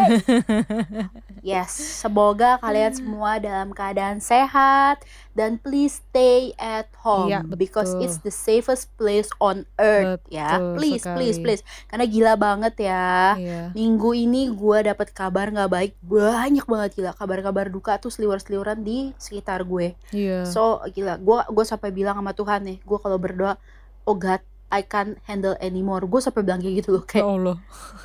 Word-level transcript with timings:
hey. 0.00 1.06
Yes, 1.40 1.72
semoga 1.74 2.56
kalian 2.58 2.92
semua 2.92 3.36
dalam 3.36 3.70
keadaan 3.70 4.18
sehat 4.18 5.02
dan 5.32 5.56
please 5.56 6.04
stay 6.04 6.52
at 6.54 6.86
home 7.00 7.28
Iya, 7.28 7.40
because 7.54 7.96
it's 7.98 8.20
the 8.20 8.28
safest 8.28 8.92
place 8.94 9.28
on 9.38 9.64
earth 9.76 10.20
ya. 10.26 10.60
Betul 10.60 10.76
Please, 10.76 11.02
sekali. 11.02 11.16
please, 11.16 11.38
please. 11.38 11.62
Karena 11.86 12.04
gila 12.04 12.32
banget 12.34 12.74
ya. 12.82 13.34
Iya. 13.34 13.62
Minggu 13.72 14.10
ini 14.12 14.48
gue 14.48 14.78
dapet 14.84 15.10
kabar 15.10 15.48
nggak 15.48 15.70
baik 15.70 15.92
banyak 16.00 16.64
banget 16.64 16.90
gila 16.96 17.12
kabar-kabar 17.12 17.66
duka 17.68 17.96
tuh 17.96 18.12
seliwer-seliweran 18.12 18.80
di 18.80 19.16
sekitar 19.16 19.64
gue. 19.64 19.96
Iya. 20.12 20.44
So 20.44 20.84
gila, 20.86 21.16
gue 21.16 21.38
gue 21.48 21.64
sampai 21.64 21.88
bilang 21.88 22.16
sama 22.16 22.32
Tuhan 22.32 22.60
nih, 22.64 22.78
gue 22.80 22.98
kalau 23.00 23.16
berdoa, 23.16 23.56
oh 24.04 24.14
God, 24.14 24.40
I 24.68 24.84
can't 24.84 25.18
handle 25.24 25.56
anymore. 25.58 26.04
Gue 26.04 26.20
sampai 26.20 26.44
bilang 26.44 26.60
kayak 26.60 26.84
gitu 26.84 27.00
loh, 27.00 27.04
Ya 27.04 27.10
kayak 27.10 27.26
Allah. 27.26 27.56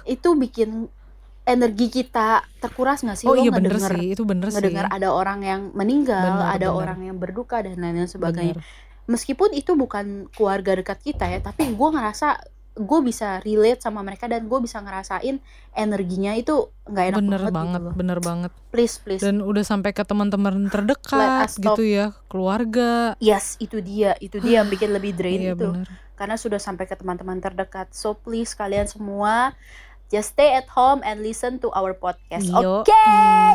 itu 0.05 0.29
bikin 0.33 0.87
energi 1.45 1.87
kita 1.93 2.41
terkuras 2.57 2.99
nggak 2.99 3.15
sih? 3.15 3.25
Oh 3.25 3.37
Lo 3.37 3.41
iya 3.41 3.49
bener 3.49 3.77
ngedenger- 3.77 3.95
sih, 3.95 4.07
itu 4.11 4.23
bener 4.23 4.49
sih. 4.49 4.57
ngedengar 4.57 4.85
ada 4.89 5.09
orang 5.09 5.39
yang 5.41 5.61
meninggal, 5.71 6.25
Bener, 6.35 6.49
ada 6.51 6.67
bener. 6.67 6.81
orang 6.81 6.99
yang 7.03 7.17
berduka 7.17 7.61
dan 7.61 7.77
lain-lain 7.77 8.09
sebagainya. 8.09 8.57
Bener. 8.57 8.83
Meskipun 9.05 9.53
itu 9.53 9.77
bukan 9.77 10.25
keluarga 10.33 10.73
dekat 10.73 10.97
kita 10.99 11.29
ya, 11.29 11.37
tapi 11.39 11.69
gue 11.69 11.89
ngerasa 11.91 12.41
gue 12.75 12.99
bisa 13.01 13.39
relate 13.39 13.79
sama 13.79 14.03
mereka 14.03 14.27
dan 14.27 14.51
gue 14.51 14.59
bisa 14.59 14.83
ngerasain 14.83 15.39
energinya 15.71 16.35
itu 16.35 16.67
nggak 16.83 17.05
enak 17.07 17.19
Bener 17.21 17.39
banget, 17.39 17.53
banget, 17.53 17.81
gitu 17.81 17.95
bener 17.95 18.19
banget. 18.19 18.51
Please, 18.67 18.95
please. 18.99 19.21
Dan 19.21 19.39
udah 19.39 19.63
sampai 19.63 19.93
ke 19.93 20.03
teman-teman 20.03 20.67
terdekat 20.67 21.55
gitu 21.55 21.79
ya, 21.81 22.11
keluarga. 22.27 23.15
Yes, 23.17 23.55
itu 23.57 23.79
dia, 23.79 24.17
itu 24.19 24.37
dia 24.39 24.59
yang 24.59 24.67
bikin 24.67 24.91
lebih 24.91 25.13
drain 25.13 25.39
Iya 25.39 25.53
itu. 25.53 25.71
bener. 25.71 25.87
Karena 26.15 26.35
sudah 26.35 26.57
sampai 26.57 26.83
ke 26.83 26.95
teman-teman 26.95 27.39
terdekat. 27.39 27.91
So 27.91 28.11
please 28.11 28.51
kalian 28.51 28.87
semua 28.87 29.55
just 30.07 30.33
stay 30.33 30.53
at 30.53 30.69
home 30.69 31.01
and 31.01 31.19
listen 31.19 31.57
to 31.57 31.73
our 31.73 31.93
podcast. 31.93 32.45
Oke. 32.51 32.93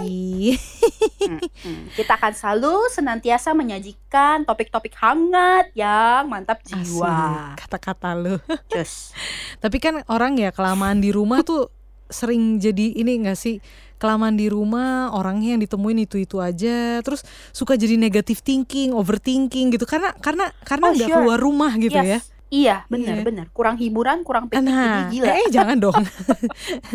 Ih. 0.03 0.59
Mm-mm. 1.31 1.93
Kita 1.95 2.17
akan 2.17 2.33
selalu 2.33 2.91
senantiasa 2.91 3.53
menyajikan 3.53 4.43
topik-topik 4.43 4.97
hangat 4.97 5.71
yang 5.73 6.27
mantap 6.27 6.61
jiwa. 6.65 7.55
Kata-kata 7.55 8.17
lu. 8.17 8.37
Cus. 8.73 9.15
Tapi 9.59 9.77
kan 9.79 10.03
orang 10.07 10.37
ya 10.37 10.51
kelamaan 10.51 10.99
di 10.99 11.13
rumah 11.13 11.45
tuh 11.45 11.71
sering 12.11 12.59
jadi 12.59 12.99
ini 12.99 13.23
enggak 13.23 13.39
sih? 13.39 13.63
Kelamaan 14.01 14.33
di 14.33 14.49
rumah 14.49 15.13
orangnya 15.13 15.55
yang 15.55 15.63
ditemuin 15.63 16.09
itu-itu 16.09 16.41
aja, 16.41 17.05
terus 17.05 17.21
suka 17.53 17.77
jadi 17.77 18.01
negative 18.01 18.41
thinking, 18.41 18.97
overthinking 18.97 19.77
gitu 19.77 19.85
karena 19.85 20.17
karena 20.17 20.49
karena 20.65 20.87
Oh, 20.89 20.93
nggak 20.97 21.05
sure. 21.07 21.17
keluar 21.21 21.37
rumah 21.39 21.73
gitu 21.77 22.01
ya. 22.01 22.19
Iya, 22.51 22.83
benar 22.87 23.17
Iya. 23.17 23.25
benar. 23.25 23.47
Kurang 23.51 23.77
hiburan, 23.77 24.21
kurang 24.21 24.51
piknik 24.51 24.67
Nah, 24.67 25.07
gila. 25.09 25.27
eh 25.33 25.47
jangan 25.49 25.77
dong. 25.79 25.95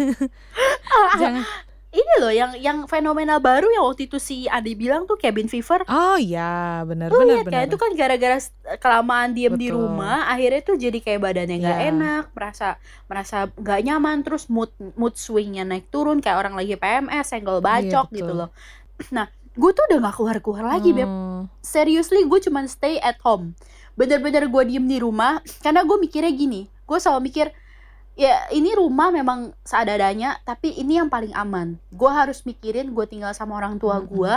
jangan. 1.22 1.44
Ini 1.89 2.14
loh 2.20 2.28
yang 2.28 2.52
yang 2.59 2.78
fenomenal 2.86 3.39
baru 3.39 3.72
yang 3.72 3.88
waktu 3.88 4.11
itu 4.11 4.20
si 4.20 4.52
Adi 4.52 4.76
bilang 4.76 5.08
tuh 5.08 5.16
cabin 5.16 5.48
fever. 5.48 5.88
Oh 5.88 6.20
ya, 6.20 6.83
benar 6.83 7.08
Lu 7.08 7.23
benar 7.23 7.28
lihat 7.31 7.45
benar. 7.48 7.56
kan 7.56 7.64
itu 7.66 7.78
kan 7.80 7.92
gara-gara 7.95 8.38
kelamaan 8.76 9.31
diem 9.31 9.56
di 9.56 9.72
Betul. 9.72 9.80
rumah, 9.88 10.28
akhirnya 10.28 10.59
tuh 10.61 10.76
jadi 10.76 11.00
kayak 11.00 11.23
badannya 11.23 11.56
nggak 11.56 11.80
Iya. 11.80 11.88
enak, 11.89 12.23
merasa 12.36 12.67
merasa 13.08 13.48
nggak 13.50 13.80
nyaman, 13.81 14.17
terus 14.22 14.52
mood 14.52 14.76
mood 15.00 15.16
swingnya 15.16 15.64
naik 15.64 15.88
turun 15.88 16.20
kayak 16.20 16.36
orang 16.38 16.59
lagi 16.59 16.76
PMS, 16.76 17.31
senggol 17.31 17.64
bacok 17.64 18.11
Iya, 18.11 18.17
gitu 18.17 18.33
loh. 18.36 18.52
Nah, 19.09 19.26
gue 19.56 19.72
tuh 19.72 19.88
udah 19.88 19.98
nggak 19.98 20.16
keluar-keluar 20.20 20.64
lagi, 20.67 20.92
beb. 20.92 21.08
Oh, 21.08 21.48
seriously 21.61 22.27
gue 22.27 22.39
cuman 22.42 22.67
stay 22.67 22.99
at 22.99 23.15
home 23.21 23.55
bener-bener 23.95 24.52
gue 24.52 24.64
diem 24.67 24.86
di 24.86 25.00
rumah 25.00 25.39
karena 25.64 25.88
gue 25.88 25.98
mikirnya 26.00 26.32
gini 26.36 26.67
gue 26.86 26.98
selalu 27.02 27.32
mikir 27.32 27.48
ya 28.16 28.48
ini 28.56 28.72
rumah 28.72 29.11
memang 29.11 29.52
seadanya 29.67 30.39
tapi 30.48 30.72
ini 30.80 30.98
yang 30.98 31.11
paling 31.11 31.36
aman. 31.36 31.76
Gue 31.92 32.08
harus 32.08 32.48
mikirin 32.48 32.95
gue 32.95 33.06
tinggal 33.06 33.36
sama 33.36 33.60
orang 33.60 33.76
tua 33.76 34.00
gue 34.00 34.33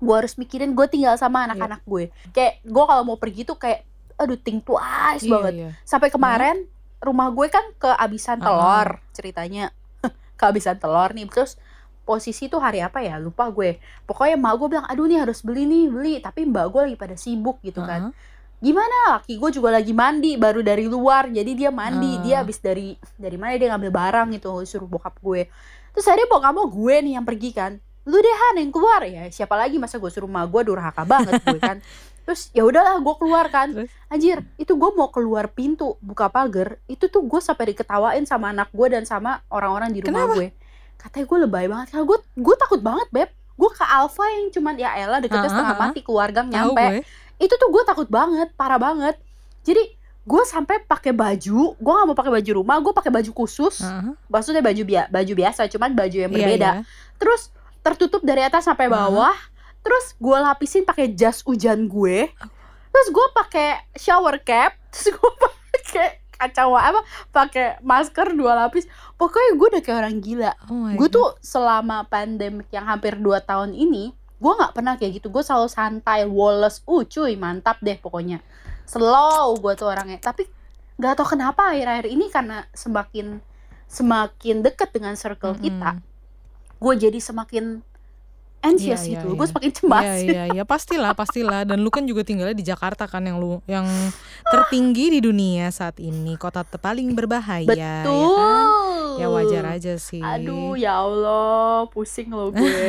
gue 0.00 0.14
harus 0.16 0.32
mikirin 0.40 0.72
gue 0.72 0.86
tinggal 0.88 1.16
sama 1.16 1.44
anak-anak 1.48 1.80
gue. 1.84 2.12
Kayak 2.32 2.64
gue 2.64 2.84
kalau 2.84 3.02
mau 3.04 3.16
pergi 3.20 3.44
tuh 3.44 3.56
kayak 3.56 3.84
aduh 4.20 4.36
think 4.36 4.68
twice 4.68 5.24
iya, 5.24 5.32
banget. 5.32 5.52
iya. 5.56 5.70
sampai 5.88 6.12
kemarin 6.12 6.68
rumah 7.00 7.32
gue 7.32 7.48
kan 7.48 7.64
kehabisan 7.80 8.40
telur 8.40 9.00
ceritanya. 9.16 9.72
Kehabisan 10.40 10.76
telur 10.76 11.12
nih 11.16 11.28
terus 11.28 11.56
posisi 12.04 12.48
tuh 12.48 12.60
hari 12.60 12.84
apa 12.84 13.00
ya? 13.00 13.16
Lupa 13.16 13.48
gue. 13.48 13.80
Pokoknya 14.04 14.36
mbak 14.36 14.54
gue 14.60 14.68
bilang 14.76 14.86
aduh 14.88 15.08
nih 15.08 15.24
harus 15.24 15.40
beli 15.40 15.64
nih 15.64 15.84
beli. 15.88 16.14
Tapi 16.20 16.48
mbak 16.48 16.68
gue 16.68 16.80
lagi 16.92 16.96
pada 17.00 17.16
sibuk 17.16 17.60
gitu 17.64 17.80
kan. 17.84 18.12
Heeh. 18.12 18.39
Gimana? 18.60 19.18
Laki 19.18 19.34
gue 19.36 19.50
juga 19.50 19.72
lagi 19.72 19.90
mandi 19.90 20.36
baru 20.36 20.60
dari 20.60 20.84
luar. 20.84 21.28
Jadi 21.28 21.52
dia 21.56 21.68
mandi. 21.68 22.16
Ah. 22.16 22.22
dia 22.22 22.36
habis 22.44 22.60
dari 22.60 22.94
dari 23.16 23.34
mana 23.34 23.56
dia 23.56 23.72
ngambil 23.72 23.90
barang 23.90 24.28
gitu 24.36 24.52
suruh 24.62 24.86
bokap 24.86 25.16
gue. 25.18 25.48
Terus 25.90 26.06
akhirnya 26.06 26.28
bokap 26.28 26.52
mau 26.52 26.68
gue 26.68 26.94
nih 27.02 27.18
yang 27.18 27.26
pergi 27.26 27.50
kan. 27.50 27.72
Lu 28.04 28.16
deh 28.16 28.32
Han 28.32 28.60
yang 28.60 28.70
keluar. 28.70 29.00
Ya 29.04 29.26
siapa 29.28 29.56
lagi 29.56 29.76
masa 29.76 29.96
gue 29.96 30.08
suruh 30.08 30.28
mbak 30.28 30.46
gue 30.48 30.62
durhaka 30.68 31.02
banget 31.02 31.40
gue 31.40 31.58
kan. 31.58 31.80
Terus 32.24 32.52
ya 32.52 32.62
udahlah 32.62 33.00
gue 33.00 33.14
keluar 33.16 33.48
kan. 33.48 33.68
Anjir 34.06 34.44
itu 34.54 34.72
gue 34.72 34.90
mau 34.94 35.08
keluar 35.08 35.50
pintu 35.50 35.96
buka 35.98 36.28
pagar. 36.28 36.78
Itu 36.86 37.08
tuh 37.08 37.24
gue 37.24 37.40
sampai 37.40 37.74
diketawain 37.74 38.22
sama 38.22 38.52
anak 38.52 38.70
gue 38.70 38.86
dan 38.86 39.02
sama 39.02 39.40
orang-orang 39.48 39.90
di 39.90 40.04
rumah 40.04 40.28
Kenapa? 40.28 40.34
gue. 40.36 40.48
Katanya 40.94 41.24
gue 41.26 41.38
lebay 41.48 41.66
banget. 41.66 41.86
Karena 41.90 42.04
gue 42.06 42.18
gue 42.36 42.54
takut 42.60 42.80
banget 42.80 43.08
beb. 43.10 43.30
Gue 43.56 43.68
ke 43.72 43.84
Alfa 43.84 44.24
yang 44.24 44.48
cuman 44.48 44.72
ya 44.72 44.96
elah 44.96 45.20
deketnya 45.20 45.48
Ah, 45.48 45.52
setengah 45.52 45.74
ah, 45.74 45.80
ah. 45.80 45.84
mati 45.90 46.00
keluar 46.00 46.28
gang 46.30 46.48
Tahu 46.48 46.54
nyampe. 46.72 46.86
gue. 46.86 47.00
Itu 47.40 47.50
tuh 47.50 47.68
gue 47.68 47.82
takut 47.82 48.06
banget 48.06 48.52
parah 48.54 48.76
banget. 48.76 49.16
Jadi 49.60 49.96
gue 50.20 50.42
sampai 50.44 50.84
pakai 50.84 51.10
baju 51.10 51.74
gue 51.74 51.92
gak 51.92 52.06
mau 52.06 52.12
pakai 52.12 52.30
baju 52.30 52.50
rumah 52.54 52.76
gue 52.78 52.92
pakai 52.92 53.08
baju 53.10 53.30
khusus. 53.34 53.80
Heeh. 53.80 54.12
maksudnya 54.28 54.60
baju 54.60 54.82
bia 54.84 55.08
baju 55.08 55.32
biasa 55.34 55.64
cuman 55.66 55.96
baju 55.96 56.16
yang 56.18 56.30
Iya, 56.30 56.36
berbeda. 56.38 56.70
iya. 56.70 56.82
terus 57.16 57.50
tertutup 57.80 58.20
dari 58.20 58.40
atas 58.40 58.64
sampai 58.64 58.86
bawah. 58.86 59.32
Terus 59.80 60.12
gue 60.14 60.36
lapisin 60.36 60.84
pakai 60.84 61.08
jas 61.10 61.40
hujan 61.40 61.88
gue. 61.88 62.28
Terus 62.90 63.08
gue 63.08 63.26
pakai 63.32 63.68
shower 63.96 64.36
cap. 64.38 64.76
Terus 64.92 65.16
gue 65.16 65.30
pakai 65.32 66.06
kacau 66.36 66.72
apa 66.72 67.00
pakai 67.30 67.80
masker 67.80 68.36
dua 68.36 68.52
lapis. 68.58 68.84
Pokoknya 69.16 69.50
gue 69.54 69.66
udah 69.72 69.82
kayak 69.82 69.98
orang 69.98 70.16
gila. 70.20 70.52
Oh 70.68 70.92
gue 70.92 71.08
tuh 71.08 71.32
selama 71.40 72.04
pandemik 72.04 72.68
yang 72.68 72.84
hampir 72.84 73.16
2 73.16 73.24
tahun 73.40 73.72
ini 73.72 74.12
gue 74.40 74.52
nggak 74.56 74.72
pernah 74.72 74.96
kayak 74.96 75.20
gitu. 75.20 75.28
Gue 75.28 75.44
selalu 75.44 75.68
santai 75.68 76.24
woles. 76.24 76.80
Uh 76.88 77.04
cuy 77.04 77.36
mantap 77.36 77.78
deh 77.84 78.00
pokoknya. 78.00 78.40
Slow 78.88 79.60
gue 79.60 79.72
tuh 79.76 79.92
orangnya. 79.92 80.16
Tapi 80.18 80.48
nggak 81.00 81.12
tahu 81.16 81.36
kenapa 81.36 81.76
akhir-akhir 81.76 82.08
ini 82.08 82.28
karena 82.32 82.64
semakin 82.72 83.40
semakin 83.90 84.62
deket 84.62 84.94
dengan 84.94 85.16
circle 85.16 85.56
Mm-mm. 85.58 85.64
kita 85.66 85.90
gue 86.80 86.94
jadi 86.96 87.18
semakin 87.20 87.84
anxious 88.60 89.08
iya, 89.08 89.20
gitu. 89.20 89.32
iya. 89.32 89.36
gue 89.40 89.46
semakin 89.48 89.70
cemas. 89.72 90.04
Iya 90.04 90.14
iya 90.20 90.44
iya. 90.52 90.62
Pastilah 90.68 91.12
pastilah. 91.16 91.64
Dan 91.64 91.80
lu 91.80 91.88
kan 91.88 92.04
juga 92.04 92.22
tinggalnya 92.24 92.56
di 92.56 92.64
Jakarta 92.64 93.08
kan 93.08 93.24
yang 93.24 93.40
lu 93.40 93.64
yang 93.64 93.88
tertinggi 94.48 95.16
di 95.16 95.20
dunia 95.24 95.72
saat 95.72 95.96
ini. 96.00 96.36
Kota 96.36 96.62
paling 96.64 97.12
berbahaya 97.16 97.68
ya 97.72 98.04
betul. 98.04 98.36
Kan? 98.36 98.66
Ya 99.20 99.26
wajar 99.28 99.64
aja 99.76 99.94
sih. 100.00 100.20
aduh 100.20 100.76
ya 100.76 101.00
Allah. 101.00 101.88
Pusing 101.92 102.30
loh 102.32 102.52
gue. 102.52 102.88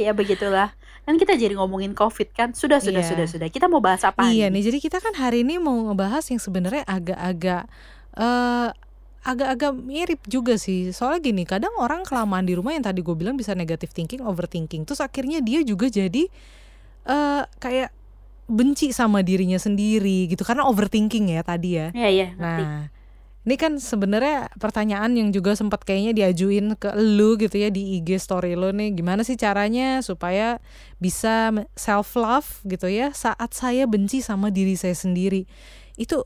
Ya 0.00 0.16
begitulah. 0.16 0.72
Kan 1.04 1.20
kita 1.20 1.36
jadi 1.36 1.52
ngomongin 1.58 1.92
covid 1.92 2.32
kan? 2.32 2.56
Sudah 2.56 2.80
sudah 2.80 3.04
Iya. 3.04 3.10
sudah 3.12 3.26
sudah. 3.28 3.48
Kita 3.52 3.68
mau 3.68 3.84
bahas 3.84 4.00
apa 4.06 4.24
Iya 4.32 4.48
nih 4.48 4.72
jadi 4.72 4.78
kita 4.80 4.98
kan 5.04 5.12
hari 5.18 5.44
ini 5.44 5.60
mau 5.60 5.76
ngebahas 5.92 6.24
yang 6.32 6.40
sebenarnya 6.40 6.84
agak-agak 6.88 7.68
eh 8.16 8.68
agak-agak 9.22 9.72
mirip 9.78 10.20
juga 10.26 10.58
sih 10.58 10.90
soalnya 10.90 11.30
gini 11.30 11.42
kadang 11.46 11.70
orang 11.78 12.02
kelamaan 12.02 12.42
di 12.42 12.58
rumah 12.58 12.74
yang 12.74 12.82
tadi 12.82 13.06
gue 13.06 13.14
bilang 13.14 13.38
bisa 13.38 13.54
negative 13.54 13.94
thinking 13.94 14.22
overthinking 14.22 14.82
terus 14.82 14.98
akhirnya 14.98 15.38
dia 15.38 15.62
juga 15.62 15.86
jadi 15.86 16.26
eh 17.02 17.42
kayak 17.62 17.90
benci 18.50 18.90
sama 18.90 19.22
dirinya 19.22 19.56
sendiri 19.56 20.26
gitu 20.26 20.42
karena 20.42 20.66
overthinking 20.66 21.32
ya 21.38 21.46
tadi 21.46 21.78
ya 21.78 21.88
Iya 21.94 22.08
iya. 22.10 22.28
Nah, 22.36 22.90
ini 23.42 23.58
kan 23.58 23.78
sebenarnya 23.82 24.54
pertanyaan 24.54 25.18
yang 25.18 25.34
juga 25.34 25.58
sempat 25.58 25.82
kayaknya 25.82 26.14
diajuin 26.14 26.78
ke 26.78 26.94
lu 26.94 27.34
gitu 27.38 27.58
ya 27.58 27.74
di 27.74 27.98
IG 27.98 28.22
story 28.22 28.54
lo 28.54 28.70
nih. 28.70 28.94
Gimana 28.94 29.26
sih 29.26 29.34
caranya 29.34 29.98
supaya 29.98 30.62
bisa 31.02 31.50
self 31.74 32.14
love 32.14 32.62
gitu 32.62 32.86
ya 32.86 33.10
saat 33.10 33.50
saya 33.50 33.90
benci 33.90 34.22
sama 34.22 34.54
diri 34.54 34.78
saya 34.78 34.94
sendiri. 34.94 35.46
Itu 35.98 36.22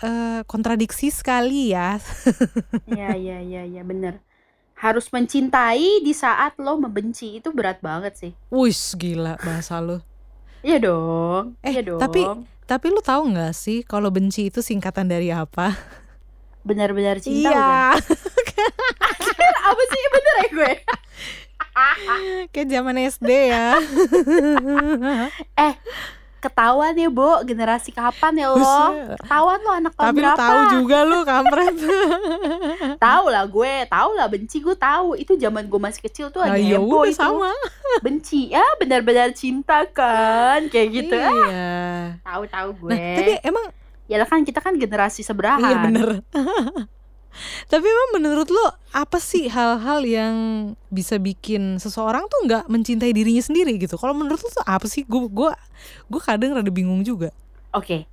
eh, 0.00 0.40
kontradiksi 0.46 1.10
sekali 1.10 1.70
ya. 1.72 1.98
Iya 2.86 3.14
iya 3.24 3.38
iya 3.40 3.62
iya 3.64 3.82
bener 3.82 4.22
harus 4.78 5.10
mencintai 5.10 6.06
di 6.06 6.14
saat 6.14 6.54
lo 6.62 6.78
membenci 6.78 7.42
itu 7.42 7.50
berat 7.50 7.82
banget 7.82 8.14
sih 8.14 8.32
Wis 8.48 8.94
gila 8.94 9.34
bahasa 9.42 9.82
lo. 9.82 10.06
iya 10.62 10.78
dong 10.78 11.58
Eh, 11.66 11.74
iya 11.74 11.82
dong 11.82 11.98
tapi 11.98 12.22
Tapi 12.68 12.86
lu 12.92 13.00
tahu 13.00 13.32
nggak 13.32 13.56
sih 13.56 13.80
kalau 13.80 14.12
benci 14.12 14.52
itu 14.52 14.60
singkatan 14.60 15.08
dari 15.08 15.32
apa? 15.32 15.72
benar-benar 16.62 17.16
cinta 17.16 17.48
iya. 17.48 17.96
bukan? 17.96 18.70
apa 19.72 19.82
sih 19.88 20.02
bener 20.12 20.34
ya 20.36 20.46
gue 20.52 20.72
Kayak 22.50 22.68
zaman 22.68 22.96
SD 22.98 23.30
ya. 23.54 23.78
eh 25.66 25.74
ketahuan 26.38 26.94
ya 26.94 27.08
Bo. 27.08 27.42
Generasi 27.42 27.90
kapan 27.90 28.38
ya 28.38 28.48
lo? 28.50 28.58
Ketahuan 29.18 29.58
lo 29.62 29.70
anak 29.74 29.92
tahun 29.94 30.08
Tapi 30.10 30.18
berapa? 30.18 30.38
tahu 30.40 30.60
juga 30.80 30.98
lu 31.04 31.18
kampret. 31.22 31.74
tahu 33.06 33.24
lah 33.30 33.44
gue 33.46 33.72
tahu 33.86 34.10
lah 34.16 34.26
benci 34.26 34.56
gue 34.58 34.76
tahu. 34.76 35.08
Itu 35.14 35.38
zaman 35.38 35.66
gue 35.66 35.80
masih 35.80 36.02
kecil 36.04 36.26
tuh 36.30 36.42
Nah, 36.42 36.56
lagi 36.56 36.70
ya 36.70 36.78
heboh 36.80 37.04
itu. 37.06 37.16
sama. 37.16 37.50
benci. 38.04 38.50
Ya 38.52 38.64
benar-benar 38.76 39.32
cinta 39.32 39.86
kan 39.90 40.66
kayak 40.68 40.88
gitu. 40.92 41.16
Ah. 41.16 41.30
Iya. 41.30 41.72
tahu 42.22 42.42
tahu 42.46 42.68
gue. 42.86 42.90
Nah, 42.92 43.16
tapi 43.16 43.32
emang 43.42 43.64
ya 44.08 44.16
kan 44.24 44.40
kita 44.42 44.58
kan 44.58 44.74
generasi 44.74 45.20
seberahan. 45.22 45.62
Iya 45.62 45.76
bener. 45.84 46.08
tapi 47.66 47.84
emang 47.84 48.20
menurut 48.20 48.48
lo 48.48 48.66
apa 48.90 49.18
sih 49.18 49.46
hal-hal 49.46 50.02
yang 50.02 50.34
bisa 50.88 51.16
bikin 51.16 51.76
seseorang 51.76 52.26
tuh 52.26 52.48
nggak 52.48 52.66
mencintai 52.66 53.12
dirinya 53.12 53.40
sendiri 53.40 53.76
gitu? 53.78 53.94
Kalau 53.94 54.12
menurut 54.12 54.40
lo 54.40 54.48
tuh 54.48 54.64
apa 54.64 54.86
sih? 54.86 55.04
Gue 55.04 55.28
gua 55.28 55.54
gue 56.08 56.20
kadang 56.20 56.56
rada 56.56 56.70
bingung 56.72 57.00
juga. 57.02 57.30
Oke, 57.70 58.08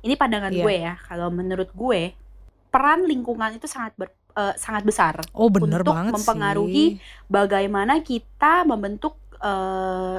ini 0.00 0.14
pandangan 0.14 0.54
Iya. 0.54 0.62
gue 0.64 0.74
ya. 0.78 0.94
Kalau 1.04 1.28
menurut 1.28 1.68
gue, 1.74 2.14
peran 2.70 3.04
lingkungan 3.04 3.58
itu 3.58 3.66
sangat 3.66 3.92
ber- 3.98 4.14
eh, 4.32 4.54
sangat 4.56 4.80
besar 4.82 5.20
Oh 5.36 5.52
bener 5.52 5.84
Untuk 5.84 5.92
banget 5.92 6.12
mempengaruhi 6.16 6.96
sih. 6.96 7.02
bagaimana 7.28 8.00
kita 8.00 8.64
membentuk 8.64 9.20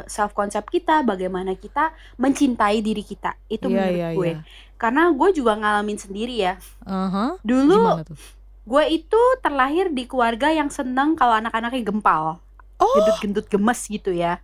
self 0.03 0.35
konsep 0.35 0.67
kita, 0.67 0.99
bagaimana 1.01 1.55
kita 1.55 1.95
mencintai 2.19 2.83
diri 2.83 3.07
kita. 3.07 3.39
Itu 3.47 3.71
Iya, 3.71 3.73
menurut 3.73 3.95
iya, 3.95 4.09
gue. 4.11 4.31
iya. 4.35 4.39
Karena 4.83 5.07
gue 5.15 5.29
juga 5.31 5.55
ngalamin 5.55 5.95
sendiri 5.95 6.35
ya. 6.43 6.59
Aha. 6.83 7.39
Dulu 7.39 8.03
tuh? 8.03 8.19
gue 8.63 8.83
itu 8.91 9.21
terlahir 9.43 9.91
di 9.91 10.07
keluarga 10.07 10.47
yang 10.51 10.67
seneng 10.67 11.15
kalau 11.15 11.35
anak-anaknya 11.35 11.83
gempal, 11.83 12.39
Oh 12.79 12.95
gendut-gendut 12.99 13.47
gemes 13.47 13.79
gitu 13.87 14.11
ya. 14.11 14.43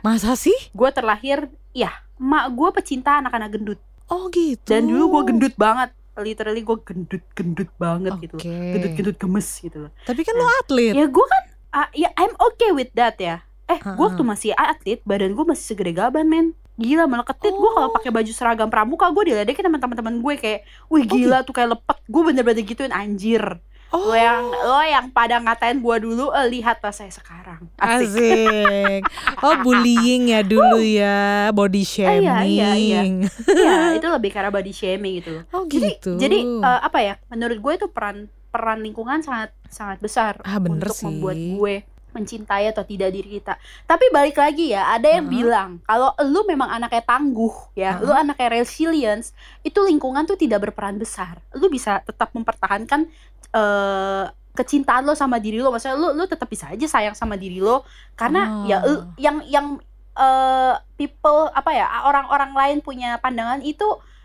masa 0.00 0.36
sih? 0.40 0.56
Gue 0.72 0.88
terlahir, 0.88 1.48
ya, 1.72 1.92
emak 2.16 2.52
gue 2.52 2.68
pecinta 2.76 3.20
anak-anak 3.20 3.52
gendut. 3.52 3.80
Oh 4.08 4.28
gitu. 4.32 4.68
Dan 4.68 4.88
dulu 4.88 5.20
gue 5.20 5.22
gendut 5.32 5.54
banget. 5.56 5.92
Literally 6.16 6.60
gue 6.60 6.76
gendut-gendut 6.80 7.70
banget 7.76 8.12
Oke. 8.16 8.22
gitu. 8.24 8.36
Gendut-gendut 8.40 9.16
gemes 9.20 9.48
gitu 9.60 9.88
loh. 9.88 9.92
Tapi 10.04 10.20
kan 10.24 10.32
lo 10.36 10.46
atlet. 10.64 10.92
Ya 10.96 11.04
gue 11.08 11.26
kan 11.28 11.42
ah, 11.72 11.88
ya 11.96 12.08
I'm 12.16 12.36
okay 12.36 12.72
with 12.72 12.92
that 12.96 13.16
ya. 13.16 13.44
Eh, 13.64 13.80
gue 13.80 13.96
Ha-ha. 13.96 14.00
waktu 14.12 14.22
masih 14.24 14.52
atlet, 14.56 15.00
badan 15.08 15.32
gue 15.32 15.44
masih 15.44 15.72
segede 15.72 15.96
gaban, 15.96 16.28
men. 16.28 16.52
Gila 16.74 17.04
meleketit 17.04 17.50
gue 17.50 17.70
kalau 17.70 17.88
Oh. 17.88 17.94
pakai 17.94 18.10
baju 18.10 18.30
seragam 18.30 18.66
pramuka 18.66 19.06
gue 19.08 19.30
diledekin 19.30 19.62
sama 19.62 19.78
teman-teman 19.78 20.18
gue 20.18 20.34
kayak, 20.34 20.60
"Wih, 20.88 21.02
Oh, 21.02 21.08
gila 21.08 21.38
tuh 21.40 21.52
kayak 21.52 21.70
lepet." 21.72 21.98
Gue 22.04 22.22
bener-bener 22.24 22.62
gituin 22.62 22.90
anjir. 22.90 23.42
Oh. 23.88 24.10
Lo 24.10 24.16
yang 24.16 24.42
lo 24.44 24.82
yang 24.82 25.06
pada 25.08 25.38
ngatain 25.38 25.78
gue 25.78 25.96
dulu, 26.00 26.34
eh, 26.34 26.50
lihatlah 26.50 26.90
saya 26.90 27.08
sekarang. 27.08 27.70
Asik. 27.76 28.10
Asik. 28.10 29.02
Oh 29.44 29.54
bullying 29.60 30.28
ya 30.28 30.40
dulu 30.40 30.80
ya, 30.80 31.52
body 31.52 31.84
iya, 32.00 32.42
iya, 32.42 32.42
iya. 32.42 33.00
shaming. 33.04 33.14
Iya, 33.46 33.76
itu 33.98 34.06
lebih 34.08 34.30
karena 34.30 34.50
body 34.50 34.72
shaming 34.72 35.22
gitu. 35.22 35.46
Oh 35.50 35.62
Jadi 35.64 35.94
gitu. 35.94 36.10
jadi 36.16 36.38
eh, 36.42 36.80
apa 36.82 36.98
ya? 36.98 37.14
Menurut 37.28 37.60
gue 37.60 37.72
itu 37.76 37.86
peran 37.86 38.26
peran 38.50 38.80
lingkungan 38.80 39.18
sangat 39.18 39.50
sangat 39.66 39.98
besar 39.98 40.38
Ah, 40.42 40.58
bener 40.58 40.86
untuk 40.86 40.94
sih. 40.94 41.06
membuat 41.06 41.34
gue 41.36 41.74
mencintai 42.14 42.70
atau 42.70 42.86
tidak 42.86 43.10
diri 43.10 43.42
kita. 43.42 43.58
Tapi 43.84 44.08
balik 44.08 44.38
lagi 44.38 44.70
ya, 44.70 44.94
ada 44.94 45.10
yang 45.10 45.26
Uh-huh. 45.26 45.34
bilang 45.34 45.70
kalau 45.82 46.14
lu 46.22 46.46
memang 46.46 46.70
anaknya 46.70 47.02
tangguh 47.02 47.74
ya, 47.74 47.98
lu 47.98 48.08
Uh-huh. 48.08 48.22
anaknya 48.22 48.62
resilience, 48.62 49.34
itu 49.60 49.82
lingkungan 49.82 50.22
tuh 50.24 50.38
tidak 50.38 50.64
berperan 50.64 50.96
besar. 50.96 51.42
Lu 51.52 51.66
bisa 51.66 51.98
tetap 52.00 52.30
mempertahankan 52.30 53.10
eh 53.50 54.24
kecintaan 54.54 55.02
lo 55.02 55.18
sama 55.18 55.42
diri 55.42 55.58
lo. 55.58 55.74
Maksudnya 55.74 55.98
lu 55.98 56.14
lu 56.14 56.24
tetap 56.24 56.46
bisa 56.46 56.70
aja 56.70 56.86
sayang 56.86 57.18
sama 57.18 57.34
diri 57.34 57.58
lo 57.58 57.82
karena 58.14 58.62
Oh. 58.62 58.70
ya 58.70 58.78
lu- 58.86 59.04
yang 59.18 59.42
yang 59.50 59.66
eh 60.14 60.74
people 60.94 61.50
apa 61.50 61.74
ya 61.74 61.90
orang-orang 62.06 62.54
lain 62.54 62.78
punya 62.78 63.18
pandangan 63.18 63.58
itu 63.66 63.82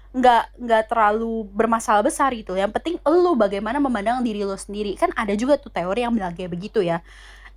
nggak 0.10 0.58
nggak 0.58 0.84
terlalu 0.90 1.50
bermasalah 1.50 2.06
besar 2.06 2.30
gitu. 2.34 2.54
Yang 2.54 2.78
penting 2.78 2.96
lu 3.06 3.34
bagaimana 3.34 3.82
memandang 3.82 4.22
diri 4.22 4.46
lo 4.46 4.54
sendiri. 4.54 4.94
Kan 4.98 5.10
ada 5.18 5.34
juga 5.34 5.58
tuh 5.58 5.74
teori 5.74 6.06
yang 6.06 6.14
bilang 6.14 6.34
kayak 6.38 6.54
begitu 6.54 6.82
ya. 6.82 7.02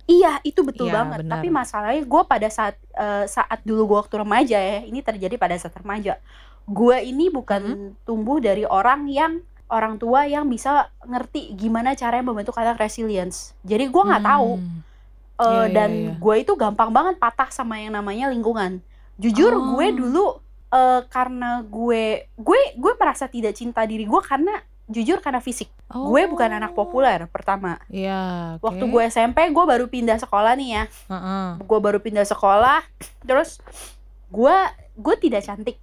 Iya, 0.03 0.43
itu 0.43 0.61
betul 0.61 0.91
Iya, 0.91 0.99
banget. 0.99 1.19
benar. 1.23 1.31
Tapi 1.39 1.47
masalahnya 1.49 2.03
gue 2.03 2.21
pada 2.23 2.47
saat 2.47 2.75
eh, 2.91 3.25
saat 3.25 3.59
dulu 3.63 3.87
gue 3.87 3.97
waktu 3.99 4.15
remaja 4.17 4.57
ya, 4.57 4.79
ini 4.81 4.99
terjadi 4.99 5.35
pada 5.35 5.55
saat 5.55 5.73
remaja. 5.73 6.19
Gue 6.63 6.99
ini 7.01 7.27
bukan 7.27 7.61
Hmm. 7.63 7.91
tumbuh 8.03 8.37
dari 8.37 8.63
orang 8.63 9.07
yang 9.07 9.39
orang 9.67 9.97
tua 9.97 10.23
yang 10.23 10.45
bisa 10.45 10.85
ngerti 11.01 11.55
gimana 11.55 11.91
caranya 11.93 12.23
membentuk 12.25 12.53
anak 12.53 12.77
resilience. 12.77 13.55
Jadi 13.63 13.87
gue 13.87 14.03
nggak 14.03 14.23
tahu 14.23 14.51
Hmm. 14.57 14.79
Eh, 15.33 15.41
Iya, 15.41 15.49
iya, 15.49 15.73
dan 15.73 15.91
iya. 15.91 16.11
gue 16.13 16.35
itu 16.37 16.53
gampang 16.53 16.89
banget 16.89 17.17
patah 17.17 17.49
sama 17.49 17.75
yang 17.77 17.91
namanya 17.91 18.29
lingkungan. 18.29 18.83
Jujur 19.15 19.49
Oh. 19.51 19.73
gue 19.73 19.87
dulu 19.91 20.25
eh, 20.69 21.01
karena 21.07 21.63
gue 21.63 22.03
gue 22.33 22.59
gue 22.75 22.93
merasa 22.95 23.25
tidak 23.25 23.53
cinta 23.53 23.81
diri 23.83 24.03
gue 24.03 24.21
karena 24.21 24.57
jujur 24.85 25.19
karena 25.19 25.39
fisik. 25.39 25.71
Gue 25.87 26.25
bukan 26.25 26.49
anak 26.51 26.71
Oh. 26.71 26.83
populer 26.83 27.23
pertama. 27.27 27.79
Iya. 27.87 28.57
oke. 28.57 28.67
Waktu 28.67 28.83
gue 28.85 29.03
SMP 29.07 29.47
gue 29.47 29.65
baru 29.65 29.85
pindah 29.87 30.17
sekolah 30.17 30.53
nih 30.53 30.69
ya. 30.71 30.83
Heeh. 31.07 31.47
Gue 31.61 31.79
baru 31.79 31.97
pindah 31.97 32.23
sekolah 32.23 32.83
terus 33.21 33.63
gue 34.27 34.55
gue 34.93 35.15
tidak 35.19 35.41
cantik. 35.41 35.77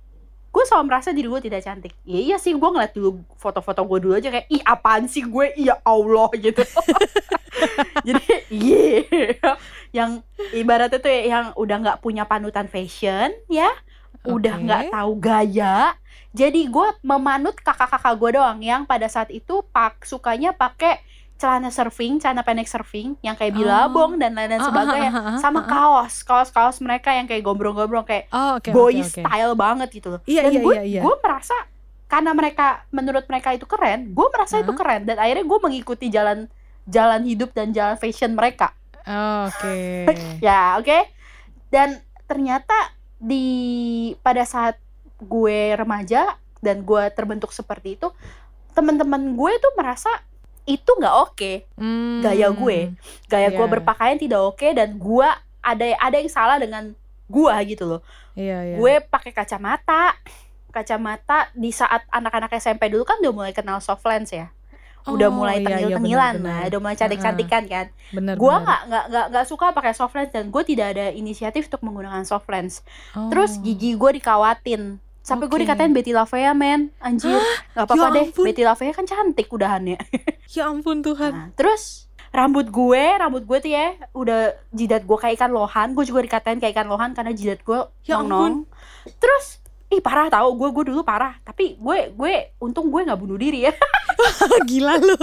Gue 0.51 0.67
selalu 0.67 0.85
merasa 0.87 1.11
diri 1.11 1.27
gue 1.27 1.43
tidak 1.43 1.63
cantik. 1.63 1.95
Iya 2.03 2.21
iya 2.21 2.37
sih 2.37 2.53
gue 2.53 2.69
ngeliat 2.69 2.91
dulu 2.91 3.23
foto-foto 3.35 3.81
gue 3.85 3.99
dulu 4.01 4.13
aja 4.15 4.29
kayak 4.29 4.47
ih 4.49 4.61
apaan 4.61 5.07
sih 5.07 5.23
gue 5.23 5.55
iya 5.55 5.79
Allah 5.81 6.29
gitu. 6.35 6.61
Jadi 8.07 8.25
iya 8.51 9.47
yang 9.91 10.23
ibaratnya 10.53 10.99
tuh 10.99 11.09
ya, 11.09 11.21
yang 11.29 11.45
udah 11.55 11.77
nggak 11.79 11.99
punya 12.01 12.23
panutan 12.23 12.67
fashion 12.67 13.35
ya, 13.47 13.69
udah 14.23 14.55
nggak 14.57 14.83
tahu 14.91 15.13
gaya. 15.19 15.95
Jadi 16.31 16.71
gue 16.71 16.89
memanut 17.03 17.59
kakak-kakak 17.59 18.15
gue 18.15 18.31
doang 18.39 18.59
yang 18.63 18.87
pada 18.87 19.11
saat 19.11 19.35
itu 19.35 19.67
pak 19.75 20.07
sukanya 20.07 20.55
pakai 20.55 21.03
celana 21.41 21.73
surfing, 21.73 22.21
celana 22.21 22.45
pendek 22.45 22.69
surfing 22.69 23.17
yang 23.25 23.33
kayak 23.33 23.57
bilabong 23.57 24.21
dan 24.21 24.37
lain-lain 24.37 24.61
ah, 24.61 24.69
sebagainya, 24.69 25.11
ah, 25.11 25.17
ah, 25.17 25.29
ah, 25.33 25.39
sama 25.41 25.65
kaos, 25.65 26.21
kaos-kaos 26.21 26.85
mereka 26.85 27.17
yang 27.17 27.25
kayak 27.25 27.41
gombrong-gombrong 27.41 28.05
kayak 28.05 28.29
Oh, 28.29 28.61
oke, 28.61 28.69
boy 28.77 28.93
oke, 28.93 29.09
oke. 29.09 29.25
style 29.25 29.55
banget 29.57 29.89
gitu 29.89 30.09
loh. 30.13 30.21
Iya, 30.29 30.45
dan 30.45 30.53
iya, 30.53 30.61
gue 30.61 30.75
iya, 30.77 30.85
iya. 30.85 31.01
gue 31.01 31.15
merasa 31.17 31.57
karena 32.13 32.31
mereka 32.37 32.85
menurut 32.93 33.25
mereka 33.25 33.57
itu 33.57 33.65
keren, 33.65 34.13
gue 34.13 34.27
merasa 34.29 34.61
itu 34.61 34.73
Hah? 34.77 34.79
keren 34.79 35.03
dan 35.09 35.17
akhirnya 35.17 35.45
gue 35.49 35.59
mengikuti 35.65 36.07
jalan 36.13 36.45
jalan 36.85 37.23
hidup 37.25 37.57
dan 37.57 37.73
jalan 37.73 37.97
fashion 37.97 38.37
mereka. 38.37 38.77
Oh, 39.09 39.49
Oke. 39.49 40.13
Ya, 40.45 40.77
oke. 40.77 41.09
Dan 41.73 42.05
ternyata 42.29 42.77
di 43.17 44.13
pada 44.21 44.45
saat 44.45 44.77
gue 45.21 45.75
remaja 45.75 46.35
dan 46.59 46.81
gue 46.81 47.03
terbentuk 47.11 47.51
seperti 47.51 47.95
itu, 47.95 48.09
teman-teman 48.71 49.33
gue 49.33 49.53
tuh 49.57 49.73
merasa 49.75 50.11
itu 50.65 50.87
nggak 50.87 51.17
oke. 51.25 51.53
Hmm. 51.75 52.21
Gaya 52.21 52.49
gue. 52.51 52.95
Gaya 53.27 53.49
gue 53.49 53.59
Iya. 53.59 53.73
berpakaian 53.73 54.17
tidak 54.17 54.41
oke 54.47 54.67
dan 54.71 54.95
gue 54.95 55.29
ada 55.61 55.85
ada 55.99 56.17
yang 56.17 56.29
salah 56.29 56.57
dengan 56.57 56.93
gue 57.27 57.55
gitu 57.67 57.85
loh. 57.87 58.01
Iya, 58.33 58.59
iya. 58.65 58.77
Gue 58.77 59.01
pakai 59.03 59.31
kacamata. 59.31 60.15
Kacamata 60.69 61.51
di 61.51 61.71
saat 61.71 62.07
anak-anak 62.09 62.55
SMP 62.55 62.87
dulu 62.87 63.03
kan 63.03 63.19
udah 63.19 63.33
mulai 63.33 63.51
kenal 63.51 63.83
soft 63.83 64.07
lens 64.07 64.31
ya. 64.31 64.55
Udah 65.03 65.27
Oh, 65.27 65.35
mulai 65.35 65.59
iya, 65.59 65.61
iya, 65.61 65.67
tengil-tengilan 65.67 66.35
benar, 66.37 66.45
nah, 66.45 66.57
benar. 66.61 66.69
udah 66.69 66.79
mulai 66.79 66.95
cantik-cantikan 66.95 67.63
kan. 67.67 67.87
Gue 68.13 68.15
benar. 68.15 68.37
nggak 68.37 68.81
nggak 68.87 69.05
nggak 69.09 69.27
nggak 69.33 69.47
suka 69.49 69.67
pakai 69.73 69.93
soft 69.97 70.13
lens 70.13 70.31
dan 70.31 70.47
gue 70.47 70.63
tidak 70.63 70.93
ada 70.93 71.11
inisiatif 71.11 71.67
untuk 71.67 71.83
menggunakan 71.83 72.23
soft 72.23 72.47
lens. 72.47 72.85
Terus 73.33 73.57
Oh. 73.57 73.63
gigi 73.65 73.97
gue 73.97 74.11
dikawatin. 74.15 75.01
Sampai 75.31 75.47
gue 75.47 75.55
Oke. 75.55 75.63
dikatain 75.63 75.95
Betty 75.95 76.11
Lavea 76.11 76.51
men. 76.53 76.91
Anjir 76.99 77.39
Gak 77.71 77.87
apa-apa 77.87 77.95
Ya 77.97 78.09
deh. 78.11 78.27
ampun. 78.27 78.45
Betty 78.45 78.63
Lavea 78.63 78.91
kan 78.91 79.07
cantik 79.07 79.47
udahannya. 79.47 79.99
Ya 80.51 80.67
ampun 80.67 80.99
Tuhan. 80.99 81.31
nah, 81.31 81.47
Terus 81.55 82.11
Rambut 82.31 82.67
gue 82.67 83.05
Rambut 83.15 83.43
gue 83.43 83.59
tuh 83.61 83.71
ya 83.71 83.95
Udah 84.11 84.51
jidat 84.71 85.07
gue 85.07 85.15
kayak 85.15 85.39
ikan 85.39 85.51
lohan. 85.51 85.95
Gue 85.95 86.03
juga 86.03 86.27
dikatain 86.27 86.59
kayak 86.59 86.75
ikan 86.75 86.91
lohan 86.91 87.15
Karena 87.15 87.31
jidat 87.31 87.63
gue 87.63 87.79
Ya 88.03 88.19
nong 88.19 88.67
Terus 89.23 89.63
Ih 89.87 89.99
parah 89.99 90.27
tau 90.27 90.51
Gue 90.55 90.71
gue 90.71 90.91
dulu 90.91 91.07
parah. 91.07 91.39
Tapi 91.41 91.79
gue 91.79 92.11
gue 92.11 92.33
Untung 92.59 92.91
gue 92.91 93.07
gak 93.07 93.15
bunuh 93.17 93.39
diri 93.39 93.71
ya. 93.71 93.73
Gila 94.69 94.99
lu. 94.99 95.15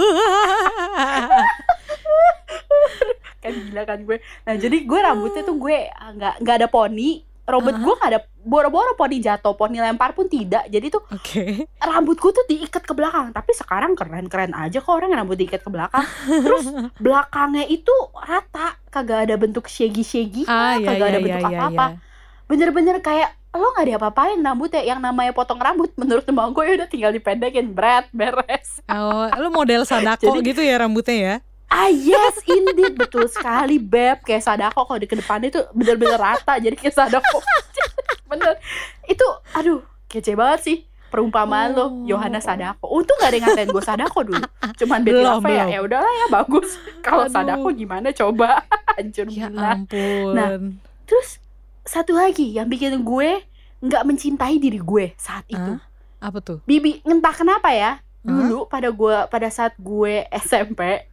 Kan 3.38 3.52
gila 3.54 3.82
kan 3.84 3.98
gue. 4.02 4.16
Nah 4.42 4.54
jadi 4.56 4.76
gue 4.82 4.98
rambutnya 4.98 5.42
tuh 5.44 5.56
gue 5.56 5.78
ah, 5.88 6.10
Gak, 6.10 6.34
nggak 6.42 6.56
ada 6.58 6.68
poni 6.68 7.22
Rambut 7.48 7.72
Ah. 7.72 7.80
gue 7.80 7.94
gak 7.96 8.10
ada 8.10 8.20
Boro-boro 8.38 8.92
poni 8.92 9.18
jatuh 9.18 9.52
Poni 9.52 9.76
lempar 9.76 10.12
pun 10.12 10.24
tidak 10.24 10.64
Jadi 10.64 10.86
tuh 10.88 11.00
Oke. 11.08 11.64
rambutku 11.78 12.28
tuh 12.28 12.44
diikat 12.44 12.80
ke 12.80 12.92
belakang 12.92 13.28
tapi 13.30 13.50
sekarang 13.52 13.92
keren-keren 13.92 14.52
aja 14.52 14.78
kok 14.78 14.90
orang 14.90 15.08
yang 15.08 15.20
rambut 15.22 15.36
diikat 15.36 15.58
ke 15.58 15.68
belakang 15.68 16.04
terus 16.26 16.68
belakangnya 17.00 17.64
itu 17.64 17.90
rata 18.14 18.76
kagak 18.86 19.24
ada 19.24 19.34
bentuk 19.34 19.64
shaggy-shaggy 19.64 20.44
Ah, 20.44 20.76
iya, 20.76 20.86
kagak 20.86 20.98
iya, 20.98 21.08
ada 21.08 21.12
iya, 21.14 21.24
bentuk 21.26 21.40
iya, 21.42 21.58
apa-apa 21.58 21.86
iya. 21.86 21.96
bener-bener 22.46 22.96
kayak 22.98 23.28
lo 23.50 23.72
nggak 23.72 23.88
diapa-apain 23.88 24.38
rambutnya 24.38 24.82
yang 24.82 24.98
namanya 24.98 25.32
potong 25.32 25.56
rambut 25.56 25.88
menurut 25.94 26.20
teman 26.22 26.50
gue 26.50 26.62
ya 26.62 26.74
udah 26.76 26.86
tinggal 26.86 27.10
dipendekin 27.10 27.72
berat 27.72 28.04
beres 28.10 28.84
Oh, 28.86 29.24
lu 29.34 29.48
model 29.50 29.82
sadako 29.88 30.36
Jadi- 30.36 30.46
gitu 30.46 30.60
ya 30.60 30.76
rambutnya 30.78 31.16
ya? 31.16 31.34
Ah 31.68 31.86
yes, 31.86 32.40
indeed 32.44 32.96
betul 32.96 33.28
sekali 33.28 33.76
beb 33.76 34.20
kayak 34.20 34.40
sadako 34.40 34.84
kalau 34.84 34.96
di 34.96 35.04
ke 35.04 35.14
depannya 35.14 35.48
itu 35.48 35.60
bener-bener 35.70 36.16
rata 36.16 36.56
jadi 36.56 36.72
kayak 36.72 36.94
sadako. 36.94 37.38
Bener. 38.28 38.56
Itu 39.04 39.24
aduh 39.52 39.80
kece 40.04 40.32
banget 40.32 40.60
sih 40.62 40.78
perumpamaan 41.08 41.72
lo 41.72 41.80
Oh. 41.80 41.90
Yohana 42.04 42.36
Sadako. 42.38 42.84
Untung 42.90 43.16
gak 43.16 43.32
ada 43.32 43.36
yang 43.36 43.46
ngatain 43.48 43.68
gue 43.68 43.80
Sadako 43.80 44.18
dulu. 44.22 44.44
Cuman 44.76 45.00
Betty 45.00 45.16
Belum, 45.16 45.40
Lava 45.40 45.48
ya 45.48 45.64
ya 45.66 45.80
udahlah 45.80 46.12
ya 46.14 46.26
bagus. 46.28 46.76
Kalau. 47.00 47.24
Sadako 47.26 47.72
gimana 47.72 48.12
coba? 48.12 48.60
Hancur 49.00 49.28
Ya 49.28 49.48
benar. 49.48 49.80
ampun. 49.80 50.32
Nah, 50.36 50.48
Terus 51.04 51.40
satu 51.80 52.12
lagi 52.12 52.52
yang 52.52 52.68
bikin 52.68 53.00
gue 53.00 53.40
nggak 53.80 54.04
mencintai 54.04 54.60
diri 54.60 54.76
gue 54.76 55.16
saat 55.16 55.48
itu. 55.48 55.56
Hah? 55.56 55.80
apa 56.20 56.44
tuh? 56.44 56.60
Bibi 56.64 57.00
entah 57.02 57.32
kenapa 57.32 57.72
ya 57.72 58.04
dulu 58.20 58.68
pada 58.68 58.92
gue 58.92 59.16
pada 59.24 59.48
saat 59.48 59.72
gue 59.78 60.28
SMP 60.36 61.07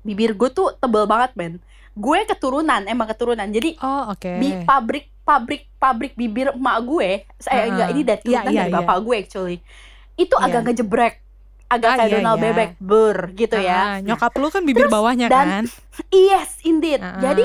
Bibir 0.00 0.32
gue 0.32 0.48
tuh 0.48 0.72
tebel 0.74 1.04
banget 1.04 1.32
men. 1.34 1.52
Gue 1.92 2.22
keturunan 2.22 2.80
emang 2.82 3.06
keturunan. 3.06 3.44
Jadi 3.44 3.76
Oh, 3.78 4.10
oke. 4.10 4.32
bi- 4.36 4.62
pabrik 4.62 5.06
pabrik 5.20 5.62
pabrik 5.76 6.12
bibir 6.14 6.50
emak 6.50 6.76
gue 6.82 7.10
saya 7.36 7.62
Ah, 7.62 7.68
enggak 7.68 7.88
ini 7.88 8.02
dari 8.02 8.18
keturunan 8.18 8.42
iya, 8.42 8.58
dari 8.58 8.66
iya. 8.66 8.76
bapak 8.76 8.96
gue 9.00 9.16
actually 9.16 9.58
itu 10.16 10.34
Iya. 10.34 10.44
agak 10.44 10.60
ngejebrek 10.64 11.14
agak 11.68 11.86
Ah, 11.86 11.94
kayak 11.94 12.08
iya, 12.08 12.14
Donald 12.16 12.34
iya. 12.34 12.44
bebek 12.44 12.70
ber 12.82 13.16
gitu 13.32 13.54
Ah, 13.54 13.62
ya 13.62 13.80
nyokap 14.02 14.32
lu 14.34 14.48
kan 14.48 14.62
bibir 14.64 14.86
bawahnya 14.88 15.26
dan- 15.28 15.46
kan? 15.46 15.64
yes 16.26 16.58
indeed 16.62 16.98
Ah, 16.98 17.22
jadi 17.22 17.44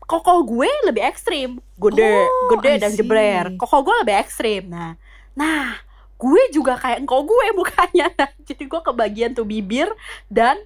koko 0.00 0.40
gue 0.42 0.70
lebih 0.84 1.04
ekstrim 1.04 1.50
gede 1.76 2.16
Oh, 2.24 2.48
gede 2.50 2.72
I 2.72 2.80
dan 2.80 2.90
see. 2.90 2.98
jebrer 2.98 3.46
koko 3.54 3.76
gue 3.82 3.94
lebih 4.00 4.14
ekstrim 4.16 4.62
nah 4.66 4.96
nah 5.34 5.76
gue 6.16 6.42
juga 6.48 6.74
kayak 6.74 6.98
engkau 6.98 7.20
gue 7.20 7.46
mukanya 7.60 8.08
nah, 8.10 8.30
jadi 8.40 8.64
gue 8.64 8.80
kebagian 8.80 9.30
tuh 9.32 9.44
bibir 9.44 9.92
dan 10.26 10.56
di 10.56 10.64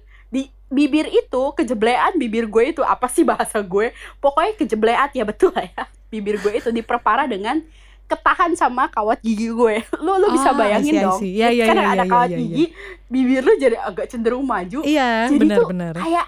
bibir 0.73 1.05
itu 1.07 1.43
kejeblean 1.53 2.17
bibir 2.17 2.49
gue 2.49 2.63
itu 2.73 2.81
apa 2.81 3.05
sih 3.07 3.21
bahasa 3.21 3.61
gue? 3.61 3.93
Pokoknya 4.17 4.57
kejeblean 4.57 5.09
ya 5.13 5.23
betul 5.23 5.53
lah 5.53 5.69
ya. 5.69 5.83
Bibir 6.09 6.41
gue 6.41 6.53
itu 6.57 6.69
diperparah 6.69 7.29
dengan 7.29 7.61
ketahan 8.03 8.51
sama 8.53 8.89
kawat 8.91 9.21
gigi 9.21 9.47
gue. 9.47 9.75
Lu 10.01 10.19
lu 10.19 10.27
bisa 10.33 10.51
Ah, 10.51 10.57
bayangin 10.57 10.99
dong. 10.99 11.17
see. 11.17 11.39
Iya, 11.39 11.49
iya, 11.53 11.65
kan 11.69 11.77
iya, 11.79 11.87
ada 11.87 12.03
iya, 12.03 12.11
kawat 12.11 12.29
iya. 12.33 12.37
gigi 12.41 12.65
bibir 13.07 13.41
lu 13.41 13.53
jadi 13.55 13.77
agak 13.79 14.05
cenderung 14.09 14.43
maju. 14.43 14.81
Iya, 14.83 15.29
jadi 15.31 15.37
tuh 15.37 15.69
benar-benar. 15.69 15.93
kayak 16.01 16.25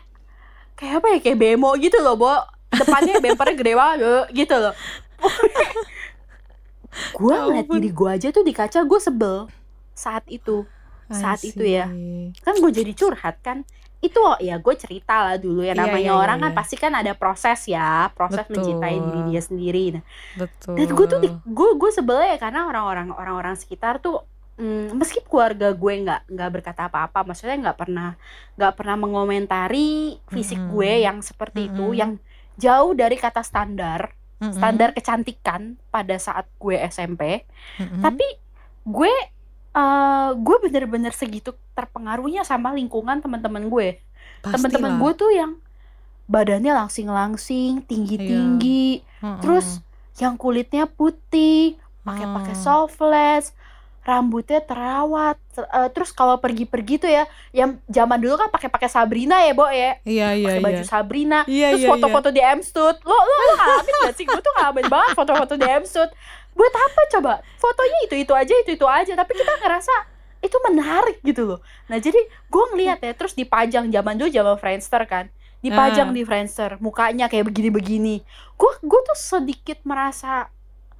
kayak 0.77 0.93
apa 1.01 1.07
ya? 1.11 1.17
Kayak 1.19 1.37
bemo 1.41 1.69
gitu 1.75 1.97
loh 1.99 2.15
bo. 2.15 2.33
Depannya 2.71 3.19
bempernya 3.23 3.55
gede 3.55 3.73
banget 3.73 3.99
gitu 4.31 4.55
loh. 4.55 4.73
Gue 7.19 7.35
Ya 7.35 7.43
ngeliat 7.43 7.67
diri 7.67 7.89
gue 7.91 8.09
aja 8.09 8.27
tuh 8.31 8.43
di 8.43 8.53
kaca 8.55 8.87
gue 8.87 8.99
sebel 9.03 9.51
saat 9.91 10.23
itu. 10.31 10.63
Saat 11.05 11.43
itu 11.45 11.61
ya. 11.61 11.85
kan 12.41 12.55
gue 12.57 12.71
jadi 12.71 12.91
curhat 12.95 13.37
kan 13.45 13.61
itu 14.03 14.19
ya 14.43 14.59
gue 14.59 14.75
cerita 14.77 15.15
lah 15.25 15.35
dulu 15.39 15.65
ya 15.65 15.73
Iya, 15.73 15.81
namanya 15.81 16.11
iya, 16.11 16.13
iya, 16.13 16.23
orang 16.23 16.37
kan 16.43 16.51
iya. 16.53 16.57
pasti 16.57 16.75
kan 16.77 16.93
ada 16.93 17.13
proses 17.17 17.59
ya 17.65 18.11
proses 18.13 18.45
Betul. 18.45 18.61
mencintai 18.61 18.97
diri 19.01 19.21
dia 19.33 19.41
sendiri 19.41 19.85
nah, 19.97 20.03
Betul. 20.45 20.73
dan 20.77 20.87
gue 20.93 21.05
tuh 21.07 21.19
gue 21.43 21.69
gue 21.79 21.91
sebel 21.91 22.19
ya 22.21 22.37
karena 22.37 22.69
orang-orang 22.69 23.09
orang-orang 23.15 23.55
sekitar 23.57 23.97
tuh 24.03 24.21
mm, 24.59 24.95
meski 24.95 25.19
keluarga 25.25 25.71
gue 25.73 25.93
nggak 26.05 26.21
nggak 26.31 26.49
berkata 26.51 26.87
apa-apa 26.87 27.25
maksudnya 27.27 27.57
nggak 27.69 27.77
pernah 27.79 28.09
nggak 28.59 28.73
pernah 28.77 28.95
mengomentari 28.99 30.19
fisik 30.31 30.59
Mm-mm. 30.59 30.71
gue 30.75 30.91
yang 31.03 31.17
seperti 31.25 31.71
itu 31.71 31.85
Mm-mm. 31.91 31.99
yang 31.99 32.11
jauh 32.55 32.95
dari 32.95 33.19
kata 33.19 33.43
standar 33.43 34.15
Mm-mm. 34.39 34.55
standar 34.55 34.91
kecantikan 34.95 35.79
pada 35.91 36.15
saat 36.19 36.47
gue 36.59 36.75
SMP 36.87 37.43
Mm-mm. 37.79 38.03
tapi 38.03 38.27
gue 38.85 39.13
eh 39.75 40.29
gue 40.33 40.57
bener-bener 40.63 41.11
segitu 41.11 41.51
terpengaruhnya 41.75 42.41
sama 42.41 42.71
lingkungan 42.71 43.19
teman-teman 43.19 43.67
gue. 43.67 43.99
Teman-teman 44.41 44.95
gue 44.97 45.11
tuh 45.13 45.29
yang 45.29 45.59
badannya 46.25 46.73
langsing-langsing 46.73 47.85
tinggi-tinggi 47.85 49.05
Mm-mm. 49.21 49.45
terus 49.45 49.77
yang 50.17 50.33
kulitnya 50.33 50.89
putih 50.89 51.77
pakai-pakai 52.01 52.57
Hmm. 52.57 52.63
softless 52.65 53.53
rambutnya 54.01 54.61
terawat 54.61 55.37
Ter- 55.49 55.65
eh, 55.65 55.89
terus 55.89 56.09
kalau 56.09 56.37
pergi-pergi 56.37 56.95
tuh 56.97 57.09
ya 57.09 57.25
yang 57.51 57.77
zaman 57.85 58.17
dulu 58.17 58.37
kan 58.37 58.49
pakai-pakai 58.49 58.85
Sabrina 58.85 59.41
ya 59.41 59.53
Bo 59.53 59.65
ya? 59.65 59.97
Iya, 60.01 60.27
iya, 60.33 60.45
pakai 60.45 60.61
baju 60.61 60.81
iya. 60.81 60.89
Sabrina 60.89 61.39
Iya, 61.45 61.67
terus 61.73 61.81
iya, 61.81 61.89
foto-foto 61.89 62.29
di 62.29 62.41
Amstud 62.41 62.95
lo 63.01 63.17
lo 63.17 63.33
lo 63.33 63.53
ngalamin 63.57 63.95
gak 64.05 64.13
sih? 64.13 64.25
Gue 64.25 64.41
tuh 64.41 64.53
ngalamin 64.57 64.85
banget 64.89 65.11
foto-foto 65.13 65.53
di 65.57 65.65
Amstud 65.65 66.09
buat 66.55 66.71
apa 66.71 67.01
coba 67.11 67.33
fotonya 67.55 67.99
itu 68.07 68.15
itu 68.17 68.31
aja 68.31 68.53
itu 68.55 68.71
itu 68.73 68.87
aja 68.87 69.13
tapi 69.13 69.35
kita 69.35 69.53
ngerasa 69.59 69.91
itu 70.39 70.57
menarik 70.63 71.19
gitu 71.21 71.43
loh 71.45 71.59
nah 71.85 71.97
jadi 71.97 72.17
gue 72.25 72.63
ngeliat 72.71 72.99
ya 72.99 73.11
terus 73.11 73.33
dipajang 73.33 73.87
zaman 73.87 74.15
dulu 74.15 74.29
zaman 74.29 74.55
Friendster 74.55 75.03
kan 75.03 75.27
dipajang 75.59 76.09
Ah. 76.09 76.15
di 76.15 76.21
Friendster 76.21 76.77
mukanya 76.79 77.25
kayak 77.25 77.45
begini-begini 77.45 78.23
gue 78.55 78.71
gue 78.79 78.99
tuh 79.03 79.17
sedikit 79.17 79.81
merasa 79.83 80.47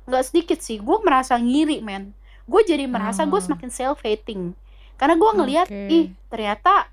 nggak 0.06 0.24
sedikit 0.24 0.60
sih 0.60 0.78
gue 0.78 0.98
merasa 1.00 1.34
ngiri 1.36 1.80
men 1.80 2.12
gue 2.46 2.62
jadi 2.62 2.84
merasa 2.86 3.24
gue 3.24 3.38
Ah. 3.38 3.46
semakin 3.46 3.70
self 3.70 4.02
hating 4.02 4.52
karena 4.96 5.16
gue 5.16 5.32
ngelihat 5.34 5.68
Oke. 5.68 5.88
ih 5.88 6.06
ternyata 6.28 6.90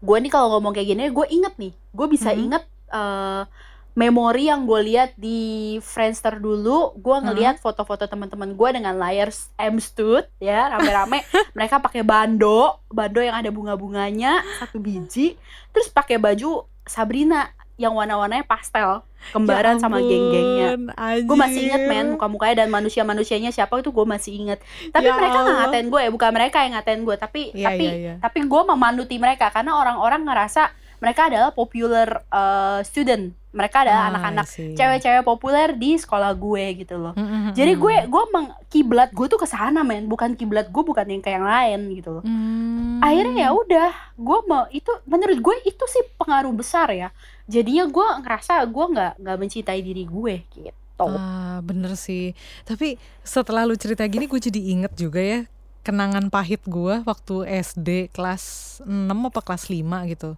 gue 0.00 0.16
nih 0.16 0.30
kalau 0.30 0.48
ngomong 0.54 0.72
kayak 0.72 0.88
gini 0.88 1.08
gue 1.08 1.26
inget 1.28 1.54
nih 1.56 1.72
gue 1.74 2.06
bisa 2.08 2.30
Mhm. 2.30 2.40
inget 2.40 2.64
eh, 2.90 3.42
memori 3.92 4.46
yang 4.46 4.64
gue 4.64 4.80
lihat 4.86 5.18
di 5.18 5.76
Friendster 5.82 6.38
dulu 6.38 6.94
gue 6.94 7.16
ngelihat 7.20 7.58
foto-foto 7.58 8.06
teman-teman 8.06 8.54
gue 8.54 8.68
dengan 8.70 8.94
layar 8.96 9.34
Amstud 9.58 10.24
ya 10.38 10.70
rame-rame. 10.70 11.26
Mereka 11.56 11.82
pakai 11.82 12.06
bando 12.06 12.78
bando 12.88 13.20
yang 13.20 13.34
ada 13.34 13.50
bunga-bunganya 13.50 14.40
satu 14.62 14.78
biji. 14.78 15.34
Terus 15.74 15.90
pakai 15.90 16.16
baju 16.16 16.64
Sabrina 16.86 17.50
yang 17.80 17.96
warna-warnanya 17.96 18.44
pastel 18.44 19.00
kembaran 19.32 19.76
Ya 19.76 19.80
sama 19.80 20.00
geng-gengnya. 20.04 20.76
gue 21.24 21.36
masih 21.36 21.60
inget 21.68 21.82
men 21.88 22.12
muka-mukanya 22.12 22.64
dan 22.64 22.68
manusia-manusianya 22.68 23.52
siapa 23.52 23.80
itu 23.80 23.88
gue 23.88 24.04
masih 24.04 24.32
inget 24.36 24.60
tapi 24.92 25.08
Ya 25.08 25.16
mereka 25.16 25.44
nggak 25.44 25.56
ngatain 25.64 25.86
gue 25.88 26.00
ya 26.04 26.10
bukan 26.12 26.30
mereka 26.32 26.56
yang 26.64 26.72
ngatain 26.76 27.00
gue 27.04 27.16
tapi 27.16 27.42
Iya, 27.56 27.66
tapi 27.72 27.84
iya, 27.88 27.96
iya. 27.96 28.14
tapi 28.20 28.44
gue 28.44 28.62
memanuti 28.68 29.16
mereka 29.16 29.48
karena 29.48 29.76
orang-orang 29.80 30.28
ngerasa 30.28 30.72
mereka 31.00 31.32
adalah 31.32 31.56
popular 31.56 32.24
uh, 32.28 32.84
student 32.84 33.32
mereka 33.50 33.82
adalah 33.82 34.00
Ah, 34.00 34.10
anak-anak 34.10 34.46
see. 34.46 34.72
cewek-cewek 34.72 35.22
populer 35.22 35.72
di 35.72 35.94
sekolah 35.94 36.30
gue 36.32 36.64
gitu 36.78 36.94
loh 36.96 37.12
Mm-mm, 37.12 37.50
jadi 37.50 37.72
mm-mm. 37.72 37.82
gue 37.82 37.96
gue 38.06 38.24
meng 38.30 38.46
kiblat 38.66 39.10
gue 39.10 39.26
tuh 39.26 39.36
ke 39.36 39.44
sana 39.44 39.80
men 39.80 40.06
bukan 40.06 40.32
kiblat 40.32 40.66
gue 40.66 40.82
bukan 40.82 41.02
yang 41.04 41.18
kayak 41.18 41.36
yang 41.36 41.48
lain 41.48 41.80
gitu 41.92 42.10
loh 42.12 42.22
Hmm. 42.22 43.00
akhirnya 43.00 43.44
ya 43.44 43.50
udah 43.50 43.90
gue 44.14 44.38
mau 44.44 44.64
itu 44.68 44.86
menurut 45.04 45.38
gue 45.40 45.54
itu 45.64 45.84
sih 45.84 46.04
pengaruh 46.14 46.52
besar 46.52 46.90
ya 46.90 47.10
jadinya 47.44 47.84
gue 47.84 48.06
ngerasa 48.20 48.62
gue 48.62 48.84
nggak 48.88 49.12
nggak 49.18 49.36
mencintai 49.36 49.80
diri 49.80 50.04
gue 50.04 50.34
gitu 50.52 50.76
Ah, 51.00 51.64
bener 51.64 51.96
sih. 51.96 52.36
Tapi 52.62 52.94
setelah 53.22 53.64
lu 53.64 53.72
cerita 53.72 54.04
gini 54.04 54.28
gue 54.28 54.36
jadi 54.38 54.60
inget 54.70 54.92
juga 54.92 55.16
ya 55.18 55.40
kenangan 55.80 56.28
pahit 56.28 56.60
gue 56.62 57.00
waktu 57.00 57.34
SD 57.48 57.88
kelas 58.10 58.44
6 58.84 59.08
apa 59.08 59.40
kelas 59.40 59.64
5 59.66 59.80
gitu. 60.06 60.36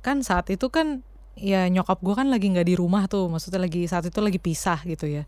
Kan 0.00 0.24
saat 0.24 0.48
itu 0.48 0.64
kan 0.66 1.04
ya 1.38 1.66
nyokap 1.70 2.02
gue 2.02 2.14
kan 2.14 2.26
lagi 2.28 2.50
nggak 2.50 2.66
di 2.66 2.74
rumah 2.74 3.06
tuh, 3.06 3.30
maksudnya 3.30 3.62
lagi 3.62 3.86
saat 3.86 4.06
itu 4.06 4.18
lagi 4.18 4.36
pisah 4.42 4.82
gitu 4.84 5.06
ya. 5.06 5.24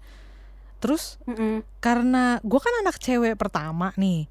Terus 0.82 1.20
Mm-mm. 1.28 1.62
karena 1.78 2.42
gue 2.42 2.60
kan 2.60 2.74
anak 2.82 2.98
cewek 2.98 3.38
pertama 3.38 3.94
nih, 3.94 4.26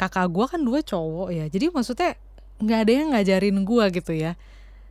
kakak 0.00 0.28
gue 0.32 0.46
kan 0.48 0.60
dua 0.62 0.80
cowok 0.80 1.28
ya, 1.34 1.44
jadi 1.50 1.70
maksudnya 1.74 2.16
nggak 2.58 2.78
ada 2.82 2.92
yang 2.92 3.08
ngajarin 3.14 3.58
gue 3.62 3.84
gitu 3.94 4.12
ya. 4.14 4.32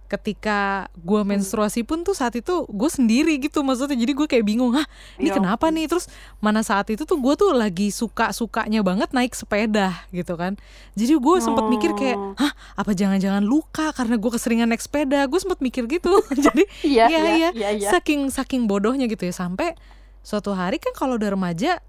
Ketika 0.07 0.57
gue 0.95 1.19
Hmm. 1.19 1.35
menstruasi 1.35 1.83
pun 1.83 2.01
tuh 2.01 2.11
saat 2.11 2.33
itu 2.33 2.63
gue 2.65 2.87
sendiri 2.87 3.35
gitu 3.37 3.59
maksudnya, 3.59 3.93
jadi 3.93 4.11
gue 4.11 4.23
kayak 4.25 4.41
bingung, 4.41 4.71
hah 4.71 4.87
ini 5.15 5.27
Ya 5.27 5.35
kenapa 5.35 5.67
nih? 5.67 5.85
Terus 5.85 6.07
mana 6.39 6.59
saat 6.61 6.87
itu 6.87 7.03
tuh 7.03 7.19
gue 7.19 7.33
tuh 7.35 7.51
lagi 7.51 7.91
suka 7.91 8.31
sukanya 8.31 8.79
banget 8.81 9.11
naik 9.11 9.31
sepeda 9.31 9.91
gitu 10.09 10.33
kan. 10.33 10.55
Jadi 10.95 11.13
gue 11.13 11.35
sempet 11.37 11.67
mikir 11.67 11.91
kayak, 11.93 12.15
hah 12.35 12.51
apa 12.73 12.91
jangan-jangan 12.91 13.43
luka 13.43 13.91
karena 13.91 14.15
gue 14.15 14.31
keseringan 14.31 14.67
naik 14.67 14.79
sepeda? 14.79 15.27
Gue 15.27 15.37
sempet 15.37 15.59
mikir 15.59 15.85
gitu. 15.85 16.09
jadi 16.45 16.63
iya 16.81 17.05
Iya, 17.05 17.19
iya 17.19 17.19
iya. 17.35 17.49
iya 17.51 17.69
iya 17.75 17.89
saking 17.89 18.27
saking 18.29 18.65
bodohnya 18.65 19.05
gitu 19.05 19.21
ya 19.21 19.31
sampai 19.31 19.75
suatu 20.19 20.51
hari 20.51 20.75
kan 20.75 20.91
kalau 20.91 21.15
udah 21.15 21.31
remaja 21.31 21.79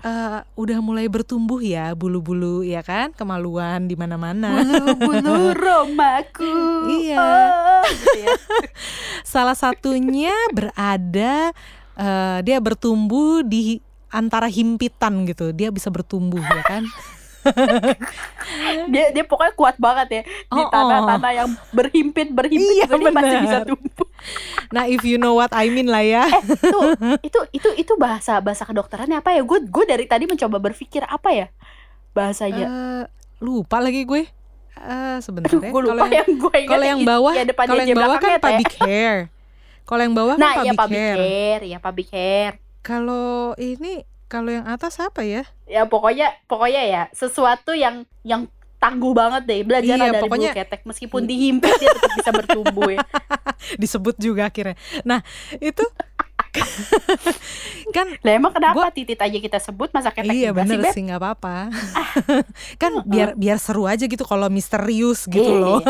eh, 0.00 0.38
udah 0.56 0.78
mulai 0.80 1.06
bertumbuh 1.06 1.60
ya 1.60 1.92
bulu-bulu 1.94 2.60
ya 2.64 2.80
kan? 2.80 3.12
Kemaluan 3.12 3.86
di 3.86 3.94
mana-mana. 3.94 4.50
Bulu-bulu 4.64 5.52
romaku 5.62 6.52
Iya. 6.88 7.16
oh, 7.16 7.82
gitu 7.88 8.18
ya. 8.20 8.28
salah 9.32 9.54
satunya 9.54 10.34
berada 10.50 11.52
eh, 11.96 12.38
dia 12.42 12.58
bertumbuh 12.58 13.44
di 13.46 13.78
antara 14.10 14.50
himpitan 14.50 15.24
gitu. 15.24 15.54
Dia 15.54 15.70
bisa 15.70 15.86
bertumbuh 15.88 16.42
ya 16.42 16.62
kan? 16.66 16.84
Dia 18.92 19.14
dia 19.16 19.24
pokoknya 19.24 19.54
kuat 19.56 19.76
banget 19.80 20.08
ya. 20.10 20.22
Di 20.26 20.60
Oh, 20.60 20.66
oh. 20.66 20.68
tanah-tanah 20.68 21.32
yang 21.32 21.48
berhimpit 21.72 22.28
berhimpit 22.34 22.84
Iya, 22.84 23.12
masih 23.14 23.36
bisa 23.46 23.58
tumbuh 23.64 24.09
nah 24.68 24.84
if 24.84 25.02
you 25.02 25.16
know 25.16 25.32
what 25.32 25.50
I 25.50 25.66
mean 25.66 25.86
lah 25.86 26.00
ya. 26.00 26.24
Itu 26.60 26.78
itu 27.22 27.40
itu 27.52 27.68
itu 27.76 27.92
bahasa 27.96 28.38
bahasa 28.38 28.62
kedokterannya 28.62 29.16
apa 29.16 29.32
ya? 29.32 29.42
Gue 29.42 29.62
gue 29.62 29.84
dari 29.84 30.04
tadi 30.04 30.24
mencoba 30.24 30.58
berpikir 30.60 31.02
apa 31.02 31.28
ya 31.30 31.46
bahasanya? 32.10 32.66
Eh, 32.66 33.02
lupa 33.38 33.78
lagi 33.78 34.02
gue. 34.02 34.22
Eh, 34.22 34.28
Aduh, 34.78 35.20
sebenarnya 35.20 35.60
gue 35.66 35.82
kalau 35.82 35.96
yang 35.98 36.12
yang 36.14 36.28
gue 36.38 36.54
ingat 36.56 36.70
kalau 36.70 36.84
yang 36.86 37.00
i- 37.00 37.06
bawah 37.06 37.32
ya 37.32 37.44
kalau 37.46 37.82
yang 37.82 37.98
bawah 37.98 38.16
kan 38.16 38.30
teh. 38.30 38.40
public 38.40 38.72
hair. 38.78 39.14
Kalau 39.82 40.02
yang 40.02 40.14
bawah 40.14 40.34
Nah, 40.34 40.52
kan 40.52 40.62
ya 40.62 40.72
public 40.72 40.78
public 40.78 41.02
hair. 41.02 41.16
hair, 41.18 41.58
ya 41.66 41.78
public 41.78 42.08
hair. 42.10 42.50
kalau 42.80 43.52
ini 43.54 43.92
kalau 44.24 44.48
yang 44.48 44.64
atas 44.64 44.96
apa 44.96 45.20
ya? 45.20 45.42
Ya 45.66 45.84
pokoknya 45.84 46.32
pokoknya 46.46 46.82
ya 46.82 47.02
sesuatu 47.10 47.74
yang 47.74 48.06
yang 48.22 48.46
tangguh 48.80 49.12
banget 49.12 49.42
deh 49.44 49.60
belajar 49.60 49.94
Iya, 49.94 50.08
dari 50.10 50.22
pokoknya- 50.24 50.50
bulu 50.50 50.60
ketek 50.64 50.80
meskipun 50.82 51.22
dihimpit 51.22 51.72
dia 51.76 51.92
tetap 51.92 52.12
bisa 52.16 52.30
bertumbuh 52.32 52.88
ya. 52.90 52.98
disebut 53.82 54.16
juga 54.16 54.48
akhirnya 54.48 54.72
nah 55.02 55.20
itu 55.54 55.84
kan 57.90 58.06
Lah 58.20 58.32
emang 58.32 58.50
kenapa 58.50 58.76
Gua- 58.76 58.90
titit 58.90 59.16
aja 59.16 59.34
kita 59.34 59.58
sebut 59.58 59.90
masa 59.90 60.10
ketek 60.10 60.30
iya 60.30 60.50
juga 60.50 60.62
sih, 60.62 60.68
bener 60.68 60.78
Beb? 60.80 60.92
sih 60.92 61.02
nggak 61.04 61.18
apa-apa 61.18 61.56
kan 62.82 62.92
biar 63.04 63.34
biar 63.34 63.56
seru 63.56 63.84
aja 63.84 64.02
gitu 64.02 64.22
kalau 64.22 64.46
misterius 64.46 65.24
gitu 65.24 65.42
Iya. 65.42 65.58
loh 65.58 65.80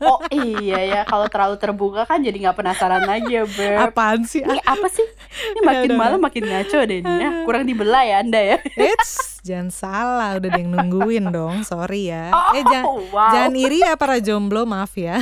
Oh 0.00 0.20
iya 0.56 0.80
ya 0.82 1.00
kalau 1.02 1.26
terlalu 1.26 1.56
terbuka 1.56 2.04
kan 2.04 2.18
jadi 2.18 2.36
nggak 2.38 2.56
penasaran 2.56 3.04
ya 3.22 3.44
Beb. 3.44 3.76
apaan 3.82 4.22
sih 4.22 4.40
Ini 4.40 4.60
apa 4.62 4.88
sih? 4.88 5.04
Ini 5.50 5.60
makin 5.62 5.90
malam 5.94 6.18
makin 6.18 6.42
ngaco 6.42 6.78
deh 6.82 6.98
nih 6.98 7.16
ya. 7.16 7.30
Kurang 7.44 7.64
dibelah 7.64 8.02
ya 8.02 8.16
Anda 8.18 8.40
ya. 8.40 8.58
Eits, 8.72 9.40
jangan 9.40 9.68
salah 9.70 10.30
udah 10.34 10.48
ada 10.48 10.58
yang 10.58 10.70
nungguin 10.70 11.24
dong 11.28 11.62
sorry 11.62 12.08
ya 12.08 12.28
Oh, 12.30 12.52
eh 12.52 12.62
jangan 12.62 12.84
wow. 13.08 13.30
jangan 13.30 13.52
iri 13.54 13.78
ya 13.80 13.94
para 13.94 14.16
jomblo 14.18 14.64
maaf 14.64 14.92
ya 14.94 15.20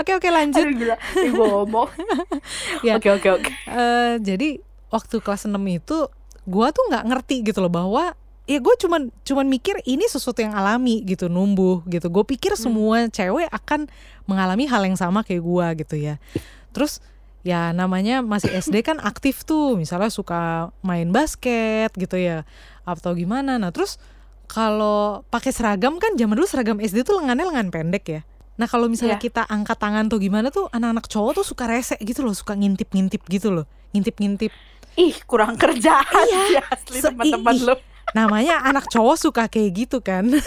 oke 0.00 0.10
oke 0.16 0.28
lanjut. 0.28 0.64
Aduh 0.64 0.74
gila, 0.74 0.96
gua 1.34 1.46
ngomong. 1.60 1.88
Ya. 2.86 3.00
Oke 3.00 3.10
oke 3.10 3.28
oke. 3.28 3.50
Eh, 3.50 4.14
jadi 4.22 4.60
waktu 4.92 5.18
kelas 5.18 5.48
6 5.48 5.56
itu 5.66 6.08
gua 6.46 6.70
tuh 6.70 6.86
nggak 6.92 7.04
ngerti 7.10 7.36
gitu 7.42 7.58
loh 7.64 7.72
bahwa 7.72 8.14
ya 8.46 8.62
gue 8.62 8.74
cuman 8.78 9.10
cuman 9.26 9.46
mikir 9.50 9.82
ini 9.82 10.06
sesuatu 10.06 10.38
yang 10.38 10.54
alami 10.54 11.02
gitu 11.02 11.26
numbuh 11.26 11.82
gitu. 11.90 12.06
Gue 12.06 12.22
pikir 12.22 12.54
semua 12.54 13.10
cewek 13.10 13.50
akan 13.50 13.90
mengalami 14.30 14.70
hal 14.70 14.86
yang 14.86 14.94
sama 14.94 15.26
kayak 15.26 15.42
gua 15.42 15.74
gitu 15.74 15.98
ya. 15.98 16.22
Terus 16.70 17.02
ya 17.42 17.74
namanya 17.74 18.22
masih 18.22 18.54
SD 18.54 18.86
kan 18.86 19.02
aktif 19.02 19.42
tuh. 19.42 19.74
Misalnya 19.74 20.14
suka 20.14 20.70
main 20.86 21.10
basket 21.10 21.90
gitu 21.98 22.14
ya 22.14 22.46
atau 22.86 23.18
gimana. 23.18 23.58
Nah 23.58 23.74
terus 23.74 23.98
kalau 24.46 25.26
pakai 25.26 25.50
seragam 25.50 25.98
kan 25.98 26.14
zaman 26.14 26.38
dulu 26.38 26.46
seragam 26.46 26.78
SD 26.78 27.02
tuh 27.02 27.18
lengannya 27.18 27.50
lengan 27.50 27.68
pendek 27.74 28.04
ya 28.06 28.20
nah 28.56 28.64
kalau 28.64 28.86
misalnya 28.86 29.14
Iya. 29.14 29.22
kita 29.22 29.42
angkat 29.44 29.76
tangan 29.76 30.06
tuh 30.06 30.18
gimana 30.18 30.48
tuh 30.48 30.68
anak-anak 30.70 31.06
cowok 31.06 31.32
tuh 31.34 31.46
suka 31.46 31.64
rese 31.66 31.96
gitu 31.98 32.20
loh 32.20 32.32
suka 32.32 32.52
ngintip-ngintip 32.52 33.20
gitu 33.26 33.48
loh 33.50 33.64
ngintip-ngintip 33.90 34.48
Ih 34.96 35.12
kurang 35.22 35.54
kerjaan 35.54 36.24
Iya. 36.26 36.56
ya 36.56 36.62
asli 36.66 36.98
Se- 36.98 37.12
teman-teman 37.12 37.54
lu. 37.62 37.74
namanya 38.12 38.62
anak 38.62 38.88
cowok 38.88 39.16
suka 39.18 39.44
kayak 39.46 39.70
gitu 39.76 40.00
kan 40.00 40.24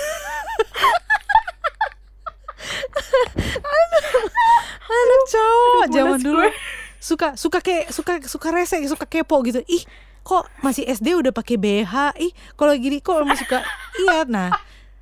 anak 4.89 5.21
cowok 5.27 5.79
Aduh, 5.79 5.93
zaman 5.93 6.19
dulu 6.19 6.41
gue. 6.41 6.51
suka 6.99 7.27
suka 7.35 7.59
kayak 7.59 7.85
suka 7.89 8.13
suka 8.25 8.47
rese 8.51 8.75
suka 8.85 9.05
kepo 9.05 9.39
gitu 9.43 9.61
ih 9.65 9.83
kok 10.21 10.45
masih 10.59 10.83
SD 10.85 11.15
udah 11.15 11.31
pakai 11.31 11.55
BH 11.55 11.93
ih 12.19 12.29
kalau 12.53 12.73
gini 12.75 12.99
kok 12.99 13.23
masih 13.23 13.45
suka 13.45 13.63
iya 13.97 14.25
nah 14.25 14.51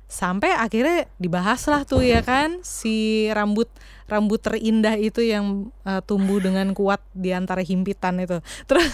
sampai 0.08 0.56
akhirnya 0.56 1.04
dibahas 1.20 1.68
lah 1.68 1.84
tuh 1.84 2.00
ya 2.00 2.24
kan? 2.24 2.64
Si 2.64 3.28
rambut 3.28 3.68
rambut 4.08 4.40
terindah 4.40 4.96
itu 4.96 5.20
yang 5.20 5.68
uh, 5.84 6.00
tumbuh 6.00 6.40
dengan 6.40 6.72
kuat 6.72 7.04
di 7.12 7.36
antara 7.36 7.60
himpitan 7.60 8.16
itu. 8.16 8.40
Terus 8.64 8.88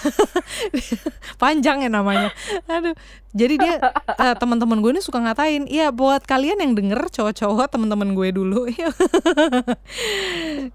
panjang 1.43 1.87
ya 1.87 1.91
namanya. 1.91 2.35
Aduh. 2.67 2.99
Jadi 3.31 3.55
dia 3.63 3.95
uh, 3.95 4.35
teman-teman 4.35 4.83
gue 4.83 4.91
ini 4.99 5.03
suka 5.03 5.23
ngatain 5.23 5.71
iya 5.71 5.95
buat 5.95 6.27
kalian 6.27 6.59
yang 6.59 6.75
denger 6.75 7.07
cowok-cowok 7.15 7.71
teman-teman 7.71 8.19
gue 8.19 8.29
dulu. 8.35 8.67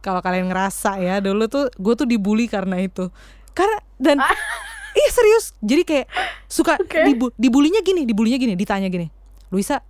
Kalau 0.03 0.23
kalian 0.23 0.47
ngerasa 0.47 1.03
ya 1.03 1.19
dulu 1.19 1.51
tuh 1.51 1.67
gue 1.75 1.93
tuh 1.99 2.07
dibully 2.07 2.47
karena 2.47 2.79
itu. 2.79 3.11
Karena 3.51 3.83
dan 3.99 4.23
iya 4.99 5.09
serius. 5.11 5.51
Jadi 5.59 5.83
kayak 5.83 6.07
suka 6.47 6.79
Oke. 6.79 7.11
dibu 7.11 7.27
dibulinya 7.35 7.83
gini 7.83 8.07
dibulinya 8.07 8.39
gini 8.39 8.55
ditanya 8.55 8.87
gini 8.87 9.19
Luisa 9.49 9.81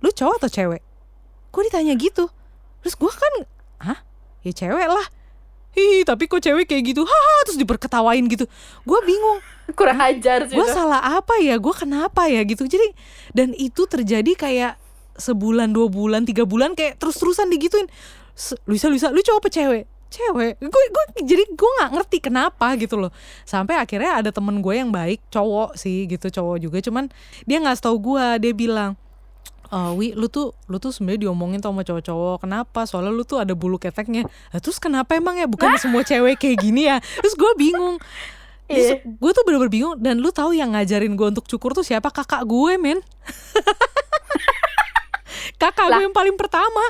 lu 0.00 0.08
cowok 0.12 0.44
atau 0.44 0.50
cewek? 0.50 0.82
Kok 1.52 1.62
ditanya 1.68 1.94
gitu. 1.96 2.28
Terus 2.80 2.94
gue 2.96 3.12
kan 3.12 3.32
hah? 3.84 3.98
Ya 4.40 4.52
cewek 4.52 4.88
lah. 4.88 5.06
Hi, 5.70 6.02
tapi 6.02 6.26
kok 6.26 6.42
cewek 6.42 6.66
kayak 6.66 6.82
gitu? 6.82 7.06
Haha 7.06 7.34
terus 7.46 7.58
diperketawain 7.60 8.26
gitu. 8.26 8.48
Gue 8.82 8.98
bingung. 9.06 9.38
Kurang 9.78 10.02
ajar 10.02 10.50
sih. 10.50 10.56
gue 10.58 10.66
salah 10.66 11.20
apa 11.20 11.38
ya? 11.38 11.54
Gue 11.62 11.70
kenapa 11.70 12.26
ya? 12.26 12.42
Gitu. 12.42 12.66
Jadi 12.66 12.90
dan 13.30 13.54
itu 13.54 13.86
terjadi 13.86 14.34
kayak 14.34 14.74
sebulan 15.14 15.70
dua 15.70 15.86
bulan 15.86 16.26
tiga 16.26 16.48
bulan 16.48 16.72
kayak 16.72 16.96
terus 16.96 17.20
terusan 17.20 17.52
digituin 17.52 17.84
Luisa 18.64 18.88
Luisa 18.88 19.12
lu 19.12 19.20
cowok 19.22 19.40
apa 19.46 19.50
cewek? 19.52 19.84
Cewek. 20.10 20.58
Gue 20.58 20.84
gue 20.90 21.04
jadi 21.22 21.44
gue 21.54 21.70
nggak 21.78 21.90
ngerti 21.94 22.18
kenapa 22.18 22.74
gitu 22.74 22.98
loh. 22.98 23.12
Sampai 23.46 23.78
akhirnya 23.78 24.18
ada 24.18 24.34
temen 24.34 24.58
gue 24.58 24.74
yang 24.74 24.90
baik 24.90 25.22
cowok 25.30 25.78
sih 25.78 26.10
gitu 26.10 26.34
cowok 26.34 26.56
juga. 26.58 26.78
Cuman 26.82 27.12
dia 27.46 27.62
nggak 27.62 27.78
tahu 27.78 28.00
gue 28.00 28.24
dia 28.42 28.52
bilang 28.56 28.98
Oh, 29.70 29.94
Wi, 29.94 30.10
lu 30.12 30.26
tuh 30.26 30.50
lu 30.66 30.76
tuh 30.76 30.90
sebenarnya 30.90 31.26
diomongin 31.26 31.58
tuh 31.58 31.70
sama 31.70 31.82
cowok-cowok. 31.82 32.42
Kenapa? 32.42 32.80
Soalnya 32.84 33.10
lu 33.10 33.22
tuh 33.22 33.38
ada 33.38 33.54
bulu 33.54 33.78
keteknya. 33.78 34.26
Lah, 34.50 34.58
terus 34.58 34.76
kenapa 34.76 35.14
emang 35.14 35.34
ya? 35.34 35.46
Bukan 35.46 35.78
semua 35.78 36.02
cewek 36.02 36.36
kayak 36.36 36.58
gini 36.58 36.86
ya? 36.86 36.98
Terus 36.98 37.34
gue 37.34 37.52
bingung. 37.54 38.02
Iya. 38.66 39.02
Gue 39.02 39.30
tuh 39.30 39.42
bener-bener 39.42 39.70
bingung 39.70 39.94
dan 39.96 40.18
lu 40.18 40.30
tahu 40.30 40.54
yang 40.54 40.74
ngajarin 40.74 41.14
gue 41.14 41.26
untuk 41.28 41.42
cukur 41.44 41.70
tuh 41.70 41.82
siapa? 41.82 42.06
Kakak 42.08 42.42
gue, 42.44 42.72
men. 42.76 42.98
Kakak 45.56 45.86
gue 45.86 45.92
Lah. 45.92 46.00
yang 46.00 46.16
paling 46.16 46.34
pertama. 46.34 46.80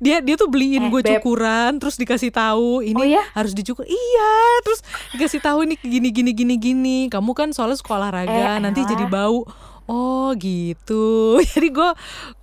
Dia 0.00 0.18
dia 0.18 0.34
tuh 0.34 0.48
beliin 0.48 0.88
Eh, 0.88 0.90
gue 0.90 1.02
cukuran, 1.04 1.76
terus 1.76 1.94
dikasih 1.94 2.32
tahu 2.32 2.80
ini 2.80 2.96
Oh, 2.96 3.04
iya? 3.04 3.20
harus 3.30 3.52
dicukur. 3.52 3.84
Iya, 3.84 4.32
terus 4.64 4.80
dikasih 5.12 5.38
tahu 5.38 5.62
ini 5.62 5.76
gini 5.76 6.08
gini 6.08 6.30
gini 6.32 6.54
gini. 6.56 6.98
Kamu 7.12 7.30
kan 7.30 7.52
soalnya 7.52 7.76
sekolah 7.76 8.08
olahraga, 8.08 8.56
Eh, 8.56 8.58
nanti 8.58 8.80
elah. 8.80 8.90
jadi 8.90 9.04
bau. 9.06 9.44
Oh, 9.84 10.32
gitu. 10.34 11.04
Jadi 11.52 11.68
gue 11.68 11.90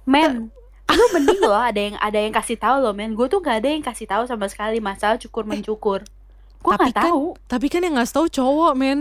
Men, 0.04 0.54
lu 0.88 1.06
mending 1.12 1.39
loh 1.39 1.56
ada 1.56 1.80
yang 1.80 1.95
ada 1.97 2.19
yang 2.19 2.30
kasih 2.30 2.56
tahu 2.56 2.80
loh 2.80 2.91
men. 2.91 3.13
Gue 3.13 3.25
tuh 3.25 3.39
gak 3.39 3.63
ada 3.63 3.69
yang 3.69 3.82
kasih 3.82 4.06
tahu 4.06 4.23
sama 4.25 4.45
sekali 4.45 4.77
masalah 4.77 5.15
cukur 5.15 5.43
mencukur. 5.43 6.04
Gue 6.60 6.71
tapi 6.71 6.91
gak 6.91 7.01
kan 7.01 7.10
tahu. 7.10 7.23
tapi 7.47 7.65
kan 7.67 7.82
yang 7.82 7.95
nggak 7.95 8.12
tahu 8.12 8.27
cowok 8.27 8.73
men 8.75 8.99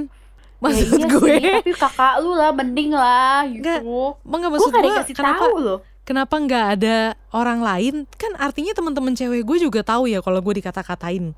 Ya 0.61 0.63
maksud 0.63 0.87
iya 0.93 1.07
gue 1.09 1.29
sih, 1.35 1.53
tapi 1.57 1.73
kakak 1.73 2.15
lu 2.21 2.33
lah 2.33 2.53
mending 2.53 2.93
lah 2.93 3.45
Nggak, 3.45 3.81
gitu. 3.81 4.01
Enggak 4.23 4.49
Gue 4.51 4.53
maksud 4.53 4.73
gue 4.73 4.93
kenapa 5.11 5.41
tahu 5.43 5.57
loh. 5.59 5.79
kenapa 6.03 6.35
nggak 6.37 6.67
ada 6.77 6.97
orang 7.31 7.61
lain 7.61 7.95
kan 8.15 8.33
artinya 8.37 8.73
teman-teman 8.73 9.13
cewek 9.13 9.41
gue 9.41 9.57
juga 9.59 9.81
tahu 9.81 10.05
ya 10.05 10.21
kalau 10.21 10.41
gue 10.41 10.55
dikata-katain 10.57 11.33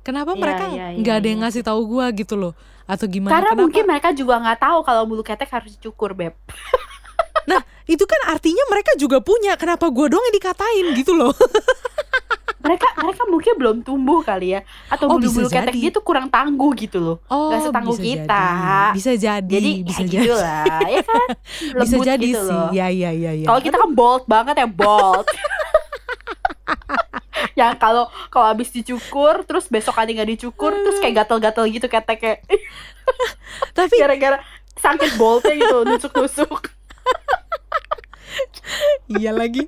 kenapa 0.00 0.32
Iya, 0.32 0.40
mereka 0.40 0.64
iya, 0.66 0.86
nggak 0.94 1.08
iya, 1.08 1.20
ada 1.20 1.26
yang 1.26 1.40
iya. 1.40 1.46
ngasih 1.46 1.62
tahu 1.62 1.80
gue 1.86 2.06
gitu 2.18 2.34
loh 2.34 2.52
atau 2.84 3.06
gimana 3.06 3.30
Karena 3.30 3.50
kenapa 3.50 3.62
mungkin 3.62 3.84
mereka 3.86 4.08
juga 4.10 4.34
nggak 4.38 4.58
tahu 4.60 4.78
kalau 4.82 5.02
bulu 5.04 5.22
ketek 5.22 5.48
harus 5.48 5.72
dicukur 5.72 6.10
beb. 6.10 6.34
nah 7.46 7.58
itu 7.84 8.02
kan 8.02 8.20
artinya 8.28 8.64
mereka 8.66 8.92
juga 8.94 9.18
punya 9.18 9.54
kenapa 9.54 9.86
gue 9.86 10.06
doang 10.06 10.22
yang 10.22 10.36
dikatain 10.36 10.86
gitu 10.94 11.12
loh 11.12 11.32
Mereka 12.60 12.92
mereka 13.00 13.24
mungkin 13.24 13.56
belum 13.56 13.76
tumbuh 13.80 14.20
kali 14.20 14.52
ya, 14.52 14.60
atau 14.86 15.08
Oh, 15.08 15.16
bulu-bulu 15.16 15.48
bisa 15.48 15.64
ketek 15.64 15.72
jadi. 15.72 15.80
dia 15.80 15.90
tuh 15.90 16.04
kurang 16.04 16.28
tangguh 16.28 16.68
gitu 16.76 17.00
loh. 17.00 17.16
oh 17.26 17.48
Nggak 17.48 17.60
setangguh 17.64 17.96
bisa 17.96 18.04
kita. 18.04 18.44
jadi. 18.44 18.92
bisa 18.92 19.10
jadi 19.16 19.48
Jadi 19.48 19.70
bisa 19.80 19.96
ya 19.96 20.04
jadi 20.04 20.12
gitu 20.20 20.34
lah, 20.36 20.80
ya 20.84 21.00
kan? 21.00 21.28
Lembut 21.80 21.80
bisa 21.80 21.96
jadi 22.04 22.20
gitu 22.28 22.40
sih 22.44 22.52
loh. 22.52 22.68
ya 22.70 22.86
ya 22.92 23.10
ya 23.16 23.32
ya 23.32 23.46
Kalau 23.48 23.60
kita 23.64 23.76
kan 23.80 23.90
bold 23.90 24.24
banget 24.28 24.54
ya 24.58 24.68
bold. 24.68 25.24
yang 27.60 27.76
kalau 27.76 28.08
kalau 28.32 28.48
habis 28.48 28.72
dicukur 28.72 29.44
terus 29.44 29.68
besok 29.68 30.00
kali 30.00 30.16
nggak 30.16 30.40
dicukur 30.40 30.72
terus 30.72 30.96
kayak 31.04 31.24
gatel-gatel 31.24 31.68
gitu 31.68 31.86
keteknya 31.92 32.40
tapi 33.76 33.94
gara-gara 34.00 34.40
sakit 34.80 35.20
boldnya 35.20 35.54
gitu 35.60 35.84
nusuk-nusuk. 35.84 36.72
Iya 39.10 39.34
lagi. 39.34 39.66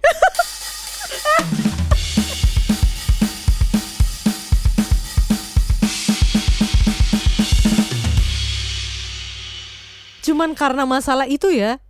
Cuman 10.22 10.54
karena 10.54 10.86
masalah 10.86 11.26
itu 11.26 11.50
ya 11.50 11.82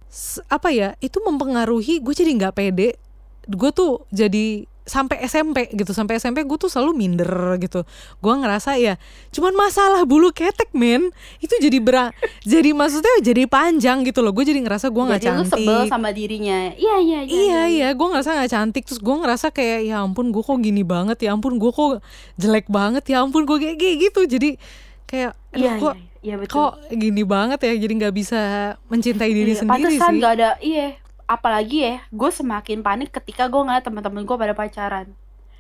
apa 0.49 0.73
ya 0.73 0.97
itu 1.05 1.21
mempengaruhi 1.21 2.01
gue 2.01 2.15
jadi 2.17 2.33
nggak 2.33 2.57
pede. 2.57 2.97
Gue 3.45 3.71
tuh 3.71 4.09
jadi 4.09 4.65
sampai 4.83 5.23
SMP 5.23 5.71
gitu. 5.71 5.91
Sampai 5.91 6.19
SMP 6.19 6.43
gue 6.43 6.59
tuh 6.59 6.67
selalu 6.67 6.93
minder 6.93 7.31
gitu. 7.57 7.87
Gue 8.19 8.35
ngerasa 8.35 8.75
ya 8.77 8.99
cuman 9.31 9.55
masalah 9.55 10.03
bulu 10.03 10.31
ketek 10.31 10.71
men. 10.73 11.11
Itu 11.39 11.55
jadi 11.57 11.79
berat 11.79 12.11
jadi 12.43 12.71
maksudnya 12.73 13.23
jadi 13.23 13.47
panjang 13.47 14.03
gitu 14.03 14.21
loh. 14.21 14.31
Gue 14.31 14.43
jadi 14.43 14.59
ngerasa 14.59 14.89
gue 14.89 15.03
nggak 15.03 15.21
jadi 15.21 15.31
lu 15.33 15.43
cantik. 15.43 15.63
sebel 15.63 15.81
sama 15.87 16.11
dirinya. 16.11 16.75
Iya 16.75 16.97
iya 16.99 17.21
iya 17.23 17.39
Iya 17.43 17.61
iya, 17.67 17.89
gue 17.93 18.07
ngerasa 18.07 18.35
nggak 18.35 18.51
cantik. 18.51 18.83
Terus 18.85 18.99
gue 18.99 19.17
ngerasa 19.17 19.47
kayak 19.49 19.81
ya 19.85 19.97
ampun 20.01 20.31
gue 20.31 20.43
kok 20.43 20.59
gini 20.59 20.83
banget. 20.83 21.19
Ya 21.21 21.31
ampun 21.31 21.57
gue 21.57 21.71
kok 21.71 22.03
jelek 22.37 22.67
banget. 22.67 23.05
Ya 23.07 23.23
ampun 23.23 23.45
gue 23.45 23.57
kayak 23.59 23.79
gitu. 23.79 24.27
Jadi 24.27 24.59
kayak 25.05 25.37
iya 25.53 25.77
kok 25.77 25.95
iya, 25.95 26.05
iya 26.25 26.35
betul. 26.41 26.55
kok 26.57 26.73
gini 26.91 27.23
banget 27.23 27.59
ya? 27.61 27.73
Jadi 27.77 27.93
nggak 28.01 28.15
bisa 28.15 28.41
mencintai 28.87 29.31
diri 29.31 29.53
Iya, 29.53 29.61
sendiri 29.61 29.85
pantesan 29.93 30.09
sih. 30.09 30.19
nggak 30.19 30.33
ada 30.35 30.51
iya 30.59 30.87
apalagi 31.27 31.79
ya 31.85 31.95
gue 32.09 32.31
semakin 32.31 32.81
panik 32.81 33.11
ketika 33.11 33.49
gue 33.49 33.63
ngeliat 33.63 33.85
teman-teman 33.85 34.23
gue 34.23 34.37
pada 34.37 34.55
pacaran. 34.55 35.11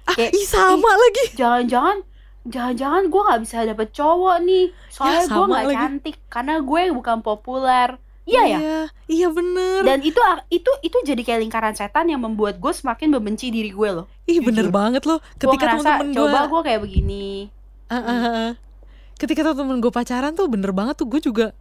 Ah, 0.03 0.15
kayak, 0.19 0.35
ih 0.35 0.47
sama 0.47 0.91
lagi. 0.91 1.25
jangan-jangan 1.39 2.03
jangan-jangan 2.43 3.07
gue 3.07 3.23
nggak 3.23 3.41
bisa 3.47 3.57
dapet 3.63 3.89
cowok 3.95 4.37
nih. 4.43 4.67
Soalnya 4.91 5.23
gue 5.27 5.31
sama 5.31 5.47
nggak 5.47 5.75
cantik 5.75 6.17
karena 6.27 6.55
gue 6.59 6.81
bukan 6.91 7.19
populer. 7.23 7.89
Iya 8.23 8.43
ya? 8.47 8.59
Iya, 8.59 8.81
iya 9.11 9.29
bener. 9.35 9.81
Dan 9.83 9.99
itu 10.07 10.21
itu 10.47 10.71
itu 10.87 10.97
jadi 11.03 11.23
kayak 11.27 11.41
lingkaran 11.43 11.75
setan 11.75 12.07
yang 12.07 12.23
membuat 12.23 12.63
gue 12.63 12.71
semakin 12.71 13.11
membenci 13.19 13.51
diri 13.51 13.75
gue 13.75 13.91
loh. 13.91 14.07
Ih 14.31 14.39
bener 14.39 14.71
jujur. 14.71 14.75
banget 14.75 15.03
loh. 15.07 15.19
Gue 15.39 15.51
ketika 15.51 15.75
temen-temen 15.75 16.09
coba 16.15 16.39
gue 16.47 16.51
gue 16.51 16.61
kayak 16.71 16.81
begini. 16.87 17.27
Ah, 17.91 17.99
ah, 17.99 18.21
ah. 18.25 18.51
ketika 19.19 19.55
temen 19.55 19.79
gue 19.83 19.93
pacaran 19.93 20.33
tuh 20.35 20.47
bener 20.47 20.71
banget 20.71 20.95
tuh 20.99 21.07
gue 21.11 21.21
juga 21.23 21.55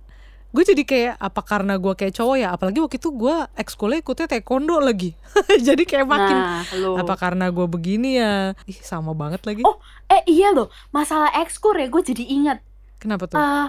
gue 0.52 0.64
jadi 0.68 0.84
kayak 0.84 1.14
apa 1.16 1.42
karena 1.48 1.80
gue 1.80 1.94
kayak 1.96 2.12
cowok 2.12 2.36
ya? 2.36 2.52
Apalagi 2.52 2.84
waktu 2.84 3.00
itu 3.00 3.10
gue 3.16 3.36
ekskulnya 3.56 4.04
ikutnya 4.04 4.28
taekwondo 4.28 4.84
lagi. 4.84 5.16
Jadi 5.68 5.88
kayak 5.88 6.04
makin 6.04 6.38
nah 6.38 6.68
lo 6.76 7.00
apa 7.00 7.16
karena 7.16 7.48
gue 7.48 7.64
begini 7.72 8.20
ya? 8.20 8.52
Ih 8.68 8.80
sama 8.84 9.16
banget 9.16 9.48
lagi. 9.48 9.64
Oh, 9.64 9.80
eh 10.12 10.20
iya 10.28 10.52
loh. 10.52 10.68
Masalah 10.92 11.32
ekskur 11.40 11.80
ya 11.80 11.88
gue 11.88 12.04
jadi 12.04 12.24
ingat. 12.28 12.60
Kenapa 13.00 13.32
tuh? 13.32 13.40
Eh 13.40 13.68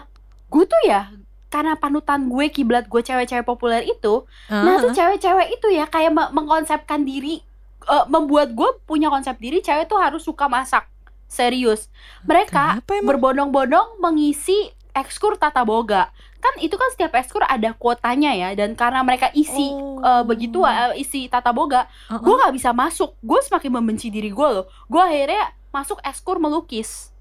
gue 0.51 0.64
tuh 0.66 0.83
ya 0.85 1.09
karena 1.49 1.79
panutan 1.79 2.27
gue 2.27 2.49
kiblat 2.51 2.88
gue 2.88 3.01
cewek-cewek 3.05 3.45
populer 3.45 3.85
itu 3.85 4.25
Ah, 4.49 4.64
nah 4.64 4.81
tuh 4.81 4.90
ah. 4.90 4.97
cewek-cewek 4.97 5.49
itu 5.53 5.68
ya 5.68 5.85
kayak 5.85 6.11
me- 6.11 6.33
mengkonsepkan 6.33 7.05
diri 7.05 7.45
eh, 7.85 8.05
membuat 8.09 8.57
gue 8.57 8.68
punya 8.88 9.12
konsep 9.12 9.37
diri 9.38 9.62
cewek 9.62 9.87
tuh 9.87 10.03
harus 10.03 10.25
suka 10.27 10.51
masak. 10.51 10.88
Serius. 11.31 11.88
Mereka 12.27 12.85
berbondong-bondong 13.07 14.03
mengisi 14.03 14.68
ekskur 14.92 15.40
tata 15.40 15.64
boga 15.64 16.12
kan 16.42 16.59
itu 16.59 16.74
kan 16.74 16.90
setiap 16.90 17.14
ekskur 17.14 17.40
ada 17.40 17.70
kuotanya 17.72 18.35
ya 18.35 18.50
dan 18.52 18.74
karena 18.74 19.00
mereka 19.00 19.31
isi 19.33 19.70
Oh. 19.70 20.02
eh, 20.02 20.22
begitu 20.22 20.59
eh, 20.62 20.98
isi 20.98 21.26
tata 21.26 21.50
boga 21.50 21.87
Ah, 22.09 22.12
ah. 22.12 22.18
gue 22.18 22.35
nggak 22.35 22.52
bisa 22.52 22.74
masuk 22.74 23.14
gue 23.16 23.38
semakin 23.40 23.70
membenci 23.72 24.11
diri 24.11 24.28
gue 24.28 24.48
loh 24.52 24.66
gue 24.85 24.98
akhirnya 24.98 25.42
masuk 25.70 26.02
ekskur 26.02 26.37
melukis 26.37 27.14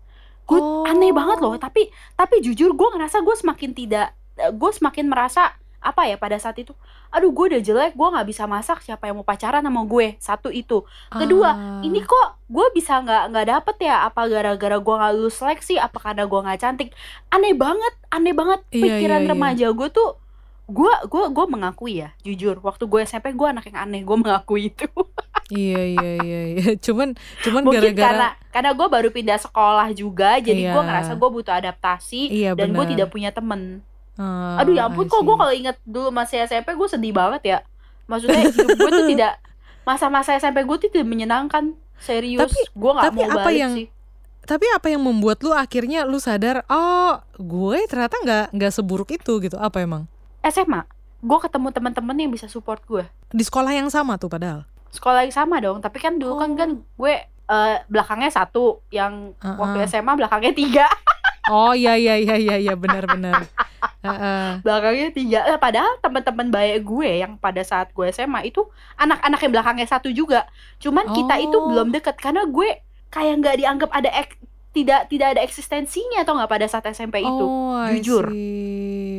gue 0.43 0.57
Oh. 0.57 0.84
aneh 0.84 1.13
banget 1.13 1.38
loh 1.38 1.53
tapi 1.55 1.88
tapi 2.12 2.41
jujur 2.41 2.73
gue 2.73 2.88
ngerasa 2.91 3.21
gue 3.21 3.36
semakin 3.36 3.71
tidak 3.71 4.17
gue 4.51 4.71
semakin 4.73 5.05
merasa 5.05 5.53
apa 5.82 6.06
ya 6.06 6.15
pada 6.15 6.38
saat 6.38 6.54
itu 6.56 6.78
aduh 7.10 7.28
gue 7.28 7.46
udah 7.52 7.60
jelek 7.60 7.91
gue 7.91 8.08
nggak 8.08 8.24
bisa 8.24 8.46
masak 8.46 8.80
siapa 8.80 9.04
yang 9.04 9.17
mau 9.17 9.26
pacaran 9.26 9.60
sama 9.60 9.82
gue? 9.84 10.15
Satu 10.15 10.48
itu. 10.48 10.86
Kedua, 11.10 11.50
Ah. 11.52 11.82
ini 11.82 12.00
kok 12.00 12.39
gue 12.48 12.65
bisa 12.72 12.98
nggak 12.98 13.24
nggak 13.30 13.46
dapet 13.50 13.76
ya? 13.84 14.06
Apa 14.06 14.26
gara-gara 14.26 14.78
gue 14.78 14.96
nggak 14.96 15.13
lulus 15.13 15.36
seleksi? 15.36 15.76
Apa 15.76 16.00
karena 16.00 16.24
gue 16.24 16.39
nggak 16.39 16.60
cantik? 16.60 16.89
Aneh 17.28 17.52
banget 17.52 17.94
aneh 18.08 18.32
banget. 18.32 18.63
Iya, 18.70 18.80
pikiran 18.96 19.20
iya, 19.20 19.26
iya. 19.26 19.32
remaja 19.34 19.67
gue 19.70 19.88
tuh 19.89 20.10
gue 20.67 20.94
gue 21.06 21.24
gue 21.28 21.46
mengakui 21.46 21.94
ya 22.00 22.15
jujur. 22.22 22.62
Waktu 22.62 22.86
gue 22.86 23.02
SMP 23.02 23.34
gue 23.34 23.48
anak 23.50 23.65
yang 23.65 23.82
aneh 23.82 24.02
gue 24.02 24.17
mengakui 24.17 24.72
itu. 24.72 24.88
Iya 25.52 25.84
iya 25.84 26.12
iya 26.24 26.41
iya. 26.56 26.63
Cuman 26.80 27.12
cuman 27.44 27.62
mungkin 27.67 27.91
gara-gara 27.91 28.08
karena 28.08 28.28
karena 28.56 28.72
gue 28.72 28.88
baru 28.88 29.10
pindah 29.12 29.36
sekolah 29.38 29.91
juga 29.91 30.39
jadi 30.39 30.72
gue 30.72 30.80
Iya. 30.80 30.88
ngerasa 30.88 31.12
gue 31.13 31.28
butuh 31.30 31.52
adaptasi 31.52 32.22
iya 32.32 32.56
dan 32.56 32.72
gue 32.72 32.86
tidak 32.88 33.12
punya 33.12 33.36
temen 33.36 33.84
Ah, 34.13 34.58
aduh 34.58 34.74
ya 34.74 34.86
ampun 34.86 35.06
kok 35.06 35.19
gue 35.19 35.34
kalau 35.34 35.52
inget 35.52 35.78
dulu 35.84 36.10
masih 36.10 36.41
SMP 36.41 36.71
gue 36.71 36.88
sedih 36.88 37.12
banget 37.12 37.41
ya. 37.43 37.58
Maksudnya 38.06 38.43
hidup 38.43 38.67
gue 38.69 38.89
tuh 38.91 39.06
tidak 39.13 39.34
masa-masa 39.82 40.36
SMP 40.36 40.62
gue 40.62 40.78
tuh 40.78 40.89
tidak 40.89 41.08
menyenangkan. 41.08 41.74
Serius 41.97 42.41
Tapi- 42.43 42.65
gue 42.71 42.91
nggak 42.91 43.06
tapi 43.06 43.15
mau 43.15 43.30
apa 43.30 43.41
balik 43.45 43.60
yang- 43.60 43.76
sih. 43.76 43.88
tapi 44.41 44.65
apa 44.67 44.89
yang 44.89 45.00
membuat 45.00 45.38
lu 45.39 45.54
akhirnya 45.54 46.02
lu 46.02 46.17
sadar 46.17 46.65
oh 46.65 47.13
gue 47.36 47.78
ternyata 47.86 48.17
nggak 48.17 48.45
nggak 48.52 48.71
seburuk 48.71 49.10
itu 49.10 49.38
gitu? 49.39 49.54
Apa 49.56 49.80
emang? 49.80 50.10
SMA 50.41 50.82
gue 51.19 51.38
ketemu 51.39 51.69
teman-teman 51.69 52.17
yang 52.17 52.32
bisa 52.32 52.45
support 52.45 52.82
gue 52.84 53.06
di 53.30 53.41
sekolah 53.41 53.69
yang 53.69 53.88
sama 53.88 54.17
tuh 54.17 54.28
padahal? 54.28 54.65
Sekolah 54.89 55.21
yang 55.21 55.32
sama 55.32 55.62
dong 55.62 55.78
tapi 55.78 55.97
kan 55.97 56.17
dulu 56.17 56.36
kan 56.36 56.50
Oh. 56.52 56.58
kan 56.58 56.69
gue 56.82 57.13
eh, 57.47 57.76
belakangnya 57.86 58.34
satu 58.34 58.82
yang 58.89 59.38
Uh-uh. 59.38 59.56
waktu 59.56 59.86
SMA 59.86 60.10
belakangnya 60.15 60.52
tiga 60.52 60.86
oh 61.47 61.71
iya 61.71 61.95
iya 61.95 62.15
iya 62.15 62.36
iya 62.36 62.56
iya 62.60 62.73
benar-benar 62.75 63.47
Heeh. 64.01 64.62
belakangnya 64.62 65.10
tiga 65.10 65.39
Eh, 65.43 65.58
padahal 65.58 65.97
teman-teman 65.97 66.49
baik 66.49 66.84
gue 66.84 67.12
yang 67.17 67.34
pada 67.36 67.62
saat 67.62 67.89
gue 67.89 68.06
SMA 68.08 68.45
itu 68.45 68.62
anak-anak 68.95 69.39
yang 69.39 69.51
belakangnya 69.51 69.88
satu 69.88 70.10
juga 70.10 70.45
cuman 70.77 71.10
kita 71.12 71.36
itu 71.39 71.54
Oh. 71.54 71.65
belum 71.67 71.89
deket 71.89 72.17
karena 72.17 72.45
gue 72.45 72.82
kayak 73.08 73.34
nggak 73.39 73.56
dianggap 73.58 73.89
ada 73.91 74.10
ek- 74.12 74.38
tidak 74.71 75.12
tidak 75.12 75.36
ada 75.36 75.41
eksistensinya 75.43 76.23
atau 76.23 76.31
nggak 76.39 76.47
pada 76.47 76.65
saat 76.71 76.88
SMP 76.95 77.19
itu? 77.19 77.43
Oh, 77.43 77.84
jujur. 77.91 78.31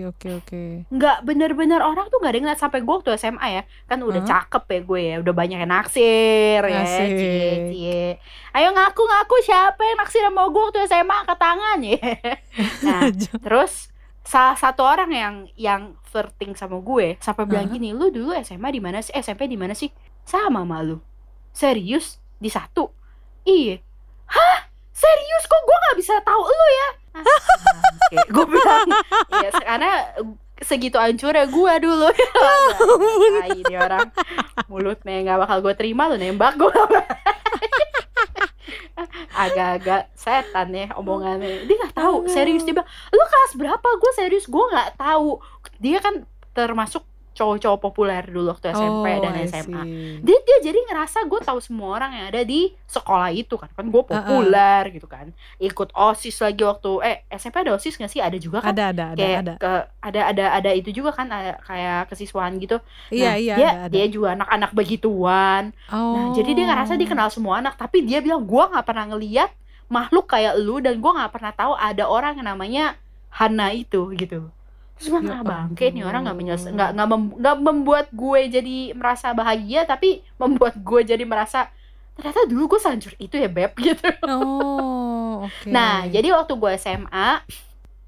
oke 0.08 0.28
oke. 0.40 0.88
Nggak 0.88 1.18
bener-bener 1.28 1.84
orang 1.84 2.08
tuh 2.08 2.24
nggak 2.24 2.32
ada 2.32 2.38
yang 2.40 2.46
ngeliat. 2.48 2.60
Sampai 2.60 2.80
gue 2.80 2.88
waktu 2.88 3.12
SMA 3.20 3.60
ya 3.60 3.62
kan 3.84 4.00
udah 4.00 4.24
Hah? 4.24 4.28
cakep 4.28 4.64
ya 4.64 4.80
gue 4.80 5.00
ya 5.12 5.16
udah 5.20 5.34
banyak 5.36 5.58
yang 5.60 5.72
naksir 5.72 6.60
ya 6.64 6.82
cie 6.88 7.68
cie. 7.68 8.04
Ayo 8.56 8.72
ngaku 8.72 9.02
ngaku 9.04 9.36
siapa 9.44 9.80
yang 9.84 10.00
naksir 10.00 10.24
sama 10.24 10.48
gue 10.48 10.62
waktu 10.72 10.80
SMA 10.88 11.14
angkat 11.20 11.38
tangan 11.38 11.78
ya. 11.84 12.00
Nah 12.88 13.00
terus 13.44 13.92
salah 14.24 14.56
satu 14.56 14.88
orang 14.88 15.12
yang 15.12 15.34
yang 15.60 15.82
flirting 16.08 16.56
sama 16.56 16.80
gue 16.80 17.20
sampai 17.20 17.44
bilang 17.44 17.68
Hah? 17.68 17.74
gini 17.76 17.92
lu 17.92 18.08
dulu 18.08 18.32
SMA 18.40 18.72
di 18.72 18.80
mana 18.80 19.04
sih? 19.04 19.12
Eh, 19.12 19.20
SMP 19.20 19.52
di 19.52 19.60
mana 19.60 19.76
sih? 19.76 19.92
Sama 20.24 20.64
sama 20.64 20.80
lu. 20.80 20.96
Serius? 21.52 22.16
Di 22.40 22.48
satu? 22.48 22.88
Iya. 23.44 23.84
Hah 24.32 24.71
serius 25.02 25.44
kok 25.50 25.62
gue 25.66 25.76
nggak 25.82 25.98
bisa 25.98 26.14
tahu? 26.22 26.42
Lu 26.46 26.66
ya? 26.70 26.88
Ah, 27.12 27.24
bangke. 27.60 28.18
gue 28.34 28.46
bilang 28.46 28.88
ya 29.34 29.50
karena 29.52 29.92
segitu 30.62 30.96
hancurnya 30.96 31.46
gue 31.50 31.72
dulu. 31.82 32.08
Ya 33.42 33.46
ini 33.58 33.74
orang. 33.74 34.08
Mulutnya 34.70 35.16
nggak 35.26 35.38
bakal 35.42 35.58
gue 35.64 35.74
terima 35.74 36.06
lu 36.06 36.16
nembak 36.20 36.54
gue 36.54 36.70
agak-agak 39.32 40.12
setan 40.14 40.70
ya 40.70 40.94
omongannya. 40.94 41.66
Dia 41.66 41.76
nggak 41.82 41.96
tahu 41.96 42.30
serius. 42.30 42.62
Dia 42.62 42.78
bilang 42.78 42.90
lu 43.10 43.24
kelas 43.26 43.52
berapa? 43.58 43.88
Gue 43.98 44.12
serius 44.14 44.46
gue 44.46 44.64
nggak 44.70 45.00
tahu. 45.00 45.42
Dia 45.82 45.98
kan 45.98 46.22
termasuk 46.52 47.02
cowok-cowok 47.32 47.80
populer 47.80 48.22
dulu 48.28 48.52
waktu 48.52 48.72
SMP 48.76 49.06
oh, 49.16 49.20
dan 49.24 49.32
SMA 49.48 49.82
dia 50.20 50.38
dia 50.44 50.58
jadi 50.62 50.78
ngerasa 50.88 51.24
gue 51.26 51.40
tahu 51.42 51.58
semua 51.58 51.98
orang 51.98 52.10
yang 52.14 52.26
ada 52.28 52.42
di 52.44 52.70
sekolah 52.86 53.32
itu 53.32 53.56
kan. 53.56 53.72
Kan 53.72 53.88
gue 53.88 54.02
populer 54.04 54.82
gitu 54.92 55.08
kan. 55.08 55.32
Ikut 55.56 55.90
osis 55.96 56.36
lagi 56.44 56.62
waktu 56.62 56.90
eh 57.02 57.16
SMP 57.32 57.64
ada 57.64 57.72
osis 57.74 57.96
nggak 57.96 58.12
sih? 58.12 58.20
Ada 58.20 58.36
juga 58.36 58.60
kan. 58.62 58.76
Ada 58.76 58.84
ada 58.92 59.04
ada 59.12 59.18
kayak 59.18 59.40
ada. 59.42 59.54
ke 59.56 59.72
ada 60.04 60.20
ada 60.28 60.44
ada 60.60 60.70
itu 60.76 60.90
juga 60.92 61.10
kan 61.16 61.26
ada 61.32 61.58
kayak 61.64 62.12
kesiswaan 62.12 62.60
gitu. 62.60 62.78
Iya 63.08 63.30
Nah, 63.32 63.36
iya 63.40 63.54
dia 63.56 63.68
ada, 63.68 63.80
ada. 63.88 63.92
dia 63.92 64.04
juga 64.12 64.28
anak-anak 64.36 64.70
begituan. 64.76 65.62
Oh. 65.88 66.14
nah 66.14 66.26
jadi 66.36 66.50
dia 66.52 66.64
ngerasa 66.68 66.92
dia 67.00 67.08
kenal 67.08 67.28
semua 67.32 67.64
anak 67.64 67.74
tapi 67.80 68.04
dia 68.04 68.20
bilang 68.20 68.44
gue 68.44 68.64
nggak 68.64 68.84
pernah 68.84 69.08
ngeliat 69.08 69.50
makhluk 69.88 70.28
kayak 70.28 70.56
lu 70.60 70.80
dan 70.80 71.00
gue 71.00 71.12
nggak 71.12 71.32
pernah 71.32 71.52
tahu 71.52 71.72
ada 71.76 72.04
orang 72.08 72.36
yang 72.40 72.48
namanya 72.48 72.96
Hana 73.32 73.72
itu 73.72 74.12
gitu 74.16 74.52
terus 75.02 75.10
gue 75.10 75.20
Ya 75.26 75.42
bangke 75.42 75.90
nih 75.90 76.06
orang 76.06 76.22
nggak 76.22 76.38
menyelesa 76.38 76.68
nggak 76.70 76.90
nggak 76.94 77.08
mem- 77.10 77.34
nggak 77.34 77.56
membuat 77.58 78.06
gue 78.14 78.40
jadi 78.46 78.76
merasa 78.94 79.34
bahagia 79.34 79.82
tapi 79.82 80.22
membuat 80.38 80.78
gue 80.78 81.00
jadi 81.02 81.26
merasa 81.26 81.66
ternyata 82.14 82.46
dulu 82.46 82.76
gue 82.76 82.80
sehancur 82.80 83.12
itu 83.18 83.34
ya 83.34 83.50
beb 83.50 83.74
gitu. 83.82 84.06
Oh 84.22 85.42
oke. 85.42 85.66
Nah 85.66 86.06
jadi 86.06 86.30
waktu 86.30 86.54
gue 86.54 86.70
SMA 86.78 87.30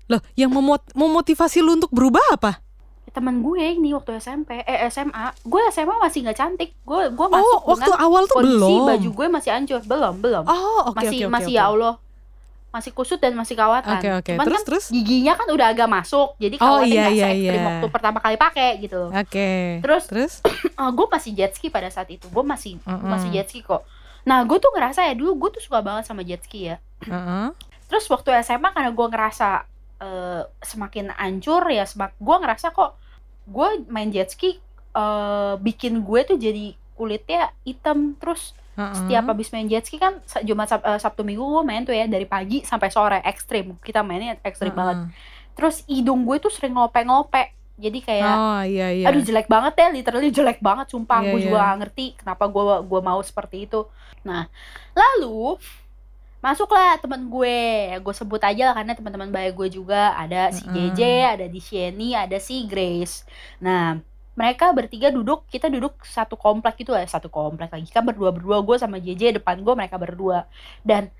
loh 0.04 0.20
yang 0.36 0.52
memot 0.52 0.84
memotivasi 0.92 1.58
lu 1.58 1.74
untuk 1.74 1.90
berubah 1.90 2.22
apa? 2.30 2.62
Teman 3.10 3.40
gue 3.40 3.62
ini 3.74 3.94
waktu 3.94 4.18
SMP 4.18 4.58
eh 4.60 4.86
SMA 4.86 5.34
gue 5.42 5.60
SMA 5.70 5.96
masih 5.98 6.22
nggak 6.22 6.38
cantik. 6.38 6.70
Gue 6.82 7.10
gue 7.10 7.26
masuk 7.26 7.42
oh 7.42 7.72
waktu 7.72 7.90
dengan 7.90 7.98
awal 8.02 8.22
tuh 8.26 8.36
kondisi 8.38 8.54
belum? 8.54 8.86
baju 8.86 9.10
gue 9.10 9.26
masih 9.32 9.50
hancur. 9.50 9.80
Belum 9.82 10.14
belum. 10.20 10.44
Oh 10.44 10.92
oke 10.92 10.98
masih 10.98 11.26
oke 11.26 11.32
masih 11.32 11.54
oke. 11.54 11.58
ya 11.58 11.64
Allah 11.66 11.94
masih 12.74 12.90
kusut 12.90 13.22
dan 13.22 13.38
masih 13.38 13.54
kawatan. 13.54 14.02
Oke 14.02 14.34
cuman 14.34 14.42
terus 14.42 14.58
kan 14.58 14.66
terus? 14.66 14.84
giginya 14.90 15.38
kan 15.38 15.46
udah 15.46 15.70
agak 15.70 15.86
masuk 15.86 16.34
jadi 16.42 16.58
Oh, 16.58 16.82
kawatan 16.82 16.90
iya, 16.90 17.02
nggak 17.06 17.14
iya, 17.14 17.28
iya. 17.30 17.62
waktu 17.62 17.86
pertama 17.86 18.18
kali 18.18 18.34
pakai 18.34 18.82
gitu 18.82 19.14
oke. 19.14 19.50
Terus 19.78 20.04
terus? 20.10 20.32
gue 20.98 21.06
masih 21.06 21.30
jet 21.32 21.54
ski 21.54 21.70
pada 21.70 21.86
saat 21.86 22.10
itu. 22.10 22.26
Gue 22.26 22.42
masih 22.42 22.82
Mm-mm. 22.82 23.06
masih 23.06 23.30
jet 23.30 23.46
ski 23.46 23.62
kok. 23.62 23.86
Nah 24.26 24.42
gue 24.42 24.58
tuh 24.58 24.74
ngerasa 24.74 25.06
ya 25.06 25.14
dulu 25.14 25.46
gue 25.46 25.54
tuh 25.54 25.62
suka 25.62 25.86
banget 25.86 26.10
sama 26.10 26.26
jet 26.26 26.42
ski 26.42 26.74
ya. 26.74 26.76
Heeh. 27.06 27.54
terus 27.86 28.10
waktu 28.10 28.34
SMA 28.42 28.74
karena 28.74 28.90
gue 28.90 29.06
ngerasa 29.06 29.48
eh, 30.02 30.42
semakin 30.58 31.14
hancur 31.14 31.62
ya 31.70 31.86
semak 31.86 32.10
gue 32.18 32.36
ngerasa 32.42 32.74
kok 32.74 32.98
gue 33.46 33.68
main 33.86 34.10
jet 34.10 34.34
ski 34.34 34.58
eh, 34.90 35.54
bikin 35.62 36.02
gue 36.02 36.20
tuh 36.26 36.34
jadi 36.34 36.74
kulitnya 36.98 37.54
hitam. 37.62 38.18
Terus 38.18 38.50
Setiap 38.74 39.24
habis 39.30 39.48
main 39.54 39.70
jet 39.70 39.86
ski 39.86 40.02
kan 40.02 40.18
Jumat 40.42 40.66
Sab- 40.66 40.86
eh, 40.86 40.98
Sabtu 40.98 41.22
Minggu 41.22 41.42
gue 41.42 41.62
main 41.62 41.86
tuh 41.86 41.94
ya 41.94 42.10
dari 42.10 42.26
pagi 42.26 42.66
sampai 42.66 42.90
sore 42.90 43.18
ekstrim. 43.22 43.78
Kita 43.78 44.02
mainnya 44.02 44.34
ekstrim 44.42 44.74
Heeh. 44.74 44.78
banget. 44.78 44.96
Terus 45.54 45.86
hidung 45.86 46.26
gue 46.26 46.42
tuh 46.42 46.50
sering 46.50 46.74
ngope-ngope 46.74 47.54
jadi 47.74 47.98
kayak 48.06 48.34
oh 48.38 48.62
iya 48.62 48.86
iya. 48.94 49.04
aduh 49.10 49.18
jelek 49.18 49.50
banget 49.50 49.74
ya 49.74 49.88
literally 49.90 50.30
jelek 50.30 50.62
banget 50.62 50.94
sumpah. 50.94 51.26
Iya, 51.26 51.30
gue 51.34 51.38
iya. 51.42 51.46
juga 51.50 51.58
gak 51.58 51.78
ngerti 51.82 52.06
kenapa 52.14 52.44
gue 52.46 52.62
gua 52.86 53.00
mau 53.02 53.18
seperti 53.18 53.66
itu. 53.66 53.82
Nah 54.22 54.46
lalu 54.94 55.58
masuklah 56.38 56.94
temen 57.02 57.26
gue. 57.26 57.58
Gue 57.98 58.14
sebut 58.14 58.38
aja 58.38 58.70
lah 58.70 58.74
karena 58.78 58.94
teman-teman 58.94 59.30
baik 59.34 59.58
gue 59.58 59.68
juga. 59.74 60.14
Ada 60.14 60.54
si 60.54 60.62
Mm-mm. 60.66 60.94
JJ 60.94 61.00
ada 61.34 61.46
di 61.50 61.58
Sheni 61.58 62.14
ada 62.14 62.38
si 62.38 62.62
Grace. 62.70 63.26
Nah 63.58 63.98
mereka 64.34 64.74
bertiga 64.74 65.14
duduk 65.14 65.46
kita 65.46 65.70
duduk 65.70 65.94
satu 66.02 66.34
komplek 66.34 66.82
gitu 66.82 66.90
ya 66.94 67.06
satu 67.06 67.30
komplek 67.30 67.70
lagi. 67.70 67.86
Kan 67.90 68.02
berdua 68.02 68.34
berdua 68.34 68.58
gue 68.66 68.76
sama 68.78 68.98
JJ 68.98 69.38
depan 69.38 69.62
gue 69.62 69.74
mereka 69.78 69.94
berdua. 69.94 70.46
Dan 70.82 71.10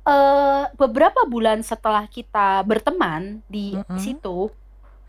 eh 0.00 0.64
beberapa 0.74 1.22
bulan 1.28 1.62
setelah 1.62 2.08
kita 2.10 2.64
berteman 2.66 3.44
di 3.46 3.76
Mm-mm. 3.76 4.00
situ 4.00 4.48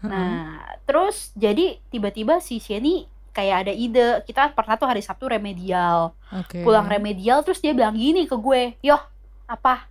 Heeh. 0.04 0.10
nah 0.12 0.60
terus 0.84 1.32
jadi 1.34 1.80
tiba-tiba 1.90 2.38
si 2.44 2.60
Sheni 2.62 3.08
kayak 3.32 3.58
ada 3.68 3.74
ide. 3.74 4.22
Kita 4.28 4.52
pernah 4.52 4.76
tuh 4.78 4.92
hari 4.92 5.02
Sabtu 5.02 5.32
remedial. 5.32 6.14
Oke. 6.32 6.62
pulang 6.62 6.86
remedial 6.86 7.42
terus 7.42 7.60
dia 7.64 7.72
bilang 7.74 7.96
gini 7.98 8.28
ke 8.30 8.36
gue 8.38 8.76
yoh 8.86 9.02
apa? 9.48 9.88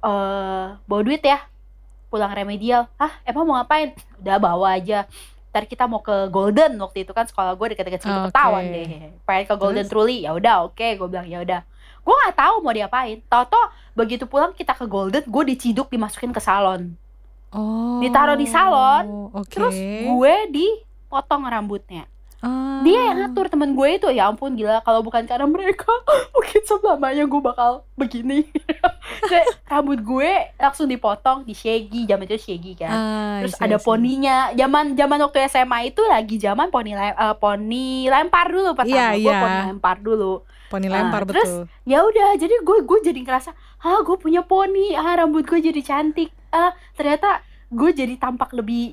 Eh 0.00 0.66
bawa 0.88 1.00
duit 1.04 1.20
ya 1.20 1.42
pulang 2.08 2.30
remedial. 2.32 2.86
Ah 2.96 3.12
emang 3.26 3.44
mau 3.44 3.58
ngapain? 3.60 3.92
Udah 4.22 4.38
bawa 4.38 4.78
aja 4.78 5.04
ntar 5.54 5.70
kita 5.70 5.86
mau 5.86 6.02
ke 6.02 6.26
Golden 6.34 6.74
waktu 6.82 7.06
itu 7.06 7.14
kan 7.14 7.30
sekolah 7.30 7.54
gue 7.54 7.78
deket-deket 7.78 8.02
situ 8.02 8.10
Oke. 8.10 8.34
ketahuan 8.34 8.66
deh 8.66 8.86
pengen 9.22 9.44
ke 9.46 9.54
Golden 9.54 9.86
Terus? 9.86 9.94
Truly 9.94 10.26
ya 10.26 10.34
udah 10.34 10.66
oke 10.66 10.82
gue 10.82 11.06
bilang 11.06 11.30
ya 11.30 11.38
udah 11.46 11.62
gue 12.02 12.14
nggak 12.18 12.34
tahu 12.34 12.54
mau 12.58 12.74
diapain 12.74 13.22
tau 13.30 13.46
begitu 13.94 14.26
pulang 14.26 14.50
kita 14.50 14.74
ke 14.74 14.82
Golden 14.84 15.22
gue 15.22 15.42
diciduk 15.46 15.86
dimasukin 15.88 16.34
ke 16.34 16.42
salon 16.42 16.98
Oh. 17.54 18.02
ditaruh 18.02 18.34
di 18.34 18.50
salon, 18.50 19.30
Oke. 19.30 19.46
terus 19.54 19.78
gue 19.78 20.34
dipotong 20.50 21.46
rambutnya 21.46 22.02
Ah. 22.44 22.84
dia 22.84 23.00
yang 23.08 23.16
ngatur 23.18 23.48
temen 23.48 23.72
gue 23.72 23.88
itu. 23.90 24.08
Ya 24.12 24.28
ampun 24.28 24.52
gila. 24.52 24.84
Kalau 24.84 25.00
bukan 25.00 25.24
karena 25.24 25.48
mereka 25.48 25.88
mungkin 26.36 26.60
selamanya 26.60 27.24
gue 27.24 27.40
bakal 27.40 27.70
begini. 27.94 28.44
Kayak 29.30 29.48
rambut 29.64 29.98
gue 29.98 30.30
langsung 30.54 30.84
dipotong 30.84 31.42
di 31.42 31.52
shaggy. 31.52 32.04
Zaman 32.04 32.28
itu 32.28 32.36
shaggy 32.36 32.76
kan. 32.76 32.90
Ah, 32.90 33.34
terus 33.40 33.54
I 33.54 33.58
see, 33.58 33.64
ada 33.64 33.76
poninya. 33.78 34.36
Zaman 34.52 34.92
zaman 34.92 35.18
waktu 35.22 35.48
SMA 35.48 35.88
itu 35.88 36.02
lagi 36.04 36.36
zaman 36.36 36.68
poni 36.68 36.92
lem- 36.92 37.16
eh, 37.16 37.34
poni 37.34 37.86
lempar 38.06 38.52
dulu 38.52 38.76
pertama. 38.76 38.92
Iya, 38.92 39.16
gue 39.16 39.24
iya. 39.26 39.40
poni 39.40 39.58
lempar 39.66 39.96
dulu. 39.98 40.34
Poni 40.66 40.86
Ah, 40.86 40.92
lempar 40.92 41.22
terus 41.24 41.48
betul. 41.48 41.64
ya 41.84 42.02
udah 42.02 42.28
jadi 42.36 42.54
gue 42.60 42.78
gue 42.82 42.98
jadi 43.02 43.20
ngerasa 43.20 43.50
ah 43.80 44.00
gue 44.00 44.16
punya 44.16 44.42
poni. 44.42 44.92
Ah 44.92 45.16
rambut 45.16 45.42
gue 45.42 45.60
jadi 45.62 45.80
cantik. 45.80 46.28
Ah 46.50 46.76
ternyata 46.92 47.40
gue 47.68 47.90
jadi 47.90 48.14
tampak 48.14 48.52
lebih 48.52 48.92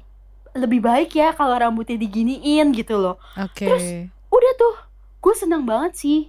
lebih 0.53 0.79
baik 0.79 1.11
ya 1.11 1.31
kalau 1.31 1.53
rambutnya 1.53 1.95
diginiin 1.95 2.71
gitu 2.71 2.95
loh 2.95 3.15
Oke. 3.35 3.63
terus 3.63 3.85
udah 4.27 4.51
tuh 4.55 4.75
gue 5.19 5.33
seneng 5.33 5.63
banget 5.63 5.93
sih 5.95 6.19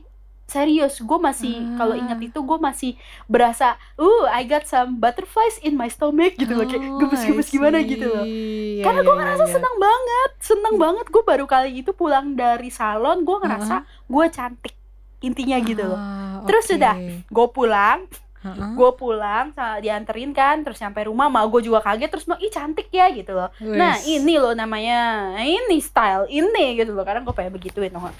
serius 0.45 1.01
gue 1.01 1.19
masih 1.19 1.55
Ah. 1.57 1.75
kalau 1.77 1.95
ingat 1.95 2.19
itu 2.21 2.37
gue 2.37 2.59
masih 2.59 2.93
berasa 3.25 3.73
uh 3.97 4.25
I 4.29 4.45
got 4.45 4.65
some 4.65 4.97
butterflies 4.97 5.57
in 5.59 5.75
my 5.75 5.89
stomach 5.89 6.37
gitu 6.37 6.53
loh 6.53 6.65
kayak 6.65 6.83
Oh, 6.85 6.99
gemes-gemes 6.99 7.49
gimana 7.49 7.81
gitu 7.81 8.05
loh. 8.05 8.23
Iya, 8.23 8.85
karena 8.85 9.01
iya, 9.01 9.07
gue 9.07 9.15
iya, 9.15 9.21
ngerasa 9.23 9.45
iya. 9.45 9.53
seneng 9.53 9.77
banget 9.77 10.31
seneng 10.39 10.75
banget 10.77 11.07
gue 11.09 11.23
baru 11.23 11.45
kali 11.47 11.71
itu 11.75 11.91
pulang 11.91 12.35
dari 12.35 12.69
salon 12.69 13.23
gue 13.23 13.37
ngerasa 13.39 13.77
gue 14.05 14.25
cantik 14.29 14.75
intinya 15.21 15.57
gitu 15.59 15.83
loh 15.85 15.97
Ah, 15.97 16.45
Terus 16.45 16.67
oke. 16.69 16.77
udah. 16.77 16.95
gue 17.25 17.47
pulang 17.49 17.99
Heeh. 18.43 18.75
gue 18.75 18.91
pulang 18.99 19.55
dianterin 19.79 20.35
kan 20.35 20.67
terus 20.67 20.83
sampai 20.83 21.07
rumah 21.07 21.31
mau 21.31 21.47
gue 21.47 21.63
juga 21.63 21.79
kaget 21.79 22.11
terus 22.11 22.27
bilang 22.27 22.43
ih 22.43 22.51
cantik 22.51 22.91
ya 22.91 23.07
gitu 23.15 23.39
loh 23.39 23.55
nah 23.63 23.95
Wes. 23.95 24.11
ini 24.11 24.35
loh 24.35 24.51
namanya 24.51 25.31
ini 25.39 25.79
style 25.79 26.27
ini 26.27 26.75
gitu 26.75 26.91
loh 26.91 27.07
karena 27.07 27.23
gue 27.23 27.31
pengen 27.31 27.55
begituin 27.55 27.95
gak? 27.95 28.15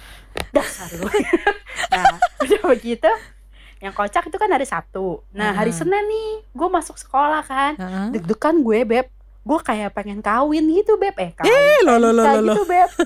dasar 0.55 0.87
lu 0.95 1.11
nah 1.93 2.23
udah 2.39 2.63
begitu 2.71 3.11
yang 3.83 3.91
kocak 3.91 4.31
itu 4.31 4.39
kan 4.39 4.47
hari 4.47 4.63
Sabtu 4.63 5.27
nah 5.35 5.51
hari 5.59 5.75
Heeh. 5.75 5.83
Senin 5.83 6.07
nih 6.07 6.31
gue 6.55 6.69
masuk 6.71 6.95
sekolah 6.95 7.43
kan 7.43 7.75
Heeh. 7.75 8.07
deg-degan 8.15 8.63
gue 8.63 8.79
beb 8.87 9.07
gue 9.43 9.59
kayak 9.59 9.91
pengen 9.91 10.23
kawin 10.23 10.71
gitu 10.71 10.95
beb. 10.95 11.19
Eh 11.19 11.35
kawin. 11.35 11.51
Eh, 11.51 11.79
lo 11.83 11.99
lo 11.99 12.15
lo 12.15 12.23
nikah 12.23 12.35
lo 12.39 12.43
lo. 12.43 12.55
gitu 12.55 12.65
beb. 12.67 12.91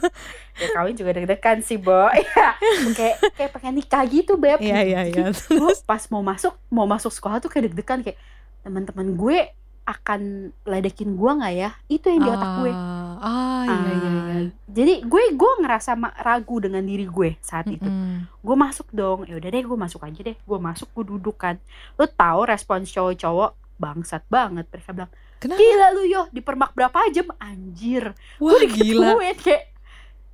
Ya 0.56 0.72
kawin 0.72 0.96
juga 0.96 1.12
deg-degan 1.12 1.60
sih 1.60 1.76
bo. 1.80 2.08
Ya 2.16 2.52
kayak 2.92 3.16
kayak 3.36 3.50
pengen 3.56 3.74
nikah 3.80 4.02
gitu 4.04 4.36
beb. 4.36 4.60
Iya 4.60 4.80
iya 4.84 5.00
iya. 5.08 5.26
gue 5.60 5.72
pas 5.84 6.02
mau 6.12 6.20
masuk 6.20 6.52
mau 6.68 6.84
masuk 6.84 7.12
sekolah 7.12 7.40
tuh 7.40 7.48
kayak 7.48 7.72
deg-degan. 7.72 8.04
Kayak 8.04 8.20
teman-teman 8.60 9.16
gue 9.16 9.38
akan 9.86 10.50
ledekin 10.66 11.16
gue 11.16 11.30
nggak 11.30 11.54
ya? 11.56 11.70
Itu 11.88 12.12
yang 12.12 12.20
di 12.20 12.30
otak 12.32 12.50
gue. 12.60 12.72
Ah, 12.74 13.16
ah 13.22 13.64
iya 13.64 13.92
iya 13.96 14.10
iya. 14.10 14.20
Ah, 14.36 14.44
jadi 14.68 14.94
gue 15.06 15.22
gue 15.32 15.52
ngerasa 15.62 15.96
ragu 16.20 16.56
dengan 16.60 16.84
diri 16.84 17.06
gue 17.08 17.38
saat 17.40 17.64
itu. 17.70 17.86
Mm-mm. 17.86 18.28
gue 18.28 18.56
masuk 18.56 18.92
dong. 18.92 19.24
Ya 19.24 19.40
udah 19.40 19.48
deh 19.48 19.64
gue 19.64 19.78
masuk 19.78 20.04
aja 20.04 20.20
deh. 20.20 20.36
Gue 20.36 20.58
masuk 20.60 20.92
gue 20.92 21.16
duduk 21.16 21.40
kan. 21.40 21.56
Lo 21.96 22.04
tahu 22.04 22.44
respons 22.44 22.92
cowok-cowok? 22.92 23.80
Bangsat 23.80 24.24
banget. 24.28 24.68
Mereka 24.68 24.92
bilang 24.92 25.12
Kenapa? 25.36 25.60
gila 25.60 25.86
lu 25.92 26.02
yo. 26.06 26.22
Dipermak 26.32 26.72
berapa 26.72 26.96
jam? 27.12 27.28
Anjir. 27.36 28.16
Wah 28.40 28.56
gue 28.56 28.68
gila. 28.72 29.20
kayak, 29.20 29.38